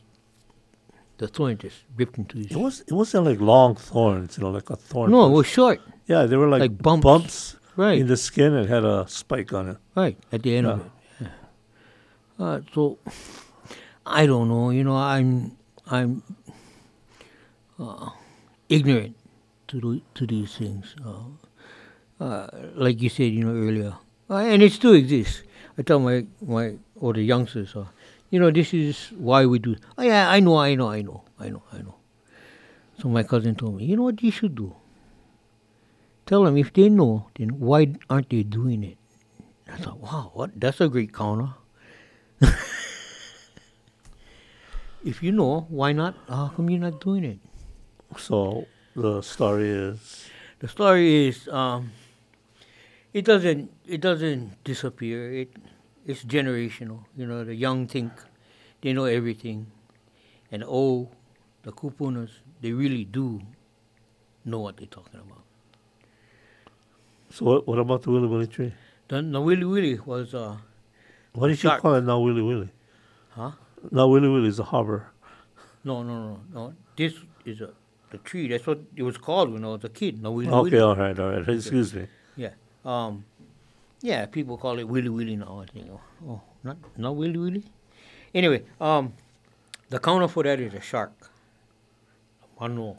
the 1.18 1.28
thorn 1.28 1.58
just 1.58 1.76
ripped 1.96 2.16
into 2.16 2.38
his. 2.38 2.46
It 2.52 2.56
was 2.56 2.80
it 2.88 2.92
wasn't 2.94 3.26
like 3.26 3.40
long 3.40 3.74
thorns, 3.76 4.38
you 4.38 4.44
know, 4.44 4.50
like 4.50 4.70
a 4.70 4.76
thorn. 4.76 5.10
No, 5.10 5.26
it 5.28 5.32
was 5.36 5.46
short. 5.46 5.80
yeah, 6.06 6.24
they 6.26 6.36
were 6.36 6.48
like, 6.48 6.60
like 6.66 6.78
bumps. 6.82 7.04
bumps 7.04 7.54
Right. 7.78 7.98
in 8.00 8.08
the 8.08 8.16
skin 8.16 8.54
and 8.54 8.68
had 8.68 8.84
a 8.84 9.06
spike 9.06 9.52
on 9.52 9.68
it. 9.68 9.76
Right 9.94 10.16
at 10.32 10.42
the 10.42 10.56
end 10.56 10.66
of 10.66 10.80
it. 10.86 10.90
Yeah. 11.20 11.28
Uh, 12.46 12.60
so 12.74 12.98
I 14.04 14.26
don't 14.26 14.48
know. 14.48 14.70
You 14.70 14.82
know, 14.82 14.96
I'm 14.96 15.56
I'm 15.86 16.22
uh, 17.78 18.10
ignorant 18.68 19.14
to 19.68 19.80
the, 19.80 20.02
to 20.14 20.26
these 20.26 20.56
things. 20.56 20.94
Uh, 21.04 22.24
uh, 22.24 22.48
like 22.74 23.00
you 23.00 23.08
said, 23.08 23.30
you 23.32 23.44
know 23.44 23.54
earlier, 23.54 23.94
uh, 24.30 24.36
and 24.38 24.62
it 24.62 24.72
still 24.72 24.94
exists. 24.94 25.42
I 25.78 25.82
tell 25.82 26.00
my 26.00 26.26
my 26.42 26.74
or 26.96 27.12
the 27.12 27.22
youngsters, 27.22 27.76
uh, 27.76 27.86
you 28.30 28.40
know, 28.40 28.50
this 28.50 28.74
is 28.74 29.12
why 29.16 29.46
we 29.46 29.58
do. 29.60 29.76
Oh 29.96 30.02
yeah, 30.02 30.28
I 30.28 30.40
know, 30.40 30.56
I 30.58 30.74
know, 30.74 30.90
I 30.90 31.02
know, 31.02 31.22
I 31.38 31.48
know, 31.50 31.62
I 31.72 31.78
know. 31.78 31.94
So 33.00 33.08
my 33.08 33.22
cousin 33.22 33.54
told 33.54 33.76
me, 33.76 33.84
you 33.84 33.96
know 33.96 34.02
what 34.02 34.22
you 34.22 34.32
should 34.32 34.56
do. 34.56 34.74
Tell 36.26 36.44
them 36.44 36.56
if 36.56 36.72
they 36.72 36.88
know, 36.88 37.28
then 37.38 37.60
why 37.60 37.94
aren't 38.10 38.28
they 38.28 38.42
doing 38.42 38.82
it? 38.82 38.98
I 39.72 39.76
thought, 39.76 39.98
wow, 39.98 40.30
what? 40.34 40.58
That's 40.60 40.80
a 40.80 40.88
great 40.88 41.14
counter. 41.14 41.54
if 45.04 45.22
you 45.22 45.30
know, 45.32 45.66
why 45.68 45.92
not? 45.92 46.16
How 46.28 46.48
come 46.48 46.68
you're 46.68 46.80
not 46.80 47.00
doing 47.00 47.24
it? 47.24 47.38
So 48.16 48.66
the 48.96 49.22
story 49.22 49.70
is 49.70 50.28
The 50.58 50.66
story 50.66 51.28
is, 51.28 51.46
um, 51.48 51.92
it 53.12 53.24
doesn't, 53.24 53.70
it 53.86 54.00
doesn't 54.00 54.62
disappear. 54.64 55.32
It, 55.32 55.50
it's 56.06 56.24
generational. 56.24 57.04
You 57.16 57.26
know, 57.26 57.44
the 57.44 57.54
young 57.54 57.86
think 57.86 58.12
they 58.80 58.92
know 58.92 59.04
everything, 59.04 59.66
and 60.50 60.64
oh, 60.66 61.08
the 61.62 61.72
kupunas, 61.72 62.30
they 62.60 62.72
really 62.72 63.04
do 63.04 63.40
know 64.44 64.60
what 64.60 64.76
they're 64.76 64.86
talking 64.86 65.20
about. 65.20 65.42
so. 67.30 67.44
What, 67.44 67.66
what 67.68 67.78
about 67.78 68.02
the 68.02 68.10
wiliwili 68.10 68.50
tree? 68.50 68.72
The, 69.08 69.16
the 69.16 69.40
wiliwili 69.40 70.04
was, 70.06 70.34
uh, 70.34 70.56
What 71.32 71.48
did 71.48 71.58
Shark. 71.58 71.78
you 71.78 71.82
call 71.82 71.94
it 71.94 72.04
now, 72.04 72.20
Willy 72.20 72.42
Willy? 72.42 72.70
huh? 73.30 73.52
Now 73.90 74.08
Willy 74.08 74.28
Willy 74.28 74.48
is 74.48 74.58
a 74.58 74.64
harbor. 74.64 75.10
No, 75.84 76.02
no, 76.02 76.14
no, 76.28 76.40
no. 76.52 76.74
This 76.96 77.14
is 77.44 77.60
a 77.60 77.70
the 78.10 78.18
tree. 78.18 78.48
That's 78.48 78.66
what 78.66 78.80
it 78.96 79.02
was 79.02 79.18
called 79.18 79.52
when 79.52 79.64
I 79.64 79.68
was 79.68 79.84
a 79.84 79.88
kid. 79.90 80.22
No, 80.22 80.32
Willy 80.32 80.48
Okay, 80.48 80.70
Willy. 80.76 80.80
all 80.80 80.96
right, 80.96 81.18
all 81.18 81.30
right. 81.30 81.48
Excuse 81.48 81.94
me. 81.94 82.06
Um, 82.84 83.24
yeah. 84.00 84.26
People 84.26 84.58
call 84.58 84.78
it 84.78 84.88
Willy 84.88 85.08
Willy 85.08 85.36
now. 85.36 85.62
I 85.62 85.66
think. 85.66 85.90
Oh, 85.90 86.00
oh 86.26 86.40
not 86.62 86.76
not 86.96 87.16
Willy 87.16 87.38
Willy. 87.38 87.64
Anyway, 88.34 88.62
um, 88.80 89.12
the 89.88 89.98
counter 89.98 90.28
for 90.28 90.42
that 90.42 90.60
is 90.60 90.74
a 90.74 90.80
shark. 90.80 91.30
Mano. 92.60 92.98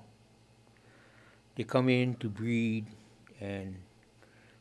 They 1.55 1.65
come 1.65 1.89
in 1.89 2.15
to 2.15 2.29
breed 2.29 2.85
and 3.41 3.75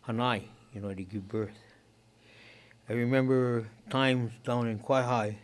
Hanai, 0.09 0.43
you 0.75 0.81
know, 0.81 0.93
they 0.93 1.05
give 1.05 1.29
birth. 1.29 1.57
I 2.89 2.95
remember 2.95 3.69
times 3.91 4.33
down 4.45 4.67
in 4.67 4.79
Kawaihae, 4.79 5.37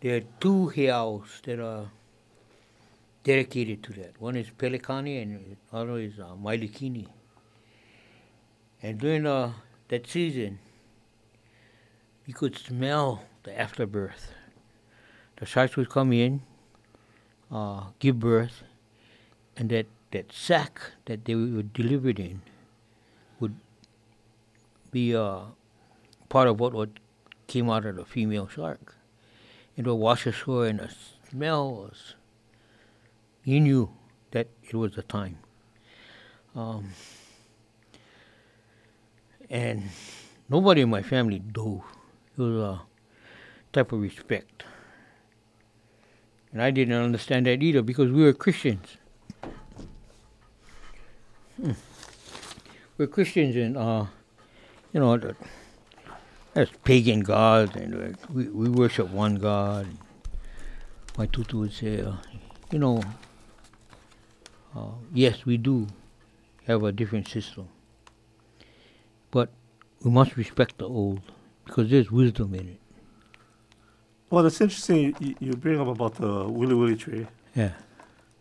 there 0.00 0.16
are 0.16 0.24
two 0.40 0.72
heiaus 0.74 1.42
that 1.42 1.60
are 1.60 1.90
dedicated 3.24 3.82
to 3.82 3.92
that. 3.94 4.20
One 4.20 4.36
is 4.36 4.48
Pelikani 4.50 5.20
and 5.20 5.56
the 5.72 5.76
other 5.76 5.98
is 5.98 6.18
uh, 6.18 6.34
Mailekini. 6.42 7.08
And 8.82 8.98
during 8.98 9.26
uh, 9.26 9.52
that 9.88 10.06
season, 10.06 10.58
you 12.26 12.34
could 12.34 12.56
smell 12.56 13.24
the 13.42 13.58
afterbirth. 13.58 14.32
The 15.36 15.46
sharks 15.46 15.76
would 15.76 15.90
come 15.90 16.12
in, 16.12 16.42
uh, 17.50 17.84
give 17.98 18.18
birth, 18.18 18.62
and 19.56 19.70
that, 19.70 19.86
that 20.12 20.32
sack 20.32 20.80
that 21.06 21.24
they 21.24 21.34
were 21.34 21.62
delivered 21.62 22.20
in 22.20 22.42
would 23.40 23.54
be 24.90 25.14
uh, 25.14 25.40
part 26.28 26.48
of 26.48 26.60
what, 26.60 26.72
what 26.72 26.90
came 27.46 27.70
out 27.70 27.84
of 27.86 27.96
the 27.96 28.04
female 28.04 28.48
shark. 28.48 28.94
It 29.76 29.86
would 29.86 29.94
wash 29.94 30.26
ashore, 30.26 30.66
and 30.66 30.80
the 30.80 30.94
smell 31.30 31.72
was 31.72 32.14
you 33.44 33.60
knew 33.60 33.90
that 34.32 34.48
it 34.62 34.74
was 34.74 34.94
the 34.94 35.02
time. 35.02 35.38
Um, 36.54 36.90
and 39.50 39.82
nobody 40.48 40.82
in 40.82 40.90
my 40.90 41.02
family 41.02 41.38
dove. 41.38 41.82
It 42.36 42.40
was 42.40 42.56
a 42.56 42.80
type 43.72 43.92
of 43.92 44.00
respect. 44.00 44.64
And 46.52 46.62
I 46.62 46.70
didn't 46.70 46.94
understand 46.94 47.46
that 47.46 47.62
either 47.62 47.82
because 47.82 48.10
we 48.10 48.22
were 48.22 48.32
Christians. 48.32 48.96
Hmm. 51.60 51.72
We're 52.96 53.06
Christians 53.06 53.56
and, 53.56 53.76
uh, 53.76 54.06
you 54.92 55.00
know, 55.00 55.16
the, 55.16 55.36
that's 56.54 56.70
pagan 56.84 57.20
gods 57.20 57.76
and 57.76 57.94
uh, 57.94 58.16
we, 58.32 58.48
we 58.48 58.68
worship 58.68 59.10
one 59.10 59.36
God. 59.36 59.86
My 61.16 61.26
tutu 61.26 61.58
would 61.58 61.72
say, 61.72 62.00
uh, 62.00 62.14
you 62.72 62.78
know, 62.78 63.02
uh, 64.74 64.92
yes, 65.12 65.44
we 65.44 65.56
do 65.56 65.86
have 66.66 66.82
a 66.84 66.92
different 66.92 67.28
system, 67.28 67.68
we 70.04 70.10
must 70.10 70.36
respect 70.36 70.78
the 70.78 70.86
old 70.88 71.20
because 71.64 71.90
there's 71.90 72.10
wisdom 72.10 72.54
in 72.54 72.68
it. 72.68 72.80
Well, 74.30 74.44
it's 74.46 74.60
interesting 74.60 75.14
you, 75.20 75.34
you 75.40 75.52
bring 75.54 75.80
up 75.80 75.88
about 75.88 76.14
the 76.16 76.44
wiliwili 76.44 76.98
tree. 76.98 77.26
Yeah. 77.54 77.72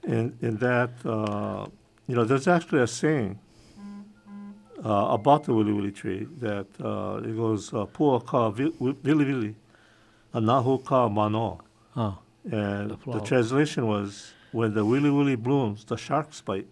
in 0.04 0.38
in 0.42 0.58
that 0.58 0.92
uh, 1.06 1.66
you 2.08 2.16
know 2.16 2.24
there's 2.24 2.48
actually 2.48 2.82
a 2.82 2.88
saying 2.88 3.40
uh, 4.86 5.08
about 5.18 5.44
the 5.46 5.54
wiliwili 5.54 5.94
tree 5.94 6.28
that 6.40 6.68
uh, 6.80 7.22
it 7.28 7.36
goes 7.36 7.74
uh, 7.74 7.86
pua 7.86 8.24
ka 8.26 8.50
willy 8.80 9.26
willy, 9.26 9.56
anahu 10.34 10.84
ka 10.86 11.10
mano, 11.10 11.60
Ah. 11.96 12.20
and 12.52 12.92
The 12.92 13.12
the, 13.14 13.22
translation 13.22 13.88
was 13.88 14.32
when 14.52 14.74
the 14.74 14.86
wiliwili 14.86 15.36
blooms, 15.36 15.84
the 15.86 15.98
sharks 15.98 16.42
bite, 16.42 16.68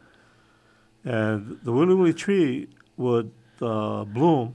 and 1.03 1.59
the 1.63 1.71
wiliwili 1.71 2.15
tree 2.15 2.67
would 2.97 3.31
uh, 3.61 4.03
bloom 4.05 4.53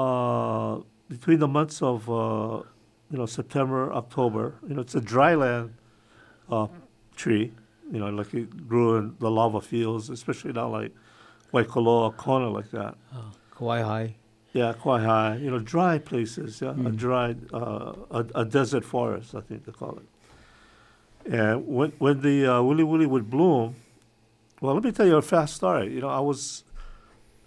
uh, 0.00 0.80
between 1.08 1.38
the 1.38 1.48
months 1.58 1.78
of 1.82 1.98
uh, 2.10 2.62
you 3.10 3.18
know 3.18 3.26
September, 3.26 3.92
October. 4.02 4.44
You 4.68 4.74
know 4.74 4.82
it's 4.86 4.94
a 4.94 5.00
dryland 5.00 5.70
uh, 6.50 6.66
tree. 7.22 7.46
You 7.92 8.00
know, 8.00 8.08
like 8.10 8.34
it 8.34 8.48
grew 8.68 8.96
in 8.98 9.14
the 9.20 9.30
lava 9.30 9.60
fields, 9.60 10.10
especially 10.10 10.52
down 10.52 10.72
like 10.72 10.92
Waikoloa, 11.54 12.16
Kona, 12.16 12.48
like 12.50 12.70
that. 12.72 12.94
Uh, 13.14 13.30
Kawaihae. 13.54 14.14
Yeah, 14.52 14.72
quite 14.72 15.04
high. 15.04 15.36
You 15.36 15.50
know, 15.52 15.60
dry 15.74 15.98
places. 15.98 16.60
Yeah, 16.62 16.70
a 16.70 16.74
Mm. 16.74 16.96
dry, 16.96 17.36
uh, 17.52 17.92
a, 18.18 18.20
a 18.42 18.44
desert 18.44 18.84
forest, 18.84 19.34
I 19.34 19.42
think 19.48 19.64
they 19.66 19.72
call 19.72 19.94
it. 20.02 21.32
And 21.38 21.66
when 21.66 21.90
when 21.98 22.20
the 22.22 22.36
uh, 22.46 22.60
wiliwili 22.68 23.06
would 23.06 23.28
bloom, 23.30 23.76
well, 24.60 24.74
let 24.74 24.82
me 24.84 24.92
tell 24.92 25.06
you 25.06 25.16
a 25.16 25.22
fast 25.22 25.54
story. 25.56 25.92
You 25.94 26.00
know, 26.00 26.08
I 26.08 26.20
was, 26.30 26.64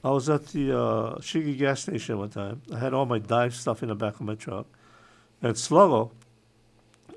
I 0.04 0.12
was 0.12 0.30
at 0.30 0.48
the 0.48 0.78
uh, 0.78 1.20
gas 1.58 1.82
station 1.82 2.18
one 2.18 2.30
time. 2.30 2.62
I 2.74 2.80
had 2.80 2.94
all 2.94 3.06
my 3.06 3.20
dive 3.20 3.54
stuff 3.54 3.84
in 3.84 3.90
the 3.90 3.96
back 3.96 4.16
of 4.16 4.22
my 4.22 4.36
truck, 4.36 4.66
and 5.42 5.54
Sluggo 5.56 6.12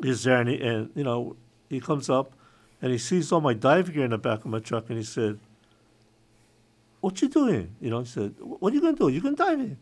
is 0.02 0.24
there, 0.24 0.40
and, 0.40 0.48
he, 0.48 0.60
and 0.60 0.90
you 0.94 1.04
know, 1.04 1.36
he 1.68 1.80
comes 1.80 2.10
up, 2.10 2.32
and 2.80 2.90
he 2.90 2.98
sees 2.98 3.30
all 3.30 3.40
my 3.40 3.54
dive 3.54 3.92
gear 3.92 4.04
in 4.04 4.10
the 4.10 4.18
back 4.18 4.40
of 4.40 4.46
my 4.46 4.58
truck, 4.58 4.88
and 4.88 4.98
he 4.98 5.04
said, 5.04 5.38
"What 7.00 7.22
you 7.22 7.28
doing?" 7.28 7.76
You 7.80 7.90
know, 7.90 8.00
he 8.00 8.06
said, 8.06 8.34
"What 8.40 8.72
are 8.72 8.74
you 8.74 8.82
gonna 8.82 8.96
do? 8.96 9.08
You 9.08 9.20
can 9.20 9.36
dive 9.36 9.60
in." 9.60 9.76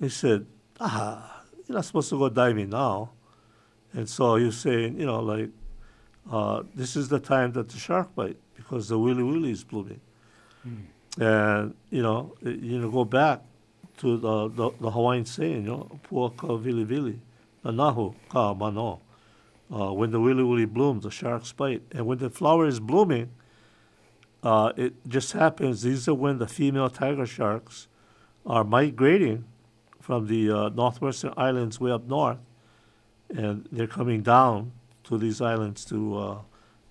He 0.00 0.08
said, 0.08 0.46
"Ah, 0.80 1.42
you're 1.66 1.76
not 1.76 1.84
supposed 1.84 2.08
to 2.10 2.18
go 2.18 2.30
diving 2.30 2.70
now." 2.70 3.10
And 3.92 4.08
so 4.08 4.36
he 4.36 4.44
was 4.44 4.58
saying, 4.58 5.00
you 5.00 5.06
know, 5.06 5.20
like, 5.20 5.50
uh, 6.30 6.62
this 6.74 6.96
is 6.96 7.08
the 7.08 7.18
time 7.18 7.52
that 7.52 7.68
the 7.68 7.78
shark 7.78 8.14
bite 8.14 8.36
because 8.54 8.88
the 8.88 8.98
willy 8.98 9.50
is 9.50 9.64
blooming. 9.64 10.00
And 11.18 11.74
you 11.90 12.02
know, 12.02 12.34
you 12.42 12.78
know, 12.78 12.90
go 12.90 13.04
back 13.04 13.42
to 13.98 14.16
the 14.16 14.48
the, 14.48 14.70
the 14.80 14.90
Hawaiian 14.90 15.24
saying, 15.24 15.64
you 15.64 15.70
know, 15.70 16.00
pua 16.10 16.36
ka 16.36 16.56
vili 16.56 16.84
vili, 16.84 17.20
na 17.64 17.70
nahu 17.70 18.14
ka 18.28 18.54
mano. 18.54 19.00
Uh, 19.72 19.92
when 19.92 20.12
the 20.12 20.18
wiliwili 20.18 20.66
blooms, 20.66 21.02
the 21.02 21.10
sharks 21.10 21.52
bite, 21.52 21.82
and 21.90 22.06
when 22.06 22.18
the 22.18 22.30
flower 22.30 22.66
is 22.66 22.78
blooming, 22.78 23.30
uh, 24.42 24.72
it 24.76 24.94
just 25.08 25.32
happens. 25.32 25.82
These 25.82 26.06
are 26.06 26.14
when 26.14 26.38
the 26.38 26.46
female 26.46 26.88
tiger 26.88 27.26
sharks 27.26 27.88
are 28.46 28.62
migrating 28.62 29.44
from 30.00 30.28
the 30.28 30.50
uh, 30.50 30.68
northwestern 30.68 31.34
islands 31.36 31.80
way 31.80 31.90
up 31.90 32.06
north, 32.06 32.38
and 33.28 33.66
they're 33.72 33.88
coming 33.88 34.22
down 34.22 34.70
to 35.02 35.18
these 35.18 35.40
islands 35.40 35.84
to 35.86 36.16
uh, 36.16 36.38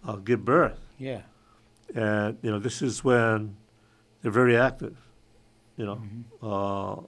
uh, 0.05 0.15
give 0.17 0.43
birth. 0.43 0.79
Yeah. 0.97 1.21
And 1.93 2.37
you 2.41 2.51
know, 2.51 2.59
this 2.59 2.81
is 2.81 3.03
when 3.03 3.55
they're 4.25 4.31
very 4.31 4.57
active. 4.57 4.97
You 5.77 5.85
know, 5.85 5.99
uh, 6.41 6.99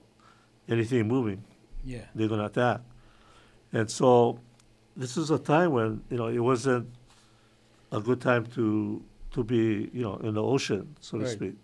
anything 0.72 1.08
moving, 1.08 1.42
Yeah. 1.84 2.04
they're 2.14 2.28
going 2.28 2.38
to 2.38 2.46
attack. 2.46 2.80
And 3.72 3.90
so 3.90 4.38
this 4.96 5.16
is 5.16 5.32
a 5.32 5.38
time 5.38 5.72
when 5.72 6.00
you 6.10 6.16
know 6.16 6.28
it 6.28 6.38
wasn't 6.38 6.86
a 7.90 8.00
good 8.00 8.20
time 8.20 8.46
to 8.54 9.02
to 9.32 9.42
be 9.42 9.90
you 9.92 10.02
know 10.02 10.14
in 10.18 10.34
the 10.34 10.42
ocean, 10.42 10.94
so 11.00 11.18
to 11.18 11.24
speak. 11.28 11.54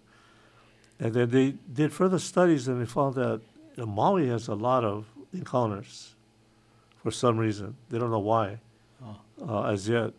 And 0.99 1.15
then 1.15 1.31
they 1.31 1.53
did 1.73 1.93
further 1.93 2.19
studies, 2.19 2.67
and 2.67 2.81
they 2.81 2.87
found 2.87 3.15
that 3.15 3.41
you 3.77 3.85
know, 3.85 3.87
Maui 3.87 4.27
has 4.27 4.49
a 4.49 4.55
lot 4.57 4.83
of 4.85 5.07
encounters 5.33 6.17
for 7.01 7.13
some 7.13 7.39
reason. 7.39 7.77
They 7.91 7.99
don't 8.01 8.11
know 8.11 8.19
why 8.35 8.59
Oh. 9.05 9.17
uh, 9.49 9.73
as 9.73 9.89
yet, 9.89 10.15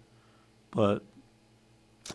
but 0.72 1.04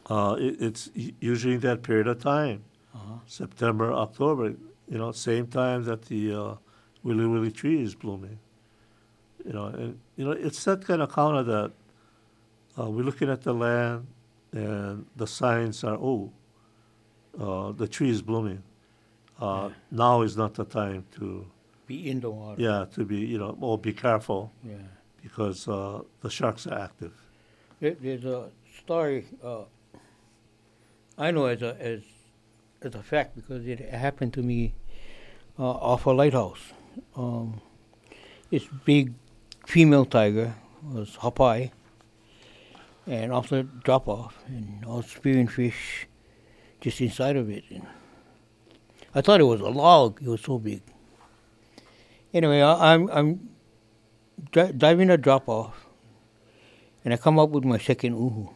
uh, 0.08 0.36
it, 0.38 0.56
it's 0.62 0.88
usually 1.20 1.54
in 1.54 1.60
that 1.60 1.82
period 1.82 2.06
of 2.06 2.18
time, 2.22 2.62
Uh-huh. 2.94 3.14
September, 3.26 3.92
October. 3.92 4.54
You 4.88 4.98
know, 4.98 5.12
same 5.12 5.46
time 5.46 5.84
that 5.84 6.02
the 6.06 6.34
uh, 6.34 6.54
wiliwili 7.04 7.54
tree 7.54 7.82
is 7.82 7.94
blooming. 7.94 8.38
You 9.46 9.52
know, 9.52 9.66
and 9.66 9.98
you 10.16 10.24
know 10.24 10.32
it's 10.32 10.62
that 10.64 10.84
kind 10.84 11.00
of 11.00 11.12
counter 11.12 11.42
that 11.44 11.70
uh, 12.78 12.90
we're 12.90 13.04
looking 13.04 13.30
at 13.30 13.42
the 13.42 13.54
land, 13.54 14.06
and 14.52 15.06
the 15.16 15.26
signs 15.26 15.84
are 15.84 15.94
oh, 15.96 16.30
uh, 17.40 17.72
the 17.72 17.86
tree 17.88 18.10
is 18.10 18.22
blooming. 18.22 18.62
Uh, 19.40 19.70
Now 19.90 20.20
is 20.22 20.36
not 20.36 20.52
the 20.54 20.64
time 20.64 21.04
to 21.18 21.46
Be 21.86 22.10
in 22.10 22.20
the 22.20 22.30
water. 22.30 22.60
yeah 22.60 22.84
to 22.94 23.04
be 23.06 23.16
you 23.16 23.38
know 23.38 23.56
oh 23.62 23.76
be 23.78 23.92
careful 23.92 24.50
Yeah. 24.62 24.74
because 25.22 25.66
uh, 25.68 26.02
the 26.20 26.28
sharks 26.28 26.66
are 26.66 26.78
active. 26.78 27.12
There, 27.80 27.94
there's 27.98 28.24
a 28.26 28.50
story 28.82 29.24
uh, 29.42 29.64
I 31.16 31.30
know 31.30 31.46
as 31.46 31.62
a 31.62 31.74
as 31.80 32.00
as 32.82 32.94
a 32.94 33.02
fact 33.02 33.36
because 33.36 33.66
it 33.66 33.80
happened 33.90 34.32
to 34.34 34.42
me 34.42 34.74
uh, 35.58 35.70
off 35.70 36.06
a 36.06 36.10
lighthouse. 36.10 36.72
Um, 37.16 37.60
this 38.50 38.66
big 38.84 39.12
female 39.66 40.04
tiger 40.04 40.54
was 40.90 41.16
Hapai, 41.16 41.70
and 43.06 43.32
off 43.32 43.48
the 43.50 43.62
drop 43.62 44.08
off, 44.08 44.38
and 44.46 44.84
I 44.84 44.88
was 44.88 45.06
spearing 45.06 45.46
fish 45.46 46.06
just 46.80 47.00
inside 47.00 47.36
of 47.36 47.50
it. 47.50 47.64
And 47.70 47.86
I 49.14 49.20
thought 49.20 49.40
it 49.40 49.44
was 49.44 49.60
a 49.60 49.68
log. 49.68 50.20
It 50.22 50.28
was 50.28 50.40
so 50.40 50.58
big. 50.58 50.82
Anyway, 52.32 52.60
I, 52.60 52.94
I'm 52.94 53.08
I'm 53.10 53.50
dri- 54.52 54.72
diving 54.72 55.10
a 55.10 55.16
drop 55.16 55.48
off, 55.48 55.86
and 57.04 57.12
I 57.12 57.16
come 57.16 57.38
up 57.38 57.50
with 57.50 57.64
my 57.64 57.78
second 57.78 58.14
uhu. 58.14 58.52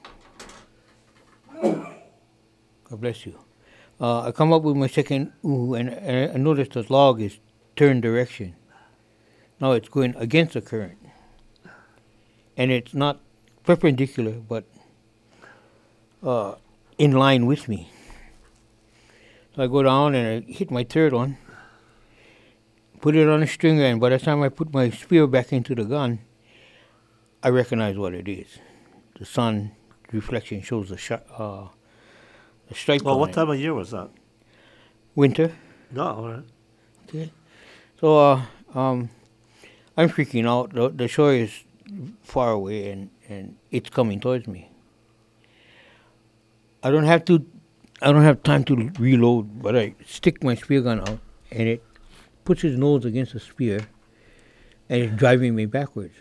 God 2.85 3.01
bless 3.01 3.27
you. 3.27 3.39
Uh, 4.01 4.23
I 4.23 4.33
come 4.33 4.53
up 4.53 4.63
with 4.63 4.77
my 4.77 4.89
second 4.89 5.33
uhu, 5.45 5.79
and, 5.79 5.89
and 5.89 6.33
I 6.33 6.37
notice 6.37 6.69
the 6.69 6.85
log 6.93 7.21
is 7.21 7.39
turned 7.77 8.03
direction. 8.03 8.57
Now 9.61 9.73
it's 9.73 9.89
going 9.89 10.15
against 10.17 10.55
the 10.55 10.61
current, 10.61 10.99
and 12.57 12.71
it's 12.71 12.93
not 12.93 13.21
perpendicular, 13.63 14.33
but 14.33 14.65
uh, 16.23 16.57
in 16.99 17.13
line 17.13 17.47
with 17.47 17.69
me. 17.69 17.91
So 19.55 19.63
I 19.63 19.67
go 19.69 19.83
down 19.85 20.15
and 20.15 20.45
I 20.45 20.53
hit 20.53 20.71
my 20.71 20.83
third 20.83 21.13
one, 21.13 21.39
put 23.01 23.15
it 23.15 23.29
on 23.29 23.43
a 23.43 23.47
stringer, 23.47 23.85
and 23.85 24.01
by 24.01 24.09
the 24.09 24.19
time 24.19 24.43
I 24.43 24.49
put 24.49 24.73
my 24.73 24.91
spear 24.91 25.29
back 25.29 25.53
into 25.53 25.75
the 25.75 25.85
gun, 25.85 26.19
I 27.43 27.51
recognize 27.51 27.97
what 27.97 28.15
it 28.15 28.27
is. 28.27 28.59
The 29.19 29.25
sun 29.25 29.73
reflection 30.11 30.63
shows 30.63 30.89
the 30.89 30.97
sh- 30.97 31.13
uh, 31.39 31.69
the 32.69 32.75
stripe. 32.75 33.03
Well, 33.03 33.19
what 33.19 33.33
time 33.33 33.51
of 33.51 33.59
year 33.59 33.75
was 33.75 33.91
that? 33.91 34.11
Winter. 35.15 35.53
No, 35.91 36.03
all 36.03 36.29
right. 36.29 36.45
Okay. 37.09 37.31
So 38.01 38.19
uh, 38.19 38.43
um, 38.75 39.11
I'm 39.97 40.09
freaking 40.09 40.47
out. 40.47 40.73
The, 40.73 40.89
the 40.89 41.09
shore 41.09 41.33
is 41.33 41.65
far 42.23 42.51
away, 42.51 42.91
and, 42.91 43.11
and 43.29 43.57
it's 43.71 43.91
coming 43.91 44.21
towards 44.21 44.47
me. 44.47 44.71
I 46.83 46.91
don't 46.91 47.05
have 47.05 47.25
to. 47.27 47.45
I 48.03 48.13
don't 48.13 48.25
have 48.25 48.43
time 48.43 48.65
to 48.65 48.91
reload, 48.99 49.63
but 49.63 49.77
I 49.77 49.95
stick 50.05 50.43
my 50.43 50.57
spear 50.57 50.83
gun 50.83 51.01
out, 51.01 51.21
and 51.51 51.69
it 51.69 51.83
puts 52.45 52.63
his 52.63 52.77
nose 52.77 53.05
against 53.05 53.33
the 53.33 53.41
spear, 53.41 53.87
and 54.89 55.03
it's 55.03 55.17
driving 55.17 55.55
me 55.55 55.67
backwards. 55.67 56.15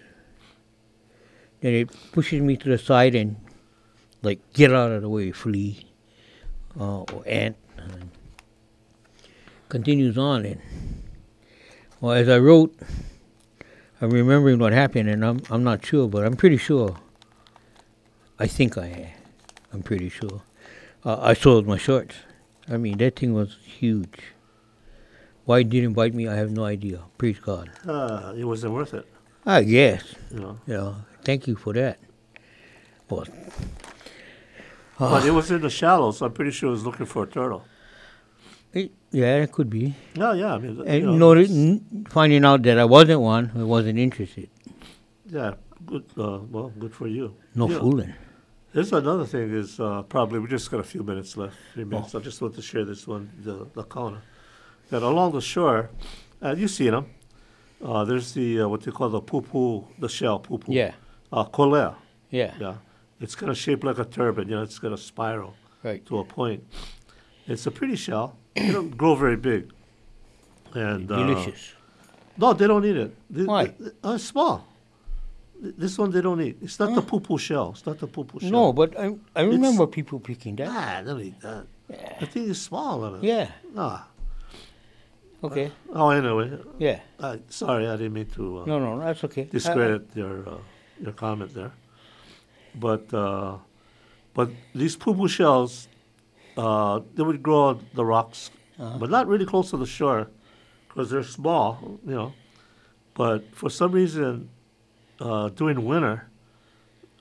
Then 1.62 1.74
it 1.74 1.90
pushes 2.12 2.42
me 2.42 2.58
to 2.58 2.70
the 2.70 2.78
side 2.78 3.16
and, 3.16 3.38
like, 4.22 4.40
get 4.54 4.74
out 4.74 4.92
of 4.92 5.02
the 5.02 5.10
way, 5.10 5.32
flea, 5.32 5.88
uh, 6.80 7.02
or 7.02 7.24
ant. 7.26 7.56
And 7.78 8.10
continues 9.70 10.18
on, 10.18 10.46
and 10.46 10.62
well, 12.00 12.14
as 12.14 12.30
I 12.30 12.38
wrote, 12.38 12.78
I'm 14.00 14.12
remembering 14.12 14.60
what 14.60 14.72
happened, 14.72 15.10
and 15.10 15.26
I'm 15.26 15.42
I'm 15.50 15.64
not 15.64 15.86
sure, 15.86 16.08
but 16.08 16.26
I'm 16.26 16.36
pretty 16.36 16.58
sure. 16.58 16.98
I 18.40 18.48
think 18.48 18.78
I 18.78 18.88
am. 18.88 19.08
I'm 19.74 19.84
pretty 19.84 20.10
sure. 20.10 20.44
Uh, 21.04 21.18
I 21.20 21.34
sold 21.34 21.68
my 21.68 21.78
shorts. 21.78 22.16
I 22.70 22.78
mean, 22.78 22.98
that 23.00 23.16
thing 23.18 23.34
was 23.34 23.58
huge. 23.64 24.22
Why 25.46 25.60
it 25.60 25.70
didn't 25.70 25.94
bite 25.94 26.14
me, 26.14 26.28
I 26.28 26.36
have 26.36 26.52
no 26.52 26.64
idea. 26.64 27.02
Praise 27.18 27.40
God. 27.40 27.72
Uh, 27.86 28.34
it 28.38 28.46
wasn't 28.46 28.74
worth 28.74 28.94
it. 28.94 29.06
I 29.46 29.64
guess. 29.64 30.16
You 30.32 30.40
know. 30.40 30.60
Yeah. 30.68 30.94
Thank 31.24 31.48
you 31.48 31.56
for 31.56 31.74
that. 31.74 32.00
Well, 33.10 33.26
But 35.00 35.26
it 35.26 35.32
was 35.32 35.50
in 35.52 35.62
the 35.62 35.70
shallows. 35.70 36.18
So 36.20 36.26
I'm 36.26 36.32
pretty 36.34 36.52
sure 36.52 36.70
it 36.70 36.72
was 36.74 36.86
looking 36.86 37.06
for 37.06 37.24
a 37.24 37.28
turtle. 37.28 37.64
it, 38.74 38.92
yeah, 39.12 39.44
it 39.44 39.52
could 39.52 39.70
be. 39.70 39.96
Yeah, 40.16 40.34
yeah. 40.34 40.54
I 40.56 40.58
mean, 40.58 40.76
you 40.78 40.84
And 40.84 41.06
know, 41.06 41.34
noti- 41.34 41.46
n- 41.52 42.06
finding 42.10 42.44
out 42.46 42.64
that 42.64 42.80
I 42.80 42.86
wasn't 42.86 43.22
one, 43.22 43.52
I 43.56 43.64
wasn't 43.64 44.00
interested. 44.00 44.50
yeah, 45.30 45.54
good. 45.86 46.06
Uh, 46.18 46.40
well, 46.50 46.72
good 46.80 46.94
for 46.94 47.08
you. 47.08 47.36
No 47.56 47.68
You 47.70 47.80
fooling. 47.80 48.14
There's 48.74 48.92
another 48.92 49.26
thing 49.26 49.54
is 49.54 49.80
uh, 49.80 50.02
probably 50.04 50.40
we 50.40 50.48
just 50.48 50.72
got 50.72 50.80
a 50.80 50.84
few 50.84 51.04
minutes 51.04 51.38
left. 51.38 51.56
Three 51.74 51.84
minutes. 51.84 52.16
I 52.16 52.20
just 52.20 52.42
want 52.42 52.56
to 52.56 52.62
share 52.62 52.86
this 52.86 53.08
one, 53.08 53.30
the 53.44 53.68
the 53.74 53.84
counter. 53.84 54.22
That 54.90 55.04
along 55.04 55.34
the 55.34 55.42
shore, 55.42 55.90
uh, 56.42 56.56
you've 56.58 56.72
seen 56.72 56.92
them. 56.92 57.06
Uh, 57.84 58.04
there's 58.06 58.32
the 58.34 58.62
uh, 58.62 58.68
what 58.68 58.82
they 58.82 58.92
call 58.92 59.10
the 59.10 59.22
poo 59.22 59.42
poo, 59.42 59.88
the 60.00 60.10
shell 60.10 60.40
poo 60.40 60.58
poo. 60.58 60.74
Yeah. 60.74 60.94
Uh. 61.32 61.46
Yeah. 62.32 62.54
Yeah. 62.60 62.76
It's 63.24 63.36
kind 63.36 63.50
of 63.50 63.58
shaped 63.58 63.84
like 63.90 64.00
a 64.00 64.06
turban. 64.06 64.50
You 64.50 64.56
know, 64.58 64.64
it's 64.64 64.80
got 64.80 64.92
a 64.92 64.98
spiral 64.98 65.54
Right. 65.82 66.06
to 66.08 66.20
a 66.20 66.26
point. 66.26 66.62
It's 67.48 67.66
a 67.66 67.72
pretty 67.72 67.96
shell. 67.96 68.28
They 68.56 68.72
don't 68.72 68.96
grow 69.02 69.16
very 69.16 69.38
big. 69.38 69.72
And 70.74 71.12
uh, 71.12 71.16
Delicious. 71.18 71.74
no, 72.38 72.54
they 72.54 72.68
don't 72.68 72.86
eat 72.86 72.98
it. 72.98 73.12
They, 73.30 73.46
Why? 73.46 73.64
they- 73.68 73.92
uh, 74.04 74.14
it's 74.16 74.26
small. 74.26 74.68
This 75.84 75.98
one 75.98 76.12
they 76.12 76.22
don't 76.22 76.42
eat. 76.42 76.58
It's 76.62 76.78
not 76.80 76.94
the 76.94 77.02
poo 77.02 77.22
poo 77.22 77.38
shell. 77.38 77.70
It's 77.74 77.86
not 77.86 77.98
the 77.98 78.08
poo 78.08 78.26
poo 78.26 78.40
shell. 78.42 78.52
No, 78.52 78.74
but 78.74 78.90
I 79.00 79.16
I 79.36 79.44
remember 79.44 79.88
people 79.88 80.20
picking 80.20 80.58
that. 80.58 80.68
Ah, 80.70 81.02
don't 81.06 81.22
eat 81.22 81.40
that. 81.42 81.66
The 82.20 82.26
thing 82.26 82.50
is 82.50 82.60
small. 82.62 83.04
On 83.06 83.16
it. 83.16 83.24
Yeah. 83.24 83.48
Ah. 83.78 84.08
Okay. 85.44 85.72
Oh, 85.94 86.10
anyway. 86.10 86.52
Yeah. 86.80 87.00
Uh, 87.20 87.38
sorry, 87.50 87.88
I 87.88 87.96
didn't 87.96 88.14
mean 88.14 88.28
to 88.38 88.60
uh, 88.60 88.66
No, 88.66 88.80
no, 88.80 89.00
that's 89.00 89.24
okay. 89.24 89.44
I- 89.44 89.52
discredit 89.58 90.04
your 90.16 90.36
uh, 90.50 90.58
your 91.02 91.14
comment 91.14 91.54
there. 91.54 91.72
But 92.76 93.14
uh, 93.14 93.58
but 94.34 94.50
these 94.74 94.96
poo 94.96 95.28
shells, 95.28 95.88
uh, 96.58 97.02
they 97.16 97.24
would 97.24 97.42
grow 97.44 97.64
on 97.70 97.86
the 97.94 98.04
rocks, 98.06 98.52
Uh-huh. 98.80 98.98
but 99.00 99.10
not 99.10 99.28
really 99.28 99.46
close 99.46 99.70
to 99.70 99.78
the 99.78 99.86
shore, 99.86 100.28
because 100.88 101.10
they're 101.12 101.24
small, 101.24 102.00
you 102.06 102.16
know. 102.16 102.34
But 103.14 103.44
for 103.56 103.70
some 103.70 103.92
reason, 103.92 104.50
uh, 105.20 105.50
during 105.50 105.86
winter, 105.86 106.30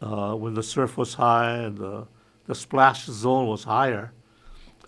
uh, 0.00 0.34
when 0.34 0.54
the 0.54 0.62
surf 0.62 0.96
was 0.96 1.14
high 1.14 1.56
and 1.58 1.76
the 1.78 2.06
the 2.46 2.54
splash 2.54 3.04
zone 3.06 3.46
was 3.46 3.64
higher, 3.64 4.12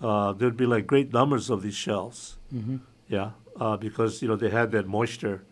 uh, 0.00 0.32
there'd 0.32 0.56
be 0.56 0.66
like 0.66 0.86
great 0.86 1.12
numbers 1.12 1.50
of 1.50 1.62
these 1.62 1.76
shells. 1.76 2.38
Mhm. 2.52 2.80
Yeah, 3.08 3.30
uh, 3.60 3.76
because 3.76 4.22
you 4.22 4.28
know 4.28 4.36
they 4.36 4.50
had 4.50 4.70
that 4.72 4.86
moisture, 4.88 5.44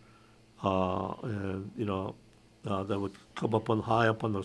uh, 0.63 1.13
and 1.23 1.71
you 1.77 1.85
know 1.85 2.15
uh, 2.65 2.83
that 2.83 2.99
would 2.99 3.13
come 3.35 3.53
up 3.53 3.69
on 3.69 3.79
high 3.81 4.07
up 4.09 4.23
on 4.23 4.33
the 4.33 4.43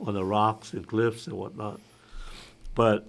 on 0.00 0.14
the 0.14 0.24
rocks 0.24 0.72
and 0.72 0.86
cliffs 0.86 1.26
and 1.26 1.36
whatnot. 1.36 1.80
But 2.74 3.08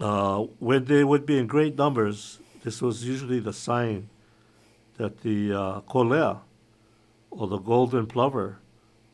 uh, 0.00 0.38
when 0.58 0.84
they 0.86 1.04
would 1.04 1.26
be 1.26 1.38
in 1.38 1.46
great 1.46 1.76
numbers, 1.76 2.38
this 2.64 2.82
was 2.82 3.04
usually 3.04 3.40
the 3.40 3.52
sign 3.52 4.08
that 4.96 5.22
the 5.22 5.52
uh, 5.52 5.80
kolea 5.82 6.40
or 7.30 7.46
the 7.46 7.58
golden 7.58 8.06
plover 8.06 8.58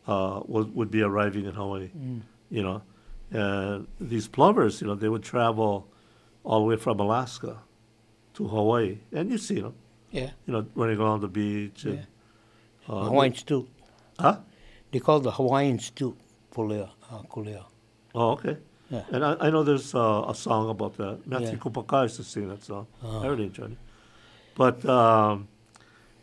uh, 0.07 0.40
would, 0.46 0.74
would 0.74 0.90
be 0.90 1.03
arriving 1.03 1.44
in 1.44 1.55
Hawaii. 1.55 1.90
Mm. 1.96 2.22
You 2.51 2.62
know, 2.62 2.82
and 3.30 3.86
these 4.01 4.26
plovers, 4.26 4.80
you 4.80 4.86
know, 4.86 4.94
they 4.94 5.09
would 5.09 5.22
travel 5.22 5.86
all 6.44 6.61
the 6.61 6.66
way 6.66 6.76
from 6.76 6.99
Alaska 6.99 7.59
to 8.34 8.49
Hawaii, 8.49 8.99
and 9.12 9.30
you 9.30 9.36
see 9.36 9.61
them, 9.61 9.74
Yeah. 10.11 10.30
you 10.46 10.53
know, 10.55 10.64
running 10.74 10.99
along 10.99 11.20
the 11.20 11.28
beach. 11.28 11.84
And, 11.84 12.07
Yeah. 12.88 12.94
uh, 12.94 13.05
Hawaiian 13.05 13.34
stilt. 13.34 13.68
Huh? 14.18 14.38
They 14.90 15.01
call 15.01 15.20
the 15.20 15.32
Hawaiian 15.32 15.78
stilt 15.78 16.16
kolea. 16.55 16.88
Uh, 17.11 17.22
kolea. 17.22 17.64
Oh, 18.14 18.32
okay. 18.32 18.57
Yeah. 18.90 19.03
And 19.12 19.24
I, 19.24 19.36
I 19.40 19.51
know 19.51 19.62
there's 19.62 19.94
uh, 19.94 20.24
a 20.28 20.34
song 20.34 20.70
about 20.70 20.96
that. 20.96 21.26
Matthew 21.26 21.53
Yeah. 21.53 21.57
Kupaka 21.57 22.05
used 22.05 22.16
to 22.16 22.24
sing 22.24 22.49
that 22.49 22.64
song. 22.64 22.86
Ah. 23.05 23.22
I 23.22 23.26
really 23.26 23.44
enjoyed 23.44 23.72
it. 23.72 23.78
But 24.55 24.84
um, 24.86 25.49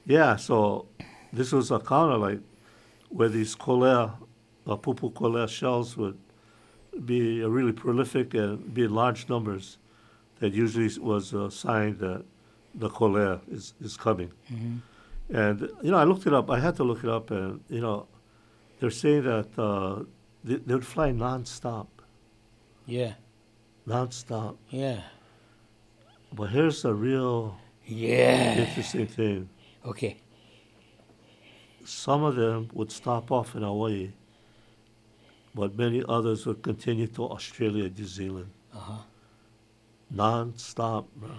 yeah, 0.06 0.36
so 0.36 0.88
this 1.32 1.52
was 1.52 1.72
a 1.72 1.76
of 1.76 2.22
like 2.22 2.40
where 3.10 3.30
these 3.30 3.56
kolea, 3.56 4.12
uh, 4.68 4.76
pupu 4.76 5.14
kolea 5.14 5.48
shells 5.48 5.96
would 5.96 6.18
be 7.06 7.44
uh, 7.44 7.48
really 7.48 7.72
prolific 7.72 8.34
and 8.34 8.74
be 8.74 8.84
in 8.84 8.94
large 8.94 9.30
numbers. 9.30 9.78
That 10.40 10.54
usually 10.54 10.90
was 11.00 11.34
a 11.34 11.50
sign 11.50 11.98
that 12.00 12.26
the 12.74 12.90
kolea 12.90 13.40
is, 13.50 13.74
is 13.80 13.96
coming. 13.96 14.32
And, 15.30 15.62
you 15.82 15.92
know, 15.92 15.98
I 15.98 16.04
looked 16.04 16.28
it 16.28 16.34
up. 16.34 16.50
I 16.50 16.60
had 16.60 16.76
to 16.76 16.84
look 16.84 17.04
it 17.04 17.10
up, 17.10 17.32
and, 17.32 17.62
you 17.70 17.80
know, 17.80 18.06
they're 18.86 18.92
saying 18.92 19.24
that 19.24 19.48
uh, 19.58 20.04
they, 20.44 20.58
they 20.58 20.76
would 20.76 20.86
fly 20.86 21.10
nonstop, 21.12 21.88
Yeah. 22.86 23.14
nonstop. 23.88 24.58
Yeah. 24.70 25.02
But 26.32 26.52
here's 26.52 26.86
a 26.86 26.94
real 26.94 27.58
Yeah. 27.84 28.60
interesting 28.60 29.08
thing. 29.08 29.50
Okay. 29.84 30.18
Some 31.84 32.24
of 32.24 32.36
them 32.36 32.70
would 32.74 32.92
stop 32.92 33.32
off 33.32 33.56
in 33.56 33.64
Hawaii, 33.64 34.12
but 35.56 35.76
many 35.76 36.04
others 36.08 36.46
would 36.46 36.62
continue 36.62 37.08
to 37.08 37.24
Australia, 37.24 37.90
New 37.90 38.06
Zealand. 38.06 38.52
Uh-huh. 38.72 39.02
Non-stop, 40.12 41.08
bro. 41.16 41.32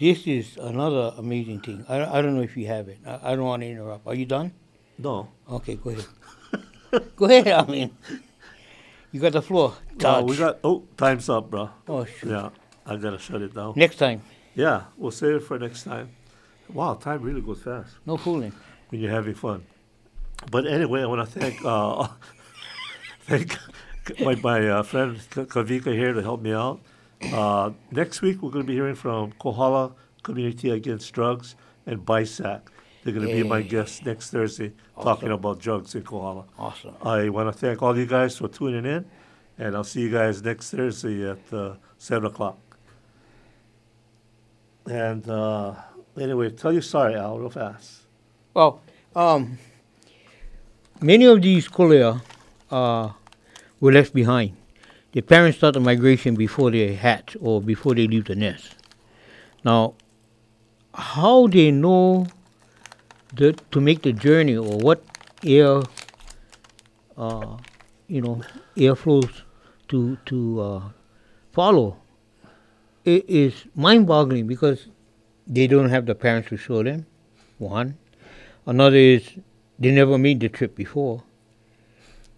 This 0.00 0.26
is 0.26 0.56
another 0.56 1.12
amazing 1.16 1.60
thing. 1.60 1.84
I, 1.88 2.18
I 2.18 2.22
don't 2.22 2.34
know 2.34 2.42
if 2.42 2.56
you 2.56 2.66
have 2.66 2.88
it. 2.88 2.98
I, 3.06 3.20
I 3.32 3.36
don't 3.36 3.44
want 3.44 3.62
to 3.62 3.68
interrupt. 3.68 4.04
Are 4.04 4.14
you 4.16 4.26
done? 4.26 4.50
No. 4.98 5.28
Okay, 5.48 5.76
go 5.76 5.90
ahead. 5.90 6.04
Go 7.16 7.24
ahead. 7.26 7.48
I 7.48 7.66
mean, 7.70 7.90
you 9.12 9.20
got 9.20 9.32
the 9.32 9.42
floor. 9.42 9.74
We 10.24 10.36
got, 10.36 10.58
oh, 10.64 10.84
time's 10.96 11.28
up, 11.28 11.50
bro. 11.50 11.70
oh, 11.88 12.04
shoot. 12.04 12.30
Yeah, 12.30 12.50
I 12.86 12.96
gotta 12.96 13.18
shut 13.18 13.42
it 13.42 13.54
down. 13.54 13.74
Next 13.76 13.96
time. 13.96 14.22
Yeah, 14.54 14.82
we'll 14.96 15.10
save 15.10 15.36
it 15.36 15.40
for 15.42 15.58
next 15.58 15.84
time. 15.84 16.10
Wow, 16.72 16.94
time 16.94 17.22
really 17.22 17.40
goes 17.40 17.62
fast 17.62 17.94
No 18.04 18.16
fooling. 18.16 18.52
when 18.90 19.00
you're 19.00 19.10
having 19.10 19.34
fun. 19.34 19.64
But 20.50 20.66
anyway, 20.66 21.02
I 21.02 21.06
want 21.06 21.28
to 21.28 21.40
thank 21.40 21.64
uh, 21.64 22.08
thank 23.22 23.56
my, 24.20 24.34
my 24.36 24.68
uh, 24.68 24.82
friend 24.82 25.18
Ka- 25.30 25.44
Kavika 25.44 25.92
here 25.94 26.12
to 26.12 26.22
help 26.22 26.40
me 26.42 26.52
out. 26.52 26.80
Uh, 27.32 27.70
next 27.90 28.22
week, 28.22 28.42
we're 28.42 28.50
going 28.50 28.64
to 28.64 28.68
be 28.68 28.74
hearing 28.74 28.94
from 28.94 29.32
Kohala 29.40 29.92
Community 30.22 30.70
Against 30.70 31.12
Drugs 31.12 31.56
and 31.86 32.04
BISAC. 32.06 32.60
They're 33.08 33.18
going 33.18 33.26
to 33.26 33.42
be 33.42 33.48
my 33.48 33.62
guests 33.62 34.04
next 34.04 34.28
Thursday 34.28 34.70
talking 35.02 35.30
about 35.30 35.60
drugs 35.60 35.94
in 35.94 36.02
Kohala. 36.02 36.44
Awesome. 36.58 36.94
I 37.00 37.30
want 37.30 37.50
to 37.50 37.58
thank 37.58 37.80
all 37.80 37.96
you 37.96 38.04
guys 38.04 38.36
for 38.36 38.48
tuning 38.48 38.84
in, 38.84 39.06
and 39.56 39.74
I'll 39.74 39.82
see 39.82 40.02
you 40.02 40.10
guys 40.10 40.42
next 40.42 40.72
Thursday 40.72 41.26
at 41.26 41.38
uh, 41.50 41.76
7 41.96 42.26
o'clock. 42.26 42.58
And 44.90 45.26
uh, 45.26 45.76
anyway, 46.20 46.50
tell 46.50 46.70
you 46.70 46.82
sorry, 46.82 47.14
Al, 47.14 47.38
real 47.38 47.48
fast. 47.48 48.02
Well, 48.52 48.82
um, 49.16 49.56
many 51.00 51.24
of 51.24 51.40
these 51.40 51.66
kolea 51.66 52.20
uh, 52.70 53.08
were 53.80 53.92
left 53.92 54.12
behind. 54.12 54.54
Their 55.12 55.22
parents 55.22 55.56
start 55.56 55.72
the 55.72 55.80
migration 55.80 56.34
before 56.34 56.70
they 56.70 56.92
hatch 56.92 57.38
or 57.40 57.62
before 57.62 57.94
they 57.94 58.06
leave 58.06 58.26
the 58.26 58.36
nest. 58.36 58.74
Now, 59.64 59.94
how 60.92 61.46
they 61.46 61.70
know 61.70 62.26
the, 63.34 63.52
to 63.70 63.80
make 63.80 64.02
the 64.02 64.12
journey 64.12 64.56
or 64.56 64.78
what 64.78 65.02
air, 65.44 65.82
uh, 67.16 67.56
you 68.06 68.20
know, 68.20 68.42
air 68.76 68.94
flows 68.94 69.42
to 69.88 70.16
to 70.26 70.60
uh, 70.60 70.82
follow, 71.52 71.96
it 73.04 73.24
is 73.28 73.64
mind-boggling 73.74 74.46
because 74.46 74.88
they 75.46 75.66
don't 75.66 75.88
have 75.90 76.06
the 76.06 76.14
parents 76.14 76.48
to 76.50 76.56
show 76.56 76.82
them. 76.82 77.06
One, 77.58 77.96
Another 78.66 78.96
is 78.96 79.30
they 79.78 79.90
never 79.90 80.18
made 80.18 80.40
the 80.40 80.48
trip 80.48 80.74
before. 80.76 81.22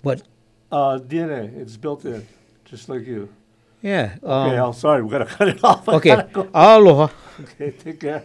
But 0.02 0.22
Uh, 0.70 0.98
DNA, 1.00 1.56
it's 1.58 1.76
built 1.76 2.04
in, 2.04 2.26
just 2.64 2.88
like 2.88 3.04
you. 3.04 3.28
yeah. 3.82 4.14
Okay, 4.22 4.56
Um, 4.56 4.64
Al, 4.66 4.72
sorry, 4.72 5.02
we 5.02 5.10
got 5.10 5.18
to 5.18 5.24
cut 5.26 5.48
it 5.48 5.64
off. 5.64 5.88
I 5.88 5.94
okay. 5.96 6.22
go. 6.32 6.48
Aloha. 6.54 7.08
Okay, 7.40 7.72
take 7.72 7.98
care. 8.00 8.22